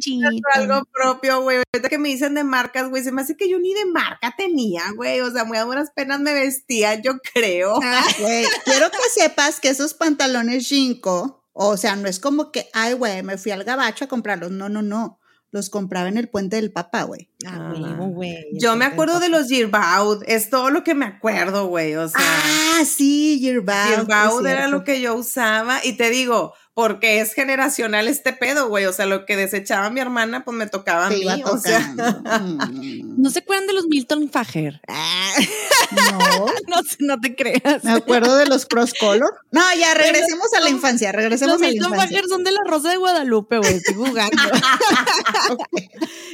algo 0.54 0.84
propio, 0.92 1.42
güey. 1.42 1.58
Ahorita 1.74 1.90
que 1.90 1.98
me 1.98 2.10
dicen 2.10 2.34
de 2.34 2.44
marcas, 2.44 2.90
güey, 2.90 3.04
se 3.04 3.12
me 3.12 3.22
hace 3.22 3.36
que 3.38 3.50
yo 3.50 3.60
ni 3.60 3.74
de 3.74 3.86
marca 3.86 4.34
tenía, 4.38 4.84
güey. 4.96 5.22
O 5.22 5.32
sea, 5.32 5.44
muy 5.46 5.58
a 5.58 5.66
buenas 5.66 5.92
penas 5.92 6.20
me 6.20 6.34
vestía, 6.34 6.96
yo 7.02 7.14
creo. 7.34 7.80
Güey, 8.20 8.46
quiero 8.66 8.90
que 8.92 9.10
sepas 9.14 9.60
que 9.60 9.70
esos 9.70 9.94
pantalones 9.94 10.68
Jinko, 10.68 11.46
o 11.54 11.78
sea, 11.78 11.96
no 11.96 12.08
es 12.08 12.20
como 12.20 12.52
que, 12.52 12.70
ay, 12.74 12.94
güey, 12.94 13.24
me 13.24 13.38
fui 13.38 13.52
al 13.52 13.64
gabacho 13.64 14.06
a 14.06 14.08
comprarlos. 14.08 14.52
No, 14.52 14.70
no, 14.70 14.82
no. 14.82 15.20
Los 15.52 15.70
compraba 15.70 16.08
en 16.10 16.18
el 16.18 16.30
puente 16.30 16.56
del 16.56 16.72
Papa, 16.72 17.04
güey. 17.04 17.30
Ah, 17.46 17.72
güey. 17.76 18.44
Yo 18.54 18.76
me 18.76 18.86
acuerdo 18.86 19.20
de 19.20 19.30
los 19.30 19.50
Yearbound, 19.50 20.24
es 20.26 20.50
todo 20.50 20.72
lo 20.72 20.84
que 20.84 20.96
me 20.96 21.06
acuerdo, 21.06 21.68
güey. 21.68 21.96
O 21.96 22.10
sea, 22.10 22.20
Ah, 22.20 22.84
sí. 22.86 23.40
Yearbound 23.40 24.48
es 24.48 24.52
era 24.52 24.68
lo 24.68 24.84
que 24.84 25.00
yo 25.00 25.14
usaba. 25.14 25.86
Y 25.86 25.94
te 25.94 26.10
digo, 26.10 26.56
porque 26.74 27.22
es 27.22 27.34
generacional 27.34 28.08
este 28.08 28.34
pedo, 28.34 28.68
güey. 28.68 28.86
O 28.86 28.94
sea, 28.94 29.06
lo 29.06 29.26
que 29.26 29.36
desechaba 29.38 29.90
mi 29.90 30.00
hermana, 30.00 30.44
pues 30.44 30.58
me 30.58 30.68
tocaba 30.68 31.08
a 31.08 31.10
Te 31.10 31.16
mí. 31.16 31.22
iba 31.22 31.36
O 31.52 31.58
sea. 31.58 31.80
Mm, 31.80 33.22
¿No 33.22 33.30
se 33.30 33.40
acuerdan 33.40 33.68
de 33.68 33.74
los 33.74 33.86
Milton 33.88 34.30
Fager? 34.30 34.82
no. 35.92 36.46
no, 36.68 36.84
sé, 36.90 36.98
no 37.00 37.20
te 37.20 37.36
creas. 37.36 37.84
Me 37.84 37.92
acuerdo 37.92 38.36
de 38.36 38.48
los 38.48 38.66
cross 38.66 38.94
color. 39.00 39.34
No, 39.52 39.62
ya, 39.80 39.94
regresemos 39.94 40.52
a 40.58 40.62
la 40.62 40.70
infancia, 40.70 41.12
regresemos 41.12 41.54
Los 41.54 41.62
a 41.62 41.66
la 41.66 41.72
Milton 41.72 41.94
infancia. 41.94 42.18
Fager 42.18 42.30
son 42.30 42.44
de 42.44 42.52
la 42.52 42.62
Rosa 42.66 42.90
de 42.90 42.98
Guadalupe, 42.98 43.58
güey. 43.60 43.74
Estoy 43.76 43.96
jugando. 43.96 44.42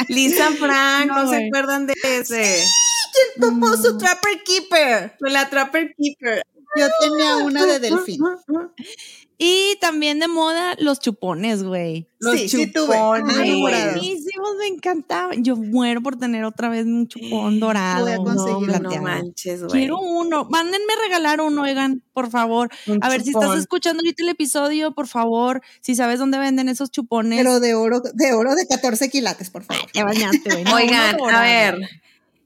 Lisa 0.07 0.51
Frank, 0.51 1.07
No, 1.07 1.23
¿no, 1.23 1.29
se 1.29 1.47
acuerdan 1.47 1.85
de 1.85 1.93
ese? 2.03 2.63
¿Quién 3.13 3.41
tomó 3.41 3.75
su 3.75 3.97
Trapper 3.97 4.41
Keeper? 4.43 5.15
La 5.19 5.49
Trapper 5.49 5.93
Keeper. 5.97 6.43
Yo 6.75 6.87
tenía 7.01 7.37
una 7.37 7.65
de 7.65 7.79
delfín. 7.79 8.21
Y 9.41 9.77
también 9.79 10.19
de 10.19 10.27
moda 10.27 10.75
los 10.79 10.99
chupones, 10.99 11.63
güey. 11.63 12.09
Los 12.19 12.35
sí, 12.37 12.49
sí 12.49 12.67
tuve. 12.73 12.93
chupones, 12.93 13.37
Ay, 13.37 13.49
güey. 13.51 13.61
morado. 13.61 13.91
Buenísimos, 13.93 14.49
me 14.59 14.67
encantaban. 14.67 15.41
Yo 15.45 15.55
muero 15.55 16.01
por 16.01 16.17
tener 16.17 16.43
otra 16.43 16.67
vez 16.67 16.85
un 16.85 17.07
chupón 17.07 17.57
dorado. 17.57 18.03
Voy 18.05 18.11
a 18.11 18.17
conseguir 18.17 18.81
no, 18.81 18.89
no 18.89 19.01
manches, 19.01 19.61
güey. 19.63 19.71
Quiero 19.71 19.97
uno. 19.97 20.45
Mándenme 20.49 20.91
a 20.91 21.01
regalar 21.07 21.39
uno, 21.39 21.61
oigan, 21.61 22.03
por 22.11 22.29
favor. 22.29 22.69
Un 22.85 22.99
A 23.01 23.07
ver, 23.07 23.21
si 23.21 23.29
estás 23.29 23.57
escuchando 23.57 24.01
ahorita 24.01 24.23
el 24.23 24.29
episodio, 24.29 24.93
por 24.93 25.07
favor, 25.07 25.61
si 25.79 25.95
sabes 25.95 26.19
dónde 26.19 26.37
venden 26.37 26.67
esos 26.67 26.91
chupones. 26.91 27.39
Pero 27.39 27.61
de 27.61 27.75
oro, 27.75 28.01
de 28.01 28.33
oro 28.33 28.55
de 28.55 28.67
14 28.67 29.09
quilates, 29.09 29.49
por 29.49 29.63
favor. 29.63 29.89
te 29.93 30.03
bañaste, 30.03 30.51
güey. 30.51 30.63
No, 30.65 30.75
Oigan, 30.75 31.15
a 31.33 31.41
ver. 31.43 31.79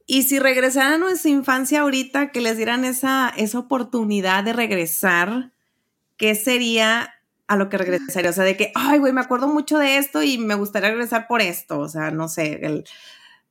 Y 0.06 0.24
si 0.24 0.38
regresaran 0.38 0.94
a 0.94 0.98
nuestra 1.00 1.32
infancia 1.32 1.82
ahorita, 1.82 2.32
que 2.32 2.42
les 2.42 2.58
dieran 2.58 2.86
esa, 2.86 3.34
esa 3.36 3.58
oportunidad 3.58 4.44
de 4.44 4.54
regresar, 4.54 5.53
¿qué 6.24 6.36
sería 6.36 7.14
a 7.50 7.58
lo 7.58 7.68
que 7.68 7.78
regresaría? 7.78 8.30
O 8.30 8.34
sea, 8.34 8.46
de 8.46 8.56
que, 8.56 8.72
ay, 8.76 8.98
güey, 9.00 9.12
me 9.12 9.20
acuerdo 9.20 9.50
mucho 9.50 9.78
de 9.78 9.98
esto 9.98 10.24
y 10.24 10.38
me 10.38 10.56
gustaría 10.56 10.90
regresar 10.90 11.28
por 11.28 11.42
esto. 11.42 11.80
O 11.80 11.90
sea, 11.90 12.12
no 12.12 12.30
sé, 12.30 12.66
el- 12.66 12.86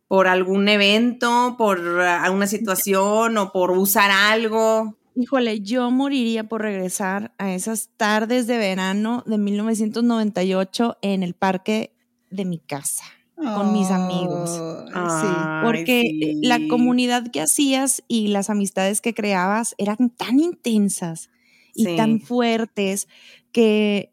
por 0.08 0.26
algún 0.26 0.66
evento, 0.68 1.56
por 1.58 1.78
alguna 2.00 2.46
situación 2.46 3.36
o 3.36 3.52
por 3.52 3.72
usar 3.72 4.10
algo. 4.10 4.96
Híjole, 5.14 5.60
yo 5.60 5.90
moriría 5.90 6.44
por 6.44 6.62
regresar 6.62 7.34
a 7.36 7.52
esas 7.52 7.90
tardes 7.98 8.46
de 8.46 8.56
verano 8.56 9.22
de 9.26 9.36
1998 9.36 10.96
en 11.02 11.22
el 11.22 11.34
parque 11.34 11.92
de 12.30 12.46
mi 12.46 12.58
casa. 12.58 13.04
con 13.36 13.72
mis 13.72 13.90
amigos. 13.90 14.50
Sí. 14.50 15.26
Porque 15.64 16.02
sí. 16.02 16.40
la 16.46 16.60
comunidad 16.70 17.28
que 17.32 17.40
hacías 17.40 18.02
y 18.06 18.28
las 18.28 18.48
amistades 18.50 19.00
que 19.00 19.14
creabas 19.14 19.74
eran 19.78 20.10
tan 20.10 20.38
intensas 20.38 21.28
y 21.74 21.84
Sí. 21.86 21.96
tan 21.96 22.20
fuertes 22.20 23.08
que, 23.52 24.12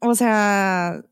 o 0.00 0.14
sea, 0.14 1.04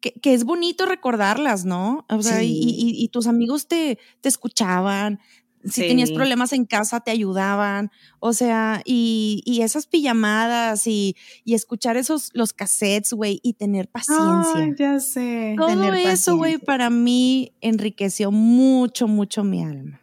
que, 0.00 0.12
que 0.12 0.34
es 0.34 0.44
bonito 0.44 0.86
recordarlas, 0.86 1.64
¿no? 1.64 2.06
O 2.08 2.22
sea, 2.22 2.42
y, 2.42 2.48
Sí. 2.48 2.74
y- 2.78 3.04
y 3.04 3.08
tus 3.08 3.26
amigos 3.26 3.66
te, 3.68 3.98
te 4.20 4.28
escuchaban. 4.28 5.18
Si 5.64 5.82
Sí. 5.82 5.88
tenías 5.88 6.10
problemas 6.12 6.54
en 6.54 6.64
casa, 6.64 7.00
te 7.00 7.10
ayudaban. 7.10 7.90
O 8.18 8.32
sea, 8.32 8.80
y, 8.86 9.42
y 9.44 9.60
esas 9.60 9.86
pijamadas 9.86 10.86
y, 10.86 11.16
y 11.44 11.52
escuchar 11.52 11.98
esos, 11.98 12.30
los 12.32 12.54
cassettes, 12.54 13.12
güey, 13.12 13.40
y 13.42 13.52
tener 13.54 13.86
paciencia. 13.88 14.54
Ay, 14.54 14.72
ya 14.78 14.98
sé. 15.00 15.54
Todo 15.58 15.66
tener 15.66 15.94
eso, 15.96 16.36
güey, 16.36 16.56
para 16.56 16.88
mí 16.88 17.52
enriqueció 17.60 18.30
mucho, 18.32 19.06
mucho 19.06 19.44
mi 19.44 19.62
alma. 19.62 20.00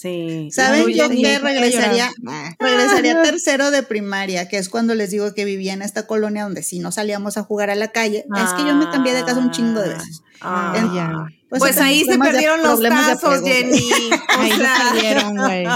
Sí. 0.00 0.48
¿Saben 0.50 0.88
yo 0.88 1.08
que 1.10 1.38
regresaría? 1.38 2.10
llorar. 2.22 2.56
Regresaría 2.58 3.20
a 3.20 3.22
tercero 3.22 3.70
de 3.70 3.82
primaria, 3.82 4.48
que 4.48 4.56
es 4.56 4.68
cuando 4.68 4.94
les 4.94 5.10
digo 5.10 5.34
que 5.34 5.44
vivía 5.44 5.74
en 5.74 5.82
esta 5.82 6.06
colonia 6.06 6.44
donde 6.44 6.62
sí 6.62 6.78
no 6.78 6.90
salíamos 6.92 7.36
a 7.36 7.42
jugar 7.42 7.68
a 7.70 7.74
la 7.74 7.88
calle. 7.88 8.24
Es 8.36 8.52
que 8.54 8.64
yo 8.66 8.74
me 8.74 8.88
cambié 8.90 9.12
de 9.14 9.24
casa 9.24 9.38
un 9.40 9.50
chingo 9.50 9.80
de 9.80 9.90
veces. 9.90 10.22
Ah, 10.40 10.72
Ah, 10.74 10.78
En-. 10.78 11.36
Pues, 11.50 11.62
aprendí 11.62 11.82
ahí 11.82 12.04
se 12.04 12.12
de- 12.12 12.18
perdieron 12.18 12.62
los 12.62 12.80
tazos. 12.80 13.42
Jenny. 13.44 13.76
Ahí 14.38 14.52
sea, 14.52 14.90
perdieron, 14.92 15.36
güey. 15.36 15.66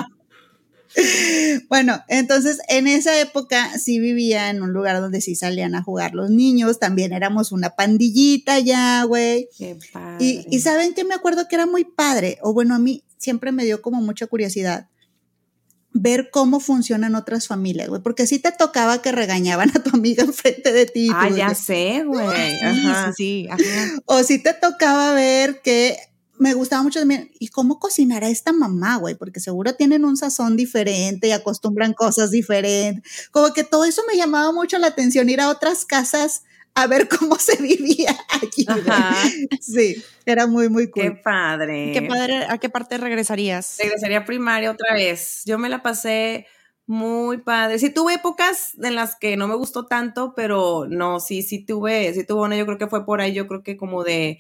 Bueno, 1.69 2.01
entonces 2.09 2.59
en 2.69 2.87
esa 2.87 3.19
época 3.21 3.79
sí 3.79 3.99
vivía 3.99 4.51
en 4.51 4.63
un 4.63 4.73
lugar 4.73 5.01
donde 5.01 5.21
sí 5.21 5.35
salían 5.35 5.75
a 5.75 5.83
jugar 5.83 6.15
los 6.15 6.31
niños, 6.31 6.79
también 6.79 7.13
éramos 7.13 7.51
una 7.51 7.71
pandillita 7.71 8.61
ya, 8.61 9.03
güey. 9.03 9.49
Qué 9.59 9.77
padre. 9.93 10.25
Y, 10.25 10.47
y 10.51 10.61
saben 10.61 10.95
que 10.95 11.03
me 11.05 11.15
acuerdo 11.15 11.49
que 11.49 11.57
era 11.57 11.67
muy 11.67 11.85
padre, 11.85 12.39
o 12.43 12.55
bueno, 12.55 12.77
a 12.77 12.79
mí 12.79 13.03
siempre 13.25 13.53
me 13.53 13.65
dio 13.65 13.83
como 13.83 14.01
mucha 14.01 14.27
curiosidad 14.27 14.89
ver 15.95 16.29
cómo 16.31 16.59
funcionan 16.59 17.15
otras 17.15 17.47
familias, 17.47 17.89
güey, 17.89 18.03
porque 18.03 18.27
sí 18.27 18.41
te 18.41 18.51
tocaba 18.51 19.01
que 19.01 19.13
regañaban 19.13 19.71
a 19.71 19.83
tu 19.83 19.91
amiga 19.97 20.25
enfrente 20.25 20.73
de 20.73 20.87
ti. 20.87 21.09
Ah, 21.15 21.31
ya 21.31 21.55
sé, 21.55 22.03
güey. 22.05 22.59
Ajá. 22.63 23.13
sí, 23.17 23.47
sí. 23.47 23.49
ajá. 23.49 24.03
O 24.07 24.23
sí 24.23 24.43
te 24.43 24.53
tocaba 24.55 25.15
ver 25.15 25.63
que 25.63 25.97
me 26.37 26.53
gustaba 26.53 26.83
mucho 26.83 26.99
también, 26.99 27.31
¿y 27.39 27.49
cómo 27.49 27.79
cocinará 27.79 28.29
esta 28.29 28.53
mamá, 28.53 28.97
güey? 28.97 29.15
Porque 29.15 29.39
seguro 29.39 29.75
tienen 29.75 30.05
un 30.05 30.17
sazón 30.17 30.57
diferente 30.57 31.29
y 31.29 31.33
acostumbran 31.33 31.95
cosas 31.95 32.33
diferentes. 32.33 33.29
Como 33.31 33.53
que 33.53 33.63
todo 33.63 33.85
eso 33.85 34.03
me 34.09 34.17
llamaba 34.17 34.53
mucho 34.53 34.79
la 34.79 34.89
atención, 34.89 35.31
ir 35.31 35.41
a 35.41 35.49
otras 35.49 35.85
casas 35.85 36.43
a 36.75 36.87
ver 36.87 37.09
cómo 37.09 37.37
se 37.37 37.61
vivía 37.63 38.17
allí. 38.31 38.65
Ajá. 38.67 39.17
Sí, 39.61 40.03
era 40.27 40.47
muy, 40.47 40.69
muy 40.69 40.91
Qué 40.91 41.11
cool. 41.11 41.21
padre. 41.21 41.93
¿Qué 41.93 42.03
padre, 42.03 42.47
¿A 42.49 42.59
qué 42.59 42.69
parte 42.69 42.99
regresarías? 42.99 43.77
Regresaría 43.79 44.19
a 44.19 44.25
primaria 44.25 44.71
otra 44.71 44.95
vez. 44.95 45.43
Yo 45.45 45.59
me 45.59 45.69
la 45.69 45.83
pasé 45.83 46.47
muy 46.87 47.39
padre. 47.39 47.79
Sí 47.79 47.91
tuve 47.91 48.15
épocas 48.15 48.73
en 48.83 48.95
las 48.95 49.17
que 49.17 49.37
no 49.37 49.49
me 49.49 49.55
gustó 49.55 49.87
tanto, 49.87 50.35
pero 50.35 50.87
no, 50.89 51.21
sí, 51.21 51.43
sí 51.43 51.65
tuve, 51.65 52.13
sí 52.13 52.25
tuve 52.25 52.43
una, 52.43 52.57
yo 52.57 52.67
creo 52.67 52.79
que 52.79 52.89
fue 52.89 53.07
por 53.07 53.21
ahí, 53.21 53.33
yo 53.33 53.47
creo 53.47 53.63
que 53.63 53.77
como 53.77 54.05
de 54.05 54.39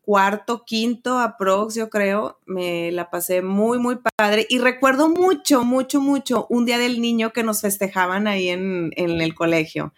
cuarto, 0.00 0.64
quinto 0.64 1.20
aprox, 1.20 1.76
yo 1.76 1.88
creo, 1.88 2.40
me 2.46 2.90
la 2.90 3.10
pasé 3.10 3.42
muy, 3.42 3.78
muy 3.78 3.98
padre. 4.16 4.46
Y 4.48 4.58
recuerdo 4.58 5.08
mucho, 5.08 5.62
mucho, 5.62 6.00
mucho 6.00 6.46
un 6.50 6.64
día 6.64 6.78
del 6.78 7.00
niño 7.00 7.32
que 7.32 7.44
nos 7.44 7.60
festejaban 7.60 8.26
ahí 8.26 8.48
en, 8.48 8.90
en 8.96 9.20
el 9.20 9.34
colegio. 9.34 9.92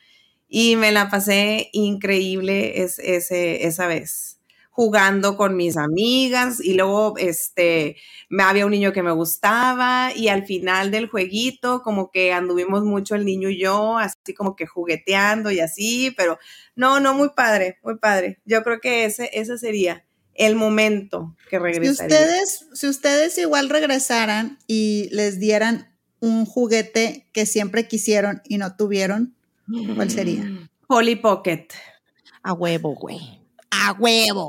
Y 0.54 0.76
me 0.76 0.92
la 0.92 1.08
pasé 1.08 1.70
increíble 1.72 2.82
es, 2.82 2.98
ese, 2.98 3.66
esa 3.66 3.86
vez 3.86 4.38
jugando 4.68 5.38
con 5.38 5.56
mis 5.56 5.78
amigas 5.78 6.60
y 6.62 6.74
luego 6.74 7.14
este 7.16 7.96
me 8.28 8.42
había 8.42 8.66
un 8.66 8.72
niño 8.72 8.92
que 8.92 9.02
me 9.02 9.12
gustaba 9.12 10.12
y 10.14 10.28
al 10.28 10.44
final 10.44 10.90
del 10.90 11.08
jueguito 11.08 11.80
como 11.82 12.10
que 12.10 12.34
anduvimos 12.34 12.84
mucho 12.84 13.14
el 13.14 13.24
niño 13.24 13.48
y 13.48 13.60
yo 13.60 13.96
así 13.96 14.34
como 14.36 14.54
que 14.54 14.66
jugueteando 14.66 15.50
y 15.50 15.60
así 15.60 16.12
pero 16.18 16.38
no 16.76 17.00
no 17.00 17.14
muy 17.14 17.30
padre 17.30 17.78
muy 17.82 17.96
padre 17.96 18.38
yo 18.44 18.62
creo 18.62 18.78
que 18.78 19.06
ese 19.06 19.30
ese 19.32 19.56
sería 19.56 20.04
el 20.34 20.54
momento 20.54 21.34
que 21.48 21.58
regresaría. 21.58 21.94
Si 21.94 22.02
ustedes 22.02 22.66
si 22.74 22.88
ustedes 22.88 23.38
igual 23.38 23.70
regresaran 23.70 24.58
y 24.66 25.08
les 25.12 25.40
dieran 25.40 25.96
un 26.20 26.44
juguete 26.44 27.26
que 27.32 27.46
siempre 27.46 27.88
quisieron 27.88 28.42
y 28.46 28.58
no 28.58 28.76
tuvieron 28.76 29.34
¿cuál 29.94 30.10
sería? 30.10 30.44
Polly 30.86 31.16
Pocket. 31.16 31.68
A 32.42 32.52
huevo, 32.52 32.94
güey. 32.94 33.20
A 33.70 33.92
huevo. 33.92 34.48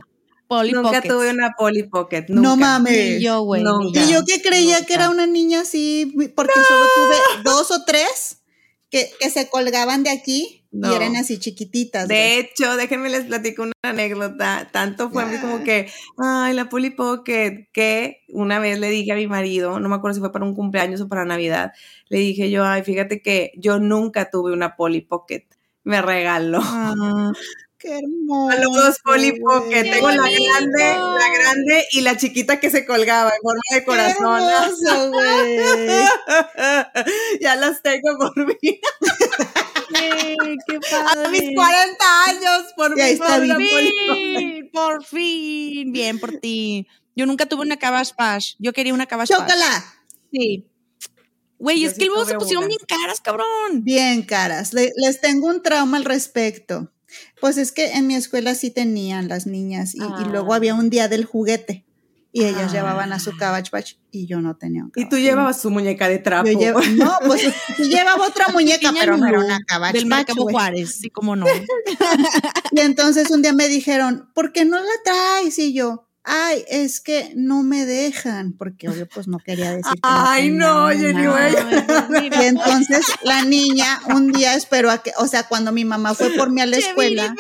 nunca 0.49 1.01
tuve 1.01 1.31
una 1.31 1.51
Polly 1.57 1.83
Pocket. 1.83 2.25
No 2.29 2.57
mames. 2.57 3.21
yo, 3.21 3.41
güey. 3.41 3.63
Y 3.93 4.11
yo 4.11 4.23
que 4.25 4.41
creía 4.41 4.85
que 4.85 4.93
era 4.93 5.09
una 5.09 5.25
niña 5.25 5.61
así, 5.61 6.11
porque 6.35 6.53
solo 6.67 6.85
tuve 6.95 7.43
dos 7.43 7.71
o 7.71 7.83
tres 7.85 8.41
que, 8.89 9.11
que 9.19 9.29
se 9.29 9.49
colgaban 9.49 10.03
de 10.03 10.09
aquí 10.11 10.62
y 10.73 10.93
eran 10.93 11.15
así 11.15 11.37
chiquititas. 11.37 12.07
De 12.07 12.39
hecho, 12.39 12.75
déjenme 12.75 13.09
les 13.09 13.25
platico 13.25 13.61
una 13.61 13.73
anécdota. 13.83 14.69
Tanto 14.71 15.11
fue 15.11 15.25
mí 15.27 15.37
como 15.37 15.63
que, 15.63 15.91
ay, 16.17 16.53
la 16.53 16.67
Polly 16.67 16.89
Pocket, 16.89 17.67
que 17.71 18.23
una 18.29 18.57
vez 18.57 18.79
le 18.79 18.89
dije 18.89 19.11
a 19.11 19.15
mi 19.15 19.27
marido, 19.27 19.79
no 19.79 19.87
me 19.87 19.95
acuerdo 19.95 20.15
si 20.15 20.19
fue 20.19 20.31
para 20.31 20.45
un 20.45 20.55
cumpleaños 20.55 21.01
o 21.01 21.07
para 21.07 21.25
Navidad, 21.25 21.73
le 22.09 22.17
dije 22.19 22.49
yo, 22.49 22.65
ay, 22.65 22.83
fíjate 22.83 23.21
que 23.21 23.51
yo 23.55 23.79
nunca 23.79 24.31
tuve 24.31 24.51
una 24.51 24.75
Polly 24.75 25.01
Pocket. 25.01 25.45
Me 25.83 26.01
regaló. 26.01 26.59
Ah. 26.63 27.31
Qué 27.77 27.99
hermoso. 27.99 28.55
Saludos, 28.55 28.99
Polly 29.03 29.39
Pocket. 29.39 29.83
Tengo 29.83 30.09
la 30.09 30.23
grande, 30.23 30.83
la 30.83 31.39
grande 31.39 31.85
y 31.91 32.01
la 32.01 32.17
chiquita 32.17 32.59
que 32.59 32.71
se 32.71 32.83
colgaba 32.85 33.29
en 33.29 33.41
forma 33.43 33.61
de 33.73 33.83
corazón. 33.83 34.41
Qué 34.79 35.55
hermoso, 35.57 36.13
ya 37.41 37.55
las 37.57 37.83
tengo 37.83 38.17
por 38.17 38.47
mí. 38.47 38.57
qué 39.93 40.79
padre. 40.91 41.25
A 41.25 41.29
mis 41.29 41.55
40 41.55 42.05
años, 42.27 42.73
por 42.75 42.97
Ya 42.97 43.05
fin. 43.07 44.69
Por 44.71 45.03
fin. 45.03 45.91
Bien 45.91 46.19
por 46.19 46.37
ti. 46.39 46.87
Yo 47.15 47.25
nunca 47.25 47.45
tuve 47.45 47.61
una 47.61 47.77
Cabbage 47.77 48.13
Patch. 48.15 48.55
Yo 48.59 48.73
quería 48.73 48.93
una 48.93 49.05
Cabbage 49.05 49.33
Patch. 49.33 49.41
Chócala. 49.41 49.85
Sí. 50.31 50.65
Güey, 51.59 51.79
Yo 51.81 51.87
es 51.89 51.93
sí 51.93 51.99
que 52.01 52.05
luego 52.07 52.25
se 52.25 52.35
pusieron 52.35 52.65
una. 52.65 52.69
bien 52.75 52.81
caras, 52.87 53.21
cabrón. 53.21 53.83
Bien 53.83 54.23
caras. 54.23 54.73
Le- 54.73 54.91
les 54.97 55.21
tengo 55.21 55.47
un 55.47 55.61
trauma 55.61 55.97
al 55.97 56.05
respecto. 56.05 56.91
Pues 57.39 57.57
es 57.57 57.71
que 57.71 57.91
en 57.93 58.07
mi 58.07 58.15
escuela 58.15 58.55
sí 58.55 58.71
tenían 58.71 59.27
las 59.27 59.45
niñas 59.45 59.93
y, 59.93 59.99
y 59.99 60.25
luego 60.31 60.53
Ah. 60.53 60.55
había 60.57 60.73
un 60.73 60.89
día 60.89 61.07
del 61.07 61.25
juguete 61.25 61.82
y 62.35 62.43
ellas 62.45 62.69
Ah. 62.69 62.73
llevaban 62.73 63.13
a 63.13 63.19
su 63.19 63.37
Cabbage 63.37 63.69
Patch 63.71 63.93
y 64.11 64.25
yo 64.25 64.41
no 64.41 64.55
tenía 64.57 64.83
un 64.83 64.91
Y 64.95 65.07
tú 65.07 65.17
llevabas 65.17 65.61
tu 65.61 65.69
muñeca 65.69 66.09
de 66.09 66.17
trapo. 66.17 66.49
Yo 66.49 66.57
llevo- 66.59 66.81
no, 66.97 67.17
pues 67.27 67.41
yo 67.77 67.85
llevaba 67.85 68.25
otra 68.27 68.47
muñeca, 68.49 68.91
pero 68.99 69.15
no 69.17 69.27
era 69.27 69.39
una 69.39 69.59
Cabbage 69.65 69.93
Del 69.99 70.09
Patch. 70.09 70.31
Juárez. 70.35 70.97
Sí, 70.99 71.09
cómo 71.09 71.35
no. 71.35 71.45
Y 72.71 72.79
entonces 72.79 73.29
un 73.31 73.41
día 73.43 73.53
me 73.53 73.67
dijeron, 73.69 74.29
¿por 74.33 74.51
qué 74.51 74.65
no 74.65 74.79
la 74.79 74.85
traes? 75.05 75.59
Y 75.59 75.73
yo, 75.73 76.09
ay, 76.23 76.63
es 76.69 77.01
que 77.01 77.33
no 77.35 77.61
me 77.61 77.85
dejan, 77.85 78.53
porque 78.53 78.89
obvio 78.89 79.07
pues 79.13 79.27
no 79.27 79.37
quería 79.39 79.69
decir 79.71 79.93
que 79.93 79.99
Ay, 80.01 80.49
no. 80.49 80.87
Jenny, 80.89 81.27
güey. 81.27 81.53
Y 82.31 82.43
entonces 82.45 83.05
la 83.23 83.43
niña 83.43 83.99
un 84.07 84.31
día 84.31 84.55
esperó 84.55 84.89
a 84.89 85.03
que, 85.03 85.11
o 85.17 85.27
sea, 85.27 85.43
cuando 85.47 85.71
mi 85.71 85.85
mamá 85.85 86.15
fue 86.15 86.31
por 86.31 86.49
mí 86.49 86.61
a 86.61 86.65
la 86.65 86.77
escuela, 86.77 87.35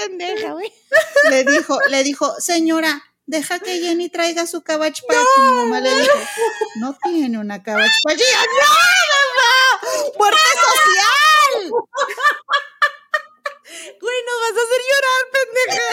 le 1.29 1.43
dijo, 1.45 1.79
le 1.89 2.03
dijo, 2.03 2.33
señora, 2.39 3.01
deja 3.33 3.59
que 3.59 3.79
Jenny 3.79 4.09
traiga 4.09 4.45
su 4.45 4.61
Cabbage 4.61 5.01
Patch. 5.07 5.27
Y 5.37 5.41
mi 5.41 5.51
mamá 5.63 5.81
le 5.81 5.93
dijo, 5.95 6.17
no 6.79 6.95
tiene 7.03 7.39
una 7.39 7.61
Cabbage 7.63 7.97
Patch. 8.03 8.17
Y 8.17 8.21
yo, 8.21 8.25
¡no, 8.61 8.67
mamá! 9.13 10.11
¡Muerte 10.17 10.39
social! 10.69 11.71
Güey, 13.99 14.17
nos 14.27 14.37
vas 14.41 14.53
a 14.57 14.61
hacer 14.63 14.81
llorar, 14.89 15.21
pendeja. 15.33 15.87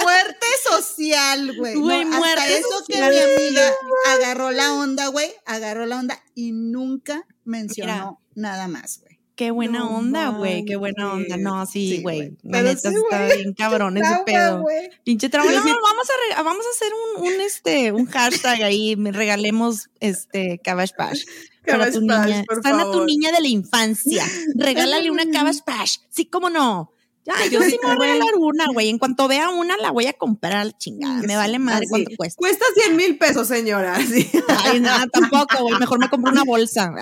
Muerte 0.00 0.46
social, 0.68 1.56
güey. 1.56 1.74
No, 1.74 2.18
Güey, 2.18 2.30
hasta 2.30 2.46
eso 2.48 2.68
social. 2.78 3.10
que 3.10 3.10
mi 3.10 3.18
amiga 3.18 3.74
agarró 4.08 4.50
la 4.52 4.74
onda, 4.74 5.08
güey, 5.08 5.34
agarró 5.44 5.86
la 5.86 5.96
onda 5.98 6.22
y 6.34 6.52
nunca 6.52 7.26
mencionó 7.44 8.20
nada 8.34 8.68
más, 8.68 9.00
güey. 9.00 9.11
Qué 9.42 9.50
buena 9.50 9.80
No 9.80 9.96
onda, 9.98 10.28
güey. 10.28 10.64
Qué 10.64 10.76
buena 10.76 11.12
onda. 11.14 11.36
No, 11.36 11.66
sí, 11.66 11.96
Sí, 11.96 12.02
güey. 12.02 12.36
La 12.42 12.58
Pero 12.58 12.68
neta 12.68 12.90
sí, 12.90 12.96
está 12.96 13.34
bien 13.34 13.54
cabrón 13.58 13.96
ese 13.96 14.06
Trauma, 14.06 14.24
pedo. 14.24 14.60
güey. 14.62 14.90
Pinche 15.04 15.28
trauma. 15.28 15.50
No, 15.50 15.62
sí- 15.64 15.68
vamos 15.82 16.08
a 16.36 16.42
vamos 16.44 16.64
a 16.64 16.70
hacer 16.70 16.92
un, 17.16 17.26
un 17.26 17.40
este 17.40 17.90
un 17.90 18.06
hashtag 18.06 18.62
ahí, 18.62 18.94
me 18.94 19.10
regalemos 19.10 19.88
este 19.98 20.60
Cabbage. 20.62 20.92
Para 21.66 21.78
Cabbage 21.90 22.00
niña. 22.00 22.44
por 22.46 22.62
Sana 22.62 22.82
a 22.82 22.84
tu 22.86 22.92
favor. 22.92 23.06
niña 23.06 23.32
de 23.32 23.40
la 23.40 23.48
infancia. 23.48 24.24
Regálale 24.54 25.10
una 25.10 25.28
Cabbage 25.28 25.62
Patch. 25.66 25.98
Sí, 26.08 26.26
cómo 26.26 26.48
no. 26.48 26.92
Ya, 27.24 27.34
yo 27.52 27.62
sí 27.62 27.78
me 27.80 27.94
voy 27.94 28.08
a 28.08 28.12
regalar 28.14 28.34
una, 28.36 28.66
güey. 28.72 28.88
En 28.88 28.98
cuanto 28.98 29.28
vea 29.28 29.48
una, 29.50 29.76
la 29.76 29.92
voy 29.92 30.06
a 30.06 30.12
comprar 30.12 30.76
chingada. 30.76 31.22
Me 31.22 31.36
vale 31.36 31.60
madre 31.60 31.82
Así. 31.84 31.88
cuánto 31.88 32.10
cuesta. 32.16 32.36
Cuesta 32.36 32.64
100 32.74 32.96
mil 32.96 33.16
pesos, 33.16 33.46
señora. 33.46 33.96
Sí. 34.04 34.28
Ay, 34.64 34.80
nada, 34.80 35.06
tampoco, 35.06 35.62
güey. 35.62 35.78
Mejor 35.78 36.00
me 36.00 36.08
compro 36.08 36.32
una 36.32 36.42
bolsa. 36.42 36.92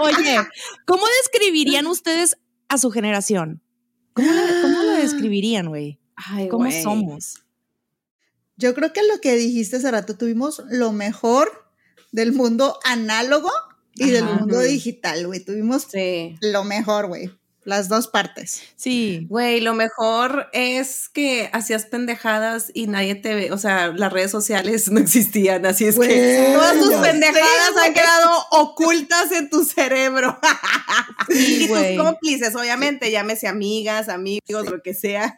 Oye, 0.00 0.36
¿cómo 0.86 1.02
describirían 1.22 1.86
ustedes 1.86 2.36
a 2.68 2.78
su 2.78 2.90
generación? 2.90 3.62
¿Cómo, 4.14 4.30
la- 4.30 4.60
cómo 4.62 4.82
lo 4.82 4.92
describirían, 4.92 5.68
güey? 5.68 6.00
Ay, 6.16 6.48
¿Cómo 6.48 6.68
somos? 6.82 7.42
Yo 8.56 8.74
creo 8.74 8.92
que 8.92 9.02
lo 9.04 9.20
que 9.20 9.36
dijiste 9.36 9.76
hace 9.76 9.90
rato, 9.90 10.16
tuvimos 10.16 10.62
lo 10.68 10.92
mejor 10.92 11.70
del 12.10 12.32
mundo 12.32 12.78
análogo 12.84 13.50
y 13.94 14.10
del 14.10 14.24
mundo 14.24 14.60
digital, 14.60 15.26
güey. 15.26 15.44
Tuvimos 15.44 15.82
Sí. 15.90 16.36
lo 16.40 16.64
mejor, 16.64 17.06
güey. 17.06 17.30
Las 17.68 17.90
dos 17.90 18.08
partes. 18.08 18.62
Sí. 18.76 19.26
Güey, 19.28 19.60
lo 19.60 19.74
mejor 19.74 20.48
es 20.54 21.10
que 21.10 21.50
hacías 21.52 21.84
pendejadas 21.84 22.70
y 22.72 22.86
nadie 22.86 23.14
te 23.14 23.34
ve, 23.34 23.52
o 23.52 23.58
sea, 23.58 23.88
las 23.88 24.10
redes 24.10 24.30
sociales 24.30 24.90
no 24.90 24.98
existían, 25.00 25.66
así 25.66 25.84
es 25.84 25.98
que 25.98 26.52
todas 26.54 26.78
tus 26.78 26.94
pendejadas 26.94 27.76
han 27.84 27.92
quedado 27.92 28.30
ocultas 28.52 29.32
en 29.32 29.50
tu 29.50 29.64
cerebro. 29.66 30.38
Sí, 31.28 31.64
y 31.64 31.68
güey. 31.68 31.94
tus 31.94 32.04
cómplices, 32.06 32.54
obviamente, 32.54 33.10
llámese 33.10 33.48
amigas, 33.48 34.08
amigos, 34.08 34.64
lo 34.70 34.80
que 34.82 34.94
sea, 34.94 35.34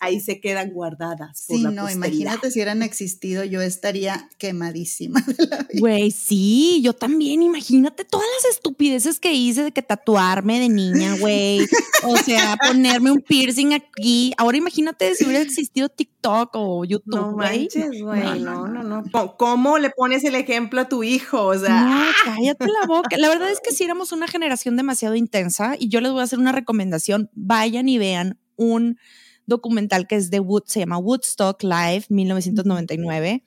ahí 0.00 0.20
se 0.20 0.40
quedan 0.40 0.70
guardadas. 0.70 1.44
por 1.48 1.56
Sí, 1.56 1.62
la 1.64 1.70
no, 1.72 1.82
posteridad. 1.82 1.96
imagínate 2.08 2.50
si 2.52 2.60
hubieran 2.60 2.82
existido, 2.84 3.42
yo 3.42 3.60
estaría 3.60 4.28
quemadísima 4.38 5.20
de 5.26 5.46
la 5.46 5.56
vida. 5.56 5.80
Güey, 5.80 6.12
sí, 6.12 6.80
yo 6.80 6.92
también, 6.92 7.42
imagínate 7.42 8.04
todas 8.04 8.26
las 8.36 8.54
estupideces 8.54 9.18
que 9.18 9.32
hice 9.32 9.64
de 9.64 9.72
que 9.72 9.82
tatuarme 9.82 10.60
de 10.60 10.68
niña, 10.68 11.16
güey. 11.18 11.71
O 12.04 12.16
sea, 12.18 12.56
ponerme 12.66 13.10
un 13.12 13.20
piercing 13.20 13.72
aquí. 13.74 14.32
Ahora 14.36 14.56
imagínate 14.56 15.14
si 15.14 15.24
hubiera 15.24 15.40
existido 15.42 15.88
TikTok 15.88 16.50
o 16.54 16.84
YouTube, 16.84 17.14
No 17.14 17.36
manches, 17.36 18.02
güey, 18.02 18.40
No, 18.40 18.66
no, 18.66 18.82
no. 18.82 19.02
¿Cómo- 19.12 19.36
¿Cómo 19.36 19.78
le 19.78 19.90
pones 19.90 20.24
el 20.24 20.34
ejemplo 20.34 20.80
a 20.80 20.88
tu 20.88 21.02
hijo? 21.04 21.44
O 21.46 21.58
sea, 21.58 21.80
No, 21.84 22.04
cállate 22.24 22.66
la 22.80 22.86
boca. 22.86 23.16
La 23.18 23.28
verdad 23.28 23.50
es 23.50 23.60
que 23.60 23.72
sí 23.72 23.84
éramos 23.84 24.12
una 24.12 24.26
generación 24.28 24.76
demasiado 24.76 25.14
intensa 25.14 25.76
y 25.78 25.88
yo 25.88 26.00
les 26.00 26.10
voy 26.12 26.20
a 26.20 26.24
hacer 26.24 26.38
una 26.38 26.52
recomendación. 26.52 27.30
Vayan 27.34 27.88
y 27.88 27.98
vean 27.98 28.38
un 28.56 28.98
documental 29.46 30.06
que 30.06 30.16
es 30.16 30.30
de 30.30 30.40
Wood, 30.40 30.64
se 30.66 30.80
llama 30.80 30.98
Woodstock 30.98 31.62
Live 31.62 32.04
1999. 32.08 33.44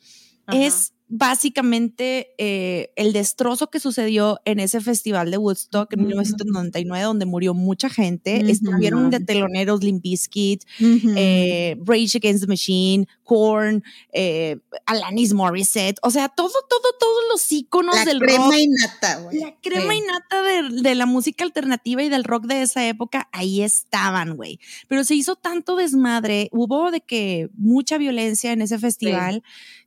Ajá. 0.48 0.58
Es 0.60 0.94
básicamente 1.18 2.34
eh, 2.38 2.92
el 2.98 3.14
destrozo 3.14 3.70
que 3.70 3.80
sucedió 3.80 4.40
en 4.44 4.60
ese 4.60 4.82
festival 4.82 5.32
de 5.32 5.38
Woodstock 5.38 5.94
en 5.94 6.08
1999, 6.08 7.04
donde 7.06 7.26
murió 7.26 7.54
mucha 7.54 7.90
gente. 7.90 8.52
Estuvieron 8.52 9.10
de 9.10 9.20
teloneros 9.22 9.82
Limp 9.84 10.02
Bizkit, 10.04 10.64
eh, 10.80 11.78
Rage 11.86 12.18
Against 12.18 12.44
the 12.44 12.48
Machine, 12.48 13.08
Korn, 13.24 13.84
eh, 14.12 14.58
Alanis 14.86 15.34
Morissette, 15.34 15.98
o 16.02 16.12
sea, 16.12 16.28
todo, 16.30 16.52
todo, 16.70 16.94
todos 17.00 17.24
los 17.32 17.52
íconos 17.52 17.96
la 17.96 18.06
del 18.06 18.20
crema 18.20 18.46
rock. 18.46 18.56
y 18.58 18.68
nata, 18.68 19.20
güey. 19.22 19.40
La 19.40 19.56
crema 19.62 19.94
Sí. 19.94 20.00
y 20.00 20.02
nata 20.02 20.42
de, 20.42 20.82
de 20.82 20.96
la 20.96 21.06
música 21.06 21.44
alternativa 21.46 22.04
y 22.04 22.10
del 22.10 22.24
rock 22.24 22.46
de 22.46 22.62
esa 22.62 22.86
época, 22.88 23.30
ahí 23.32 23.62
estaban, 23.62 24.36
güey. 24.36 24.60
Pero 24.88 25.04
se 25.04 25.16
hizo 25.16 25.36
tanto 25.36 25.76
desmadre, 25.76 26.50
hubo 26.52 26.92
de 26.92 27.00
que 27.02 27.50
mucha 27.58 27.98
violencia 27.98 28.52
en 28.52 28.62
ese 28.62 28.80
festival, 28.80 29.44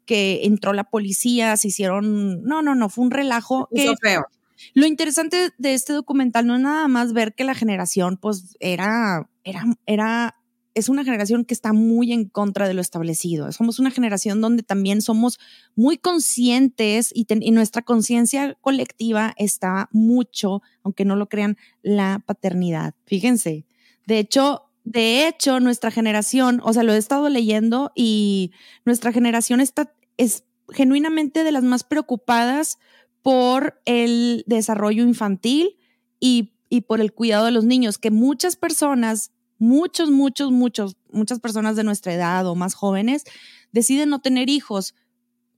que 0.09 0.47
entró 0.47 0.73
la 0.73 0.85
policía, 0.85 1.55
se 1.59 1.69
hicieron, 1.69 2.43
no, 2.43 2.63
no, 2.63 2.75
no, 2.75 2.89
fue 2.89 3.05
un 3.05 3.11
relajo. 3.11 3.69
puso 3.71 3.95
que 4.03 4.09
feo. 4.09 4.25
lo 4.73 4.87
interesante 4.87 5.51
de 5.59 5.75
este 5.75 5.93
documental 5.93 6.47
no 6.47 6.57
es 6.57 6.63
nada 6.63 6.89
más 6.89 7.13
ver 7.13 7.35
que 7.35 7.45
la 7.45 7.55
generación, 7.55 8.17
pues, 8.17 8.57
era, 8.59 9.29
era, 9.45 9.65
era 9.85 10.35
es 10.75 10.89
una 10.89 11.05
generación 11.05 11.45
que 11.45 11.53
está 11.53 11.75
muy 11.75 12.13
en 12.13 12.25
contra 12.25 12.67
de 12.69 12.73
lo 12.75 12.81
establecido. 12.81 13.53
Somos 13.53 13.79
una 13.79 13.91
generación 13.91 14.41
donde 14.41 14.63
también 14.63 15.03
somos 15.03 15.39
muy 15.77 15.99
conscientes 15.99 17.11
y, 17.13 17.27
y 17.29 17.51
nuestra 17.51 17.83
conciencia 17.83 18.57
colectiva 18.63 19.35
está 19.37 19.91
mucho, 19.93 20.63
aunque 20.83 21.05
no 21.05 21.17
lo 21.17 21.29
crean, 21.29 21.59
la 21.83 22.23
paternidad. 22.25 22.95
Fíjense, 23.05 23.67
de 24.07 24.21
hecho, 24.21 24.69
de 24.91 25.29
hecho, 25.29 25.61
nuestra 25.61 25.91
generación, 25.91 26.63
o 26.65 26.73
sea, 26.73 26.83
lo 26.83 26.95
he 26.95 26.97
estado 26.97 27.29
leyendo 27.29 27.93
y 27.95 28.53
nuestra 28.87 29.13
generación 29.13 29.61
está, 29.61 29.93
es 30.19 30.45
genuinamente 30.71 31.45
de 31.45 31.53
las 31.53 31.65
más 31.65 31.85
preocupadas 31.85 32.79
por 33.23 33.81
el 33.87 34.45
desarrollo 34.47 35.03
infantil 35.03 35.79
y, 36.21 36.53
y 36.69 36.83
por 36.83 37.01
el 37.01 37.13
cuidado 37.13 37.47
de 37.47 37.53
los 37.53 37.65
niños, 37.65 37.97
que 37.99 38.11
muchas 38.11 38.57
personas, 38.57 39.33
muchos, 39.59 40.11
muchos, 40.11 40.53
muchos, 40.53 40.97
muchas 41.11 41.41
personas 41.41 41.77
de 41.77 41.85
nuestra 41.85 42.13
edad 42.13 42.47
o 42.47 42.55
más 42.55 42.75
jóvenes 42.75 43.25
deciden 43.73 44.11
no 44.11 44.21
tener 44.21 44.51
hijos. 44.51 44.95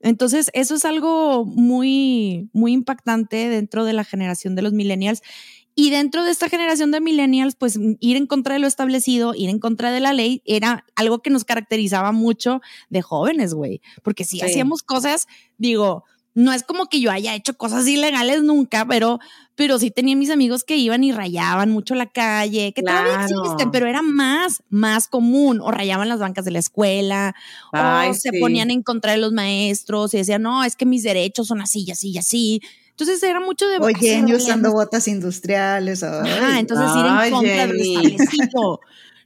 Entonces, 0.00 0.50
eso 0.54 0.74
es 0.74 0.84
algo 0.84 1.44
muy, 1.44 2.48
muy 2.52 2.72
impactante 2.72 3.48
dentro 3.48 3.84
de 3.84 3.92
la 3.92 4.04
generación 4.04 4.54
de 4.54 4.62
los 4.62 4.72
millennials. 4.72 5.22
Y 5.80 5.88
dentro 5.88 6.24
de 6.24 6.30
esta 6.30 6.50
generación 6.50 6.90
de 6.90 7.00
millennials, 7.00 7.54
pues 7.54 7.78
ir 8.00 8.18
en 8.18 8.26
contra 8.26 8.52
de 8.52 8.58
lo 8.58 8.66
establecido, 8.66 9.32
ir 9.34 9.48
en 9.48 9.58
contra 9.58 9.90
de 9.90 10.00
la 10.00 10.12
ley, 10.12 10.42
era 10.44 10.84
algo 10.94 11.20
que 11.22 11.30
nos 11.30 11.44
caracterizaba 11.44 12.12
mucho 12.12 12.60
de 12.90 13.00
jóvenes, 13.00 13.54
güey. 13.54 13.80
Porque 14.02 14.26
si 14.26 14.42
hacíamos 14.42 14.82
cosas, 14.82 15.26
digo, 15.56 16.04
no 16.34 16.52
es 16.52 16.64
como 16.64 16.90
que 16.90 17.00
yo 17.00 17.10
haya 17.10 17.34
hecho 17.34 17.56
cosas 17.56 17.88
ilegales 17.88 18.42
nunca, 18.42 18.84
pero, 18.84 19.20
pero 19.54 19.78
sí 19.78 19.90
tenía 19.90 20.14
mis 20.16 20.28
amigos 20.28 20.64
que 20.64 20.76
iban 20.76 21.02
y 21.02 21.12
rayaban 21.12 21.70
mucho 21.70 21.94
la 21.94 22.10
calle, 22.10 22.74
que 22.74 22.82
todavía 22.82 23.24
existen, 23.24 23.70
pero 23.70 23.86
era 23.86 24.02
más, 24.02 24.62
más 24.68 25.08
común, 25.08 25.62
o 25.62 25.70
rayaban 25.70 26.10
las 26.10 26.18
bancas 26.18 26.44
de 26.44 26.50
la 26.50 26.58
escuela, 26.58 27.34
o 27.72 28.12
se 28.12 28.38
ponían 28.38 28.70
en 28.70 28.82
contra 28.82 29.12
de 29.12 29.18
los 29.18 29.32
maestros 29.32 30.12
y 30.12 30.18
decían, 30.18 30.42
no, 30.42 30.62
es 30.62 30.76
que 30.76 30.84
mis 30.84 31.04
derechos 31.04 31.46
son 31.46 31.62
así, 31.62 31.84
y 31.86 31.90
así, 31.92 32.10
y 32.10 32.18
así. 32.18 32.60
Entonces 32.90 33.22
era 33.22 33.40
mucho 33.40 33.66
de... 33.68 33.78
Oye, 33.78 34.22
yo 34.26 34.36
usando 34.36 34.72
botas 34.72 35.08
industriales. 35.08 36.02
Ah, 36.02 36.58
entonces 36.58 36.86
ir 36.96 37.06
en 37.06 37.32
contra 37.32 37.66
de 37.66 37.72
lo 37.72 37.82
establecido. 37.82 38.80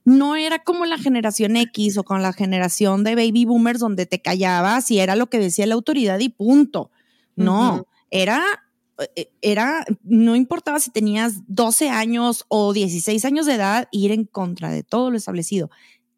No 0.04 0.36
era 0.36 0.58
como 0.58 0.84
la 0.84 0.98
generación 0.98 1.56
X 1.56 1.96
o 1.96 2.04
con 2.04 2.22
la 2.22 2.32
generación 2.32 3.04
de 3.04 3.14
baby 3.14 3.46
boomers 3.46 3.80
donde 3.80 4.06
te 4.06 4.20
callabas 4.20 4.90
y 4.90 4.98
era 4.98 5.16
lo 5.16 5.28
que 5.28 5.38
decía 5.38 5.66
la 5.66 5.74
autoridad 5.74 6.18
y 6.20 6.28
punto. 6.28 6.90
No, 7.36 7.86
era 8.10 8.44
eh, 9.16 9.32
era, 9.42 9.84
no 10.04 10.36
importaba 10.36 10.78
si 10.78 10.90
tenías 10.90 11.42
12 11.48 11.88
años 11.88 12.44
o 12.48 12.72
16 12.72 13.24
años 13.24 13.46
de 13.46 13.54
edad, 13.54 13.88
ir 13.90 14.12
en 14.12 14.24
contra 14.24 14.70
de 14.70 14.82
todo 14.82 15.10
lo 15.10 15.16
establecido. 15.16 15.70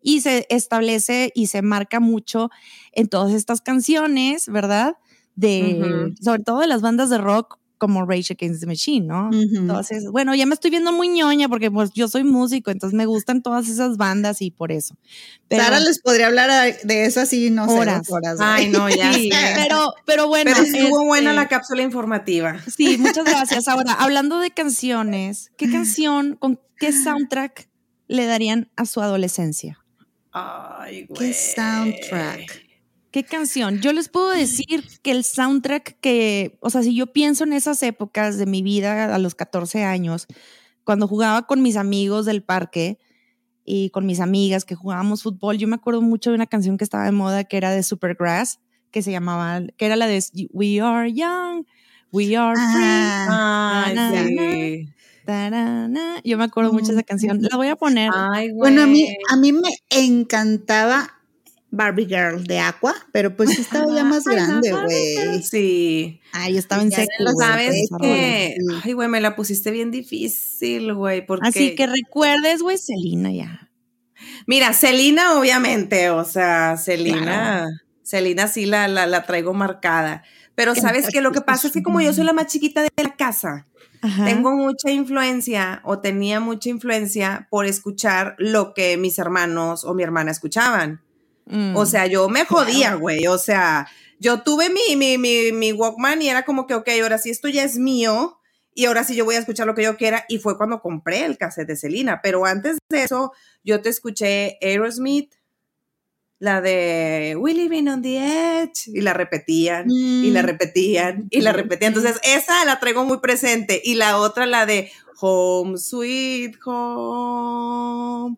Y 0.02 0.20
se 0.20 0.46
establece 0.50 1.32
y 1.34 1.46
se 1.46 1.62
marca 1.62 2.00
mucho 2.00 2.50
en 2.92 3.08
todas 3.08 3.32
estas 3.32 3.60
canciones, 3.60 4.48
¿verdad? 4.48 4.96
De, 5.36 6.14
sobre 6.20 6.42
todo 6.42 6.60
de 6.60 6.66
las 6.66 6.82
bandas 6.82 7.10
de 7.10 7.18
rock 7.18 7.58
como 7.78 8.06
Rage 8.06 8.32
Against 8.32 8.60
the 8.60 8.66
Machine, 8.66 9.06
¿no? 9.06 9.30
Entonces, 9.32 10.04
bueno, 10.10 10.34
ya 10.34 10.46
me 10.46 10.54
estoy 10.54 10.70
viendo 10.70 10.92
muy 10.92 11.08
ñoña 11.08 11.48
porque 11.48 11.70
pues 11.70 11.90
yo 11.92 12.08
soy 12.08 12.24
músico, 12.24 12.70
entonces 12.70 12.96
me 12.96 13.06
gustan 13.06 13.42
todas 13.42 13.68
esas 13.68 13.96
bandas 13.96 14.40
y 14.40 14.50
por 14.50 14.72
eso. 14.72 14.96
Pero, 15.48 15.62
Sara 15.62 15.80
les 15.80 16.00
podría 16.00 16.28
hablar 16.28 16.50
de 16.82 17.04
eso 17.04 17.20
así, 17.20 17.50
no 17.50 17.66
horas. 17.66 18.08
horas 18.10 18.38
Ay, 18.40 18.70
no, 18.70 18.88
ya. 18.90 19.12
pero, 19.54 19.94
pero 20.06 20.28
bueno. 20.28 20.52
Pero 20.54 20.66
estuvo 20.66 21.04
buena 21.04 21.30
este 21.30 21.42
la 21.42 21.48
cápsula 21.48 21.82
informativa. 21.82 22.56
Sí, 22.74 22.96
muchas 22.98 23.24
gracias. 23.24 23.68
Ahora, 23.68 23.92
hablando 23.92 24.38
de 24.38 24.50
canciones, 24.50 25.52
¿qué 25.58 25.70
canción, 25.70 26.36
con 26.36 26.58
qué 26.78 26.92
soundtrack 26.92 27.68
le 28.08 28.24
darían 28.24 28.70
a 28.76 28.86
su 28.86 29.02
adolescencia? 29.02 29.84
Ay, 30.32 31.04
güey. 31.06 31.18
¿Qué 31.18 31.34
soundtrack? 31.34 32.65
¿Qué 33.16 33.24
canción? 33.24 33.80
Yo 33.80 33.94
les 33.94 34.10
puedo 34.10 34.28
decir 34.28 34.84
que 35.00 35.10
el 35.10 35.24
soundtrack 35.24 36.00
que, 36.02 36.58
o 36.60 36.68
sea, 36.68 36.82
si 36.82 36.94
yo 36.94 37.06
pienso 37.14 37.44
en 37.44 37.54
esas 37.54 37.82
épocas 37.82 38.36
de 38.36 38.44
mi 38.44 38.60
vida 38.60 39.14
a 39.14 39.18
los 39.18 39.34
14 39.34 39.84
años, 39.84 40.26
cuando 40.84 41.08
jugaba 41.08 41.46
con 41.46 41.62
mis 41.62 41.76
amigos 41.76 42.26
del 42.26 42.42
parque 42.42 42.98
y 43.64 43.88
con 43.88 44.04
mis 44.04 44.20
amigas 44.20 44.66
que 44.66 44.74
jugábamos 44.74 45.22
fútbol, 45.22 45.56
yo 45.56 45.66
me 45.66 45.76
acuerdo 45.76 46.02
mucho 46.02 46.28
de 46.28 46.36
una 46.36 46.46
canción 46.46 46.76
que 46.76 46.84
estaba 46.84 47.06
de 47.06 47.12
moda 47.12 47.44
que 47.44 47.56
era 47.56 47.70
de 47.70 47.82
Supergrass, 47.82 48.60
que 48.90 49.00
se 49.00 49.12
llamaba, 49.12 49.62
que 49.78 49.86
era 49.86 49.96
la 49.96 50.08
de 50.08 50.22
We 50.52 50.82
Are 50.82 51.10
Young, 51.10 51.64
We 52.12 52.36
Are 52.36 52.54
Free. 52.54 52.84
Ah, 53.30 54.10
sí. 54.12 54.90
Yo 56.22 56.36
me 56.36 56.44
acuerdo 56.44 56.70
mucho 56.70 56.88
de 56.88 56.98
esa 56.98 57.02
canción. 57.02 57.40
La 57.40 57.56
voy 57.56 57.68
a 57.68 57.76
poner. 57.76 58.10
bueno, 58.56 58.82
a 58.82 58.86
mí, 58.86 59.08
a 59.30 59.36
mí 59.36 59.52
me 59.54 59.70
encantaba 59.88 61.15
Barbie 61.70 62.06
Girl 62.06 62.44
de 62.44 62.58
Aqua, 62.58 62.94
pero 63.12 63.36
pues 63.36 63.58
estaba 63.58 63.92
ya 63.94 64.04
más 64.04 64.24
grande, 64.24 64.72
güey. 64.72 65.42
Sí. 65.42 66.20
Ay, 66.32 66.56
estaba 66.56 66.82
en 66.82 66.92
seco. 66.92 67.10
Sabes 67.38 67.88
que, 68.00 68.56
ay, 68.84 68.92
güey, 68.92 69.08
me 69.08 69.20
la 69.20 69.36
pusiste 69.36 69.70
bien 69.70 69.90
difícil, 69.90 70.94
güey, 70.94 71.24
porque. 71.26 71.48
Así 71.48 71.74
que 71.74 71.86
recuerdes, 71.86 72.62
güey, 72.62 72.78
Celina 72.78 73.30
ya. 73.32 73.70
Mira, 74.46 74.72
Celina, 74.72 75.38
obviamente, 75.38 76.10
o 76.10 76.24
sea, 76.24 76.76
Celina, 76.76 77.66
Celina 78.02 78.48
sí 78.48 78.66
la, 78.66 78.88
la, 78.88 79.22
traigo 79.24 79.52
marcada. 79.54 80.22
Pero 80.54 80.74
sabes 80.74 81.08
que 81.08 81.20
lo 81.20 81.32
que 81.32 81.42
pasa 81.42 81.66
es 81.66 81.74
que 81.74 81.82
como 81.82 82.00
yo 82.00 82.14
soy 82.14 82.24
la 82.24 82.32
más 82.32 82.46
chiquita 82.46 82.80
de 82.82 82.88
la 82.96 83.14
casa, 83.14 83.66
tengo 84.24 84.52
mucha 84.52 84.90
influencia 84.90 85.82
o 85.84 85.98
tenía 85.98 86.40
mucha 86.40 86.70
influencia 86.70 87.46
por 87.50 87.66
escuchar 87.66 88.36
lo 88.38 88.72
que 88.72 88.96
mis 88.96 89.18
hermanos 89.18 89.84
o 89.84 89.92
mi 89.92 90.02
hermana 90.02 90.30
escuchaban. 90.30 91.02
O 91.74 91.86
sea, 91.86 92.06
yo 92.06 92.28
me 92.28 92.44
jodía, 92.44 92.94
güey. 92.94 93.26
O 93.28 93.38
sea, 93.38 93.88
yo 94.18 94.42
tuve 94.42 94.68
mi, 94.70 94.96
mi, 94.96 95.18
mi, 95.18 95.52
mi, 95.52 95.72
Walkman 95.72 96.22
y 96.22 96.28
era 96.28 96.44
como 96.44 96.66
que, 96.66 96.74
ok, 96.74 96.88
ahora 97.02 97.18
sí 97.18 97.30
esto 97.30 97.48
ya 97.48 97.62
es 97.62 97.78
mío 97.78 98.40
y 98.74 98.86
ahora 98.86 99.04
sí 99.04 99.14
yo 99.14 99.24
voy 99.24 99.36
a 99.36 99.38
escuchar 99.38 99.66
lo 99.66 99.74
que 99.74 99.84
yo 99.84 99.96
quiera. 99.96 100.24
Y 100.28 100.38
fue 100.38 100.56
cuando 100.56 100.80
compré 100.80 101.24
el 101.24 101.38
cassette 101.38 101.68
de 101.68 101.76
Selena. 101.76 102.20
Pero 102.22 102.44
antes 102.44 102.78
de 102.90 103.04
eso, 103.04 103.32
yo 103.64 103.80
te 103.80 103.88
escuché 103.88 104.58
Aerosmith, 104.60 105.34
la 106.38 106.60
de 106.60 107.36
We 107.38 107.54
Living 107.54 107.88
on 107.88 108.02
the 108.02 108.18
Edge, 108.18 108.88
y 108.88 109.00
la 109.00 109.14
repetían, 109.14 109.90
y 109.90 110.30
la 110.30 110.42
mm. 110.42 110.46
repetían, 110.46 111.28
y 111.30 111.40
la 111.40 111.52
repetían. 111.52 111.94
Entonces, 111.94 112.20
esa 112.22 112.64
la 112.66 112.78
traigo 112.78 113.06
muy 113.06 113.18
presente. 113.20 113.80
Y 113.82 113.94
la 113.94 114.18
otra, 114.18 114.44
la 114.44 114.66
de 114.66 114.90
Home 115.20 115.78
Sweet 115.78 116.56
Home. 116.66 118.36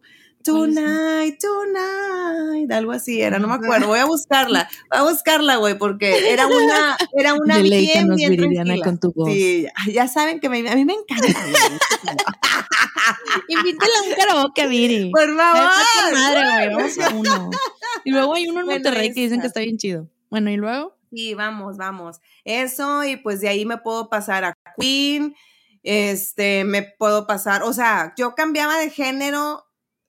Tonight, 0.48 1.38
tonight, 1.38 2.72
algo 2.72 2.92
así 2.92 3.20
era, 3.20 3.38
no 3.38 3.48
me 3.48 3.54
acuerdo, 3.54 3.88
voy 3.88 3.98
a 3.98 4.06
buscarla, 4.06 4.66
voy 4.90 4.98
a 4.98 5.02
buscarla, 5.02 5.56
güey, 5.56 5.76
porque 5.76 6.32
era 6.32 6.46
una, 6.46 6.96
era 7.18 7.34
una 7.34 7.58
bien, 7.58 8.14
bien 8.14 8.80
con 8.80 8.98
tu 8.98 9.12
voz. 9.12 9.30
Sí, 9.30 9.66
ya 9.92 10.08
saben 10.08 10.40
que 10.40 10.46
a 10.46 10.50
mí 10.50 10.62
me 10.62 10.72
encanta, 10.72 11.26
Invítala 13.48 13.92
a 13.98 14.08
un 14.08 14.14
karaoke, 14.14 14.66
Viri. 14.68 15.10
Por 15.12 15.36
favor. 15.36 15.70
madre, 16.14 16.50
güey, 16.50 16.74
vamos 16.74 16.98
a 16.98 17.10
uno. 17.10 17.50
Y 18.04 18.10
luego 18.10 18.34
hay 18.34 18.46
uno 18.46 18.60
en 18.60 18.66
Monterrey 18.66 19.12
que 19.12 19.20
dicen 19.20 19.40
que 19.40 19.48
está 19.48 19.60
bien 19.60 19.76
chido. 19.76 20.08
Bueno, 20.30 20.50
¿y 20.50 20.56
luego? 20.56 20.96
Sí, 21.12 21.34
vamos, 21.34 21.76
vamos. 21.76 22.20
Eso, 22.44 23.04
y 23.04 23.16
pues 23.16 23.40
de 23.40 23.48
ahí 23.48 23.66
me 23.66 23.76
puedo 23.76 24.08
pasar 24.08 24.44
a 24.44 24.54
Queen, 24.78 25.34
este, 25.82 26.64
me 26.64 26.82
puedo 26.82 27.26
pasar, 27.26 27.64
o 27.64 27.72
sea, 27.72 28.14
yo 28.16 28.34
cambiaba 28.34 28.78
de 28.78 28.88
género 28.88 29.67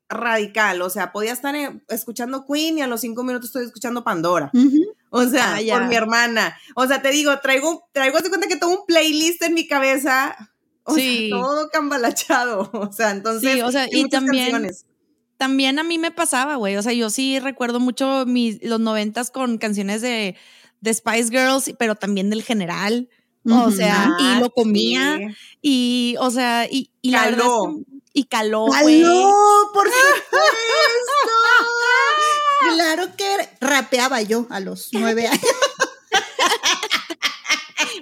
radical, 0.10 0.82
o 0.82 0.90
sea, 0.90 1.12
podía 1.12 1.32
estar 1.32 1.56
escuchando 1.88 2.46
Queen 2.46 2.80
y 2.80 2.82
a 2.82 2.88
los 2.88 3.02
cinco 3.02 3.24
minutos 3.24 3.50
estoy 3.50 3.66
escuchando 3.66 4.04
Pandora. 4.04 4.52
O 5.12 5.24
sea, 5.26 5.56
ah, 5.56 5.60
por 5.72 5.88
mi 5.88 5.96
hermana. 5.96 6.58
O 6.76 6.86
sea, 6.88 7.02
te 7.02 7.12
digo, 7.12 7.40
traigo, 7.40 7.88
traigo 7.94 8.20
de 8.20 8.30
cuenta 8.30 8.48
que 8.48 8.56
tengo 8.56 8.74
un 8.74 8.86
playlist 8.86 9.44
en 9.44 9.54
mi 9.54 9.68
cabeza. 9.68 10.36
O 10.84 10.96
sí. 10.96 11.30
Sea, 11.30 11.38
todo 11.38 11.70
cambalachado. 11.70 12.70
O 12.74 12.92
sea, 12.92 13.12
entonces. 13.12 13.54
Sí, 13.54 13.62
o 13.62 13.72
sea, 13.72 13.88
y 13.90 14.10
también. 14.10 14.70
También 15.38 15.80
a 15.80 15.84
mí 15.84 15.98
me 15.98 16.12
pasaba, 16.12 16.56
güey. 16.56 16.76
O 16.76 16.82
sea, 16.82 16.92
yo 16.92 17.10
sí 17.10 17.40
recuerdo 17.40 17.80
mucho 17.80 18.26
mis, 18.26 18.62
los 18.62 18.82
noventas 18.82 19.32
con 19.32 19.58
canciones 19.58 20.02
de, 20.02 20.36
de 20.82 20.94
Spice 20.94 21.30
Girls, 21.30 21.74
pero 21.80 21.96
también 21.96 22.30
del 22.30 22.44
general. 22.44 23.08
O 23.46 23.72
sea, 23.72 24.18
y 24.20 24.40
lo 24.42 24.50
comía. 24.50 25.18
Y, 25.62 26.16
o 26.20 26.30
sea, 26.30 26.68
y, 26.70 26.92
y 27.02 27.12
la 27.12 27.26
verdad 27.26 27.46
y 28.20 28.26
caló. 28.26 28.66
¡Caló! 28.70 29.70
¡Por 29.74 29.88
supuesto! 29.88 30.38
claro 32.76 33.16
que 33.16 33.50
rapeaba 33.62 34.22
yo 34.22 34.46
a 34.50 34.60
los 34.60 34.90
nueve 34.92 35.28
años. 35.28 35.42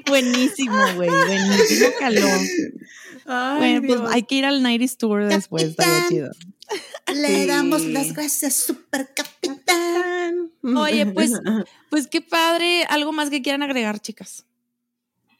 Buenísimo, 0.07 0.75
güey. 0.95 1.09
Buenísimo 1.09 1.89
caló. 1.99 2.27
bueno, 3.57 3.81
pues 3.85 3.99
hay 4.11 4.23
que 4.23 4.35
ir 4.35 4.45
al 4.45 4.63
90 4.63 4.95
Tour 4.97 5.27
después, 5.27 5.63
estaría 5.63 6.07
chido. 6.09 6.31
Le 7.13 7.45
damos 7.45 7.85
las 7.85 8.13
gracias, 8.13 8.55
super 8.55 9.13
capitán. 9.13 10.51
Oye, 10.63 11.05
pues, 11.05 11.33
pues 11.91 12.07
qué 12.07 12.21
padre. 12.21 12.85
¿Algo 12.89 13.11
más 13.11 13.29
que 13.29 13.43
quieran 13.43 13.61
agregar, 13.61 13.99
chicas? 13.99 14.46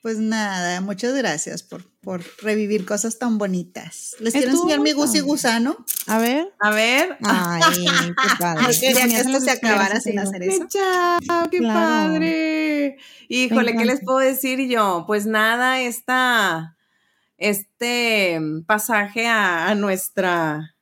Pues 0.07 0.19
nada, 0.19 0.79
muchas 0.79 1.13
gracias 1.15 1.63
por, 1.63 1.83
por 1.99 2.23
revivir 2.41 2.85
cosas 2.85 3.19
tan 3.19 3.37
bonitas. 3.37 4.15
¿Les 4.21 4.31
quiero 4.33 4.51
enseñar 4.51 4.79
mi 4.79 4.93
gusi 4.93 5.19
gusano? 5.19 5.75
A 6.05 6.17
ver. 6.17 6.47
A 6.61 6.69
ver. 6.71 7.17
Ay, 7.25 7.61
qué 7.83 8.29
padre. 8.39 8.67
Quería 8.79 9.05
que 9.09 9.17
esto 9.17 9.41
se 9.41 9.51
acabara 9.51 9.99
sin 9.99 10.17
hacer 10.17 10.39
¡Qué 10.43 10.47
eso. 10.47 10.65
chao! 10.69 11.49
¡Qué 11.51 11.57
Claro. 11.57 11.73
padre! 12.13 12.95
Híjole, 13.27 13.75
¿qué 13.75 13.83
les 13.83 13.99
puedo 14.01 14.19
decir 14.19 14.65
yo? 14.69 15.03
Pues 15.05 15.25
nada, 15.25 15.81
esta, 15.81 16.77
este 17.37 18.39
pasaje 18.65 19.27
a, 19.27 19.67
a 19.67 19.75
nuestra 19.75 20.73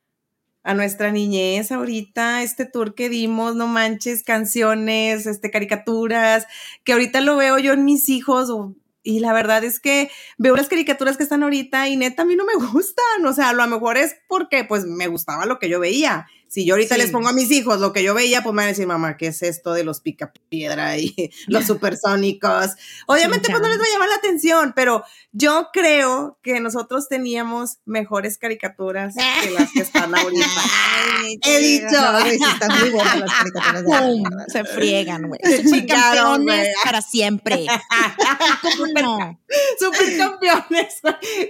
a 0.62 0.74
nuestra 0.74 1.10
niñez 1.10 1.72
ahorita, 1.72 2.42
este 2.44 2.64
tour 2.64 2.94
que 2.94 3.08
dimos, 3.08 3.56
no 3.56 3.66
manches, 3.66 4.22
canciones, 4.22 5.26
este, 5.26 5.50
caricaturas, 5.50 6.46
que 6.84 6.92
ahorita 6.92 7.20
lo 7.20 7.36
veo 7.36 7.58
yo 7.58 7.72
en 7.72 7.84
mis 7.84 8.08
hijos, 8.08 8.50
o- 8.50 8.74
y 9.06 9.20
la 9.20 9.32
verdad 9.32 9.62
es 9.62 9.78
que 9.78 10.10
veo 10.36 10.56
las 10.56 10.68
caricaturas 10.68 11.16
que 11.16 11.22
están 11.22 11.44
ahorita 11.44 11.88
y 11.88 11.96
neta 11.96 12.22
a 12.22 12.24
mí 12.24 12.34
no 12.34 12.44
me 12.44 12.54
gustan, 12.72 13.24
o 13.24 13.32
sea, 13.32 13.50
a 13.50 13.52
lo 13.52 13.66
mejor 13.68 13.96
es 13.96 14.16
porque 14.26 14.64
pues 14.64 14.84
me 14.84 15.06
gustaba 15.06 15.46
lo 15.46 15.58
que 15.58 15.68
yo 15.68 15.78
veía. 15.78 16.26
Si 16.48 16.64
yo 16.64 16.74
ahorita 16.74 16.94
Sí. 16.94 17.00
les 17.02 17.10
pongo 17.10 17.28
a 17.28 17.32
mis 17.32 17.50
hijos 17.50 17.80
lo 17.80 17.92
que 17.92 18.02
yo 18.02 18.14
veía, 18.14 18.42
pues 18.42 18.52
me 18.54 18.58
van 18.62 18.66
a 18.66 18.68
decir, 18.68 18.86
mamá, 18.86 19.16
¿qué 19.16 19.28
es 19.28 19.42
esto 19.42 19.72
de 19.72 19.84
los 19.84 20.00
picapiedra 20.00 20.96
y 20.96 21.14
los 21.48 21.66
supersónicos? 21.66 22.70
Obviamente, 23.06 23.50
pues 23.50 23.60
no 23.62 23.68
les 23.68 23.78
va 23.78 23.84
a 23.84 23.92
llamar 23.92 24.08
la 24.08 24.14
atención, 24.16 24.72
pero 24.74 25.02
yo 25.32 25.68
creo 25.72 26.38
que 26.42 26.60
nosotros 26.60 27.08
teníamos 27.08 27.78
mejores 27.84 28.38
caricaturas 28.38 29.14
que 29.42 29.50
las 29.50 29.72
que 29.72 29.80
están 29.80 30.14
ahorita. 30.14 30.46
He 31.44 31.58
dicho. 31.58 31.86
No, 32.00 32.20
sí 32.24 32.38
están 32.52 32.78
muy 32.80 32.90
buenas 32.90 33.18
las 33.18 33.30
caricaturas 33.32 34.04
Se 34.52 34.64
friegan, 34.64 35.28
güey. 35.28 35.40
Se 35.42 35.64
chingaron, 35.64 36.24
Campeones 36.46 36.60
güey. 36.60 36.74
para 36.84 37.02
siempre. 37.02 37.66
¿Cómo 38.62 38.86
no? 39.02 39.40
Supercampeones 39.78 40.94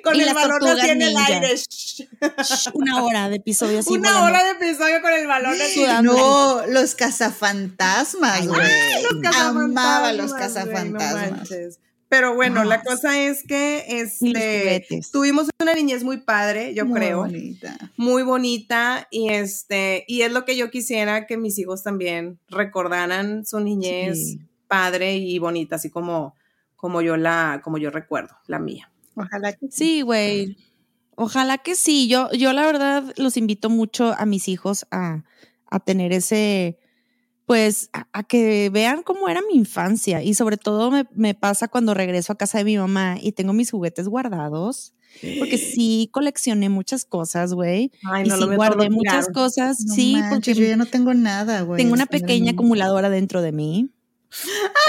con 0.03 0.17
Y 0.17 0.21
el 0.23 0.35
balón 0.35 0.67
así 0.67 0.89
en 0.91 1.03
el 1.03 1.17
aire. 1.17 1.57
Shh, 1.57 2.71
Una 2.75 3.03
hora 3.05 3.29
de 3.29 3.37
episodio 3.37 3.81
así. 3.81 3.91
Una 3.91 4.21
volando. 4.21 4.27
hora 4.27 4.45
de 4.45 4.51
episodio 4.67 4.86
con 5.03 5.13
el 5.13 5.27
balón 5.27 5.53
así. 5.55 5.81
Sudando. 5.81 6.13
No, 6.13 6.67
los 6.67 6.95
cazafantasmas, 6.95 8.47
güey. 8.47 8.61
Los 9.03 9.23
cazafantasmas, 9.23 9.65
Amaba 9.65 10.13
los 10.13 10.33
güey, 10.33 10.41
no 10.41 10.47
cazafantasmas. 10.47 11.31
manches. 11.33 11.81
Pero 12.09 12.35
bueno, 12.37 12.63
la 12.63 12.83
cosa 12.85 13.19
es 13.21 13.43
que 13.43 13.85
este, 13.89 14.87
tuvimos 15.13 15.49
una 15.61 15.75
niñez 15.75 16.05
muy 16.05 16.19
padre, 16.19 16.73
yo 16.73 16.87
Muy 16.87 17.01
creo. 17.01 17.19
bonita. 17.19 17.77
muy 17.97 18.23
bonita 18.23 19.09
y 19.11 19.31
este 19.31 20.05
y 20.07 20.23
es 20.23 20.31
lo 20.31 20.45
que 20.45 20.57
yo 20.57 20.71
quisiera 20.71 21.27
que 21.27 21.37
mis 21.37 21.59
hijos 21.59 21.83
también 21.83 22.39
recordaran 22.49 23.45
su 23.45 23.59
niñez 23.59 24.19
Sí. 24.19 24.39
padre 24.69 25.17
y 25.17 25.37
bonita 25.41 25.77
así 25.77 25.91
como 25.91 26.37
como 26.77 27.03
yo 27.03 27.17
la 27.17 27.61
como 27.65 27.77
yo 27.77 27.91
recuerdo 27.91 28.37
la 28.47 28.61
mía 28.61 28.89
Ojalá 29.17 29.53
que 29.55 29.67
Sí, 29.71 30.03
güey. 30.03 30.57
Ojalá 31.17 31.59
que 31.59 31.75
sí. 31.75 32.09
Yo, 32.09 32.31
yo 32.33 32.53
la 32.53 32.65
verdad 32.65 33.13
los 33.17 33.37
invito 33.37 33.69
mucho 33.71 34.15
a 34.17 34.27
mis 34.27 34.49
hijos 34.49 34.87
a, 34.91 35.25
a 35.67 35.81
tener 35.81 36.13
ese, 36.13 36.79
pues, 37.47 37.91
a, 37.93 38.07
a 38.13 38.23
que 38.23 38.71
vean 38.71 39.03
cómo 39.03 39.29
era 39.29 39.41
mi 39.43 39.57
infancia. 39.57 40.23
Y 40.23 40.35
sobre 40.35 40.59
todo 40.59 40.91
me, 40.91 41.07
me 41.15 41.35
pasa 41.35 41.69
cuando 41.69 41.95
regreso 41.95 42.33
a 42.33 42.39
casa 42.39 42.59
de 42.59 42.65
mi 42.65 42.79
mamá 42.79 43.17
y 43.21 43.33
tengo 43.33 43.53
mis 43.53 43.71
juguetes 43.71 44.09
guardados. 44.09 44.95
Porque 45.39 45.57
sí 45.59 46.11
coleccioné 46.13 46.69
muchas 46.69 47.05
cosas, 47.05 47.55
güey. 47.55 47.91
Ay, 48.05 48.27
Y 48.27 48.29
no, 48.29 48.37
lo 48.37 48.49
sí 48.51 48.55
guardé 48.57 48.91
muchas 48.91 49.29
cosas. 49.29 49.81
No 49.87 49.95
sí, 49.95 50.13
manches, 50.13 50.31
porque 50.31 50.55
yo 50.55 50.67
ya 50.67 50.77
no 50.77 50.87
tengo 50.87 51.15
nada, 51.15 51.63
güey. 51.63 51.79
tengo 51.79 51.95
una 51.95 52.07
pequeña 52.07 52.53
acumuladora 52.53 53.09
dentro 53.09 53.41
de 53.43 53.53
mí. 53.53 53.91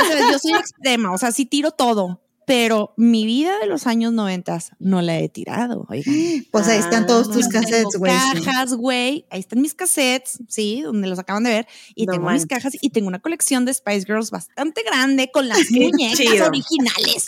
O 0.02 0.06
sea, 0.06 0.32
yo 0.32 0.40
soy 0.40 0.52
extrema, 0.60 1.14
o 1.14 1.18
sea, 1.18 1.32
sí 1.32 1.46
tiro 1.46 1.72
todo, 1.72 2.22
pero 2.48 2.94
mi 2.96 3.26
vida 3.26 3.60
de 3.60 3.68
los 3.68 3.88
años 3.88 4.14
noventas 4.14 4.72
no 4.80 5.02
la 5.02 5.20
he 5.20 5.28
tirado, 5.28 5.86
oigan. 5.90 6.16
Pues 6.50 6.70
ahí 6.70 6.80
están 6.80 7.06
todos 7.06 7.28
Ah, 7.28 7.34
tus 7.34 7.50
cassettes, 7.50 7.98
güey. 7.98 8.14
cajas, 8.14 8.74
güey. 8.74 9.26
Ahí 9.30 9.42
están 9.42 9.60
mis 9.62 9.74
cassettes, 9.74 10.40
sí, 10.48 10.82
donde 10.82 11.10
los 11.10 11.20
acaban 11.20 11.44
de 11.44 11.50
ver. 11.50 11.68
Y 11.94 12.06
No 12.06 12.14
tengo 12.14 12.30
mis 12.30 12.46
cajas 12.46 12.72
y 12.80 12.90
tengo 12.92 13.10
una 13.10 13.20
colección 13.20 13.66
de 13.66 13.74
Spice 13.74 14.06
Girls 14.06 14.32
bastante 14.32 14.82
grande 14.84 15.30
con 15.30 15.50
las 15.50 15.60
muñecas 15.72 16.20
originales. 16.48 17.26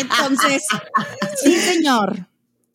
Entonces, 0.00 0.64
sí, 1.44 1.54
señor. 1.54 2.26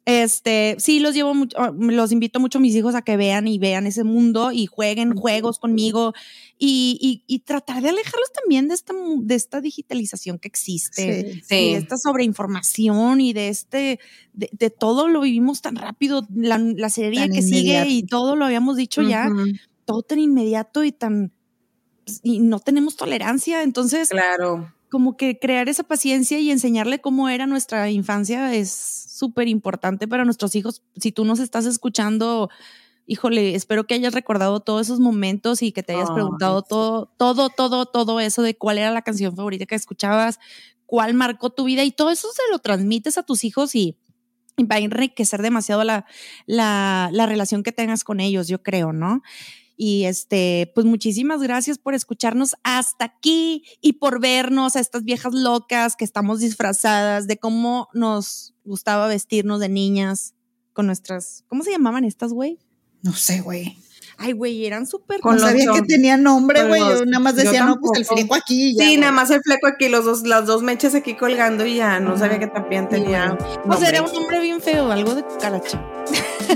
Este, 0.05 0.75
sí, 0.79 0.99
los 0.99 1.13
llevo 1.13 1.35
mucho, 1.35 1.55
ah, 1.59 1.71
los 1.77 2.11
invito 2.11 2.39
mucho 2.39 2.57
a 2.57 2.61
mis 2.61 2.75
hijos 2.75 2.95
a 2.95 3.03
que 3.03 3.17
vean 3.17 3.47
y 3.47 3.59
vean 3.59 3.85
ese 3.85 4.03
mundo 4.03 4.51
y 4.51 4.65
jueguen 4.65 5.15
juegos 5.15 5.59
conmigo 5.59 6.13
y, 6.57 6.97
y- 6.99 7.23
y 7.27 7.39
tratar 7.39 7.83
de 7.83 7.89
alejarlos 7.89 8.31
también 8.33 8.67
de 8.67 8.73
esta, 8.73 8.93
de 9.19 9.35
esta 9.35 9.61
digitalización 9.61 10.39
que 10.39 10.47
existe 10.47 11.03
Sí. 11.43 11.55
De 11.55 11.75
esta 11.75 11.97
sobreinformación 11.97 13.21
y 13.21 13.33
de 13.33 13.49
este, 13.49 13.99
de, 14.33 14.49
de 14.51 14.69
todo 14.71 15.07
lo 15.07 15.21
vivimos 15.21 15.61
tan 15.61 15.75
rápido, 15.75 16.25
la, 16.33 16.57
la 16.57 16.89
serie 16.89 17.21
Tan 17.27 17.31
que 17.31 17.41
sigue 17.43 17.85
y 17.87 18.03
todo 18.03 18.35
lo 18.35 18.45
habíamos 18.45 18.77
dicho 18.77 19.03
ya, 19.03 19.29
todo 19.85 20.01
tan 20.01 20.17
inmediato 20.19 20.83
y 20.83 20.91
tan, 20.91 21.31
pues, 22.05 22.21
y 22.23 22.39
no 22.39 22.59
tenemos 22.59 22.95
tolerancia, 22.95 23.61
entonces 23.61 24.09
claro 24.09 24.73
como 24.91 25.15
que 25.15 25.39
crear 25.39 25.69
esa 25.69 25.83
paciencia 25.83 26.37
y 26.39 26.51
enseñarle 26.51 26.99
cómo 26.99 27.29
era 27.29 27.47
nuestra 27.47 27.89
infancia 27.89 28.53
es 28.53 28.71
súper 28.71 29.47
importante 29.47 30.05
para 30.05 30.25
nuestros 30.25 30.53
hijos. 30.53 30.83
Si 30.97 31.13
tú 31.13 31.23
nos 31.23 31.39
estás 31.39 31.65
escuchando, 31.65 32.49
híjole, 33.07 33.55
espero 33.55 33.87
que 33.87 33.93
hayas 33.93 34.13
recordado 34.13 34.59
todos 34.59 34.87
esos 34.87 34.99
momentos 34.99 35.61
y 35.61 35.71
que 35.71 35.81
te 35.81 35.93
hayas 35.93 36.09
Ay, 36.09 36.15
preguntado 36.15 36.59
sí. 36.59 36.65
todo, 36.67 37.09
todo, 37.17 37.49
todo, 37.49 37.85
todo 37.85 38.19
eso 38.19 38.41
de 38.41 38.57
cuál 38.57 38.79
era 38.79 38.91
la 38.91 39.01
canción 39.01 39.33
favorita 39.33 39.65
que 39.65 39.75
escuchabas, 39.75 40.39
cuál 40.85 41.13
marcó 41.13 41.51
tu 41.51 41.63
vida 41.63 41.85
y 41.85 41.91
todo 41.91 42.09
eso 42.09 42.27
se 42.33 42.43
lo 42.51 42.59
transmites 42.59 43.17
a 43.17 43.23
tus 43.23 43.45
hijos 43.45 43.75
y 43.75 43.97
y 44.57 44.65
va 44.65 44.75
a 44.75 44.79
enriquecer 44.79 45.41
demasiado 45.41 45.85
la, 45.85 46.05
la, 46.45 47.09
la 47.13 47.25
relación 47.25 47.63
que 47.63 47.71
tengas 47.71 48.03
con 48.03 48.19
ellos, 48.19 48.49
yo 48.49 48.61
creo, 48.61 48.91
¿no? 48.91 49.21
Y 49.83 50.05
este, 50.05 50.71
pues 50.75 50.85
muchísimas 50.85 51.41
gracias 51.41 51.79
por 51.79 51.95
escucharnos 51.95 52.55
hasta 52.61 53.05
aquí 53.05 53.63
y 53.81 53.93
por 53.93 54.21
vernos 54.21 54.75
a 54.75 54.79
estas 54.79 55.03
viejas 55.03 55.33
locas 55.33 55.95
que 55.95 56.05
estamos 56.05 56.39
disfrazadas 56.39 57.25
de 57.25 57.37
cómo 57.37 57.87
nos 57.91 58.53
gustaba 58.63 59.07
vestirnos 59.07 59.59
de 59.59 59.69
niñas 59.69 60.35
con 60.73 60.85
nuestras, 60.85 61.45
¿cómo 61.47 61.63
se 61.63 61.71
llamaban 61.71 62.03
estas, 62.03 62.31
güey? 62.31 62.59
No 63.01 63.13
sé, 63.13 63.41
güey. 63.41 63.75
Ay, 64.19 64.33
güey, 64.33 64.67
eran 64.67 64.85
súper 64.85 65.19
Con 65.19 65.37
No 65.37 65.41
sabía 65.41 65.65
que 65.73 65.81
tenía 65.81 66.15
nombre, 66.15 66.63
güey. 66.67 66.79
Yo 66.79 67.03
nada 67.05 67.17
más 67.17 67.35
decía, 67.35 67.65
no, 67.65 67.79
pues 67.81 68.01
el 68.01 68.05
fleco 68.05 68.35
aquí. 68.35 68.73
y 68.73 68.77
ya, 68.77 68.85
sí 68.85 68.97
nada 68.97 69.11
más 69.11 69.31
el 69.31 69.41
fleco 69.41 69.65
aquí 69.65 69.89
los 69.89 70.05
dos 70.05 70.27
las 70.27 70.45
dos 70.45 70.61
mechas 70.61 70.93
aquí 70.93 71.15
colgando 71.15 71.65
y 71.65 71.77
ya 71.77 71.99
no 71.99 72.15
sabía 72.19 72.37
que 72.37 72.45
también 72.45 72.87
tenía 72.87 73.35
Pues 73.65 73.81
era 73.81 73.97
nombre. 73.97 74.15
un 74.15 74.21
nombre 74.21 74.41
bien 74.41 74.61
feo, 74.61 74.91
algo 74.91 75.15
de 75.15 75.23
cucaracha. 75.23 75.83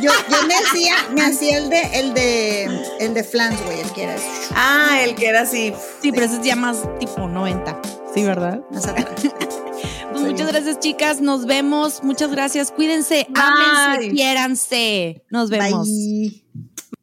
Yo, 0.02 0.12
yo 0.30 0.48
me 0.48 0.56
hacía, 0.56 0.96
me 1.14 1.22
hacía 1.22 1.58
el 1.58 1.70
de, 1.70 1.82
el 1.94 2.14
de, 2.14 2.66
el 3.00 3.14
de 3.14 3.24
Flans, 3.24 3.64
güey, 3.64 3.80
el 3.80 3.92
que 3.94 4.04
era 4.04 4.16
así, 4.16 4.26
ah 4.54 5.00
el 5.04 5.16
que 5.16 5.28
era 5.28 5.42
así 5.42 5.74
Sí, 6.02 6.12
pero 6.12 6.26
ese 6.26 6.36
es 6.36 6.42
ya 6.42 6.56
más 6.56 6.84
tipo 7.00 7.28
90. 7.28 7.82
Sí, 8.14 8.24
¿verdad? 8.24 8.62
más 8.72 8.88
atrás. 8.88 9.08
Pues 10.12 10.24
muchas 10.24 10.48
gracias, 10.48 10.80
chicas. 10.80 11.20
Nos 11.20 11.46
vemos. 11.46 12.02
Muchas 12.02 12.32
gracias. 12.32 12.72
Cuídense, 12.72 13.28
Bye. 13.30 14.12
quiéranse. 14.12 15.26
Nos 15.30 15.50
vemos. 15.50 15.90
Bye. 15.90 16.42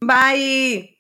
bye 0.01 0.92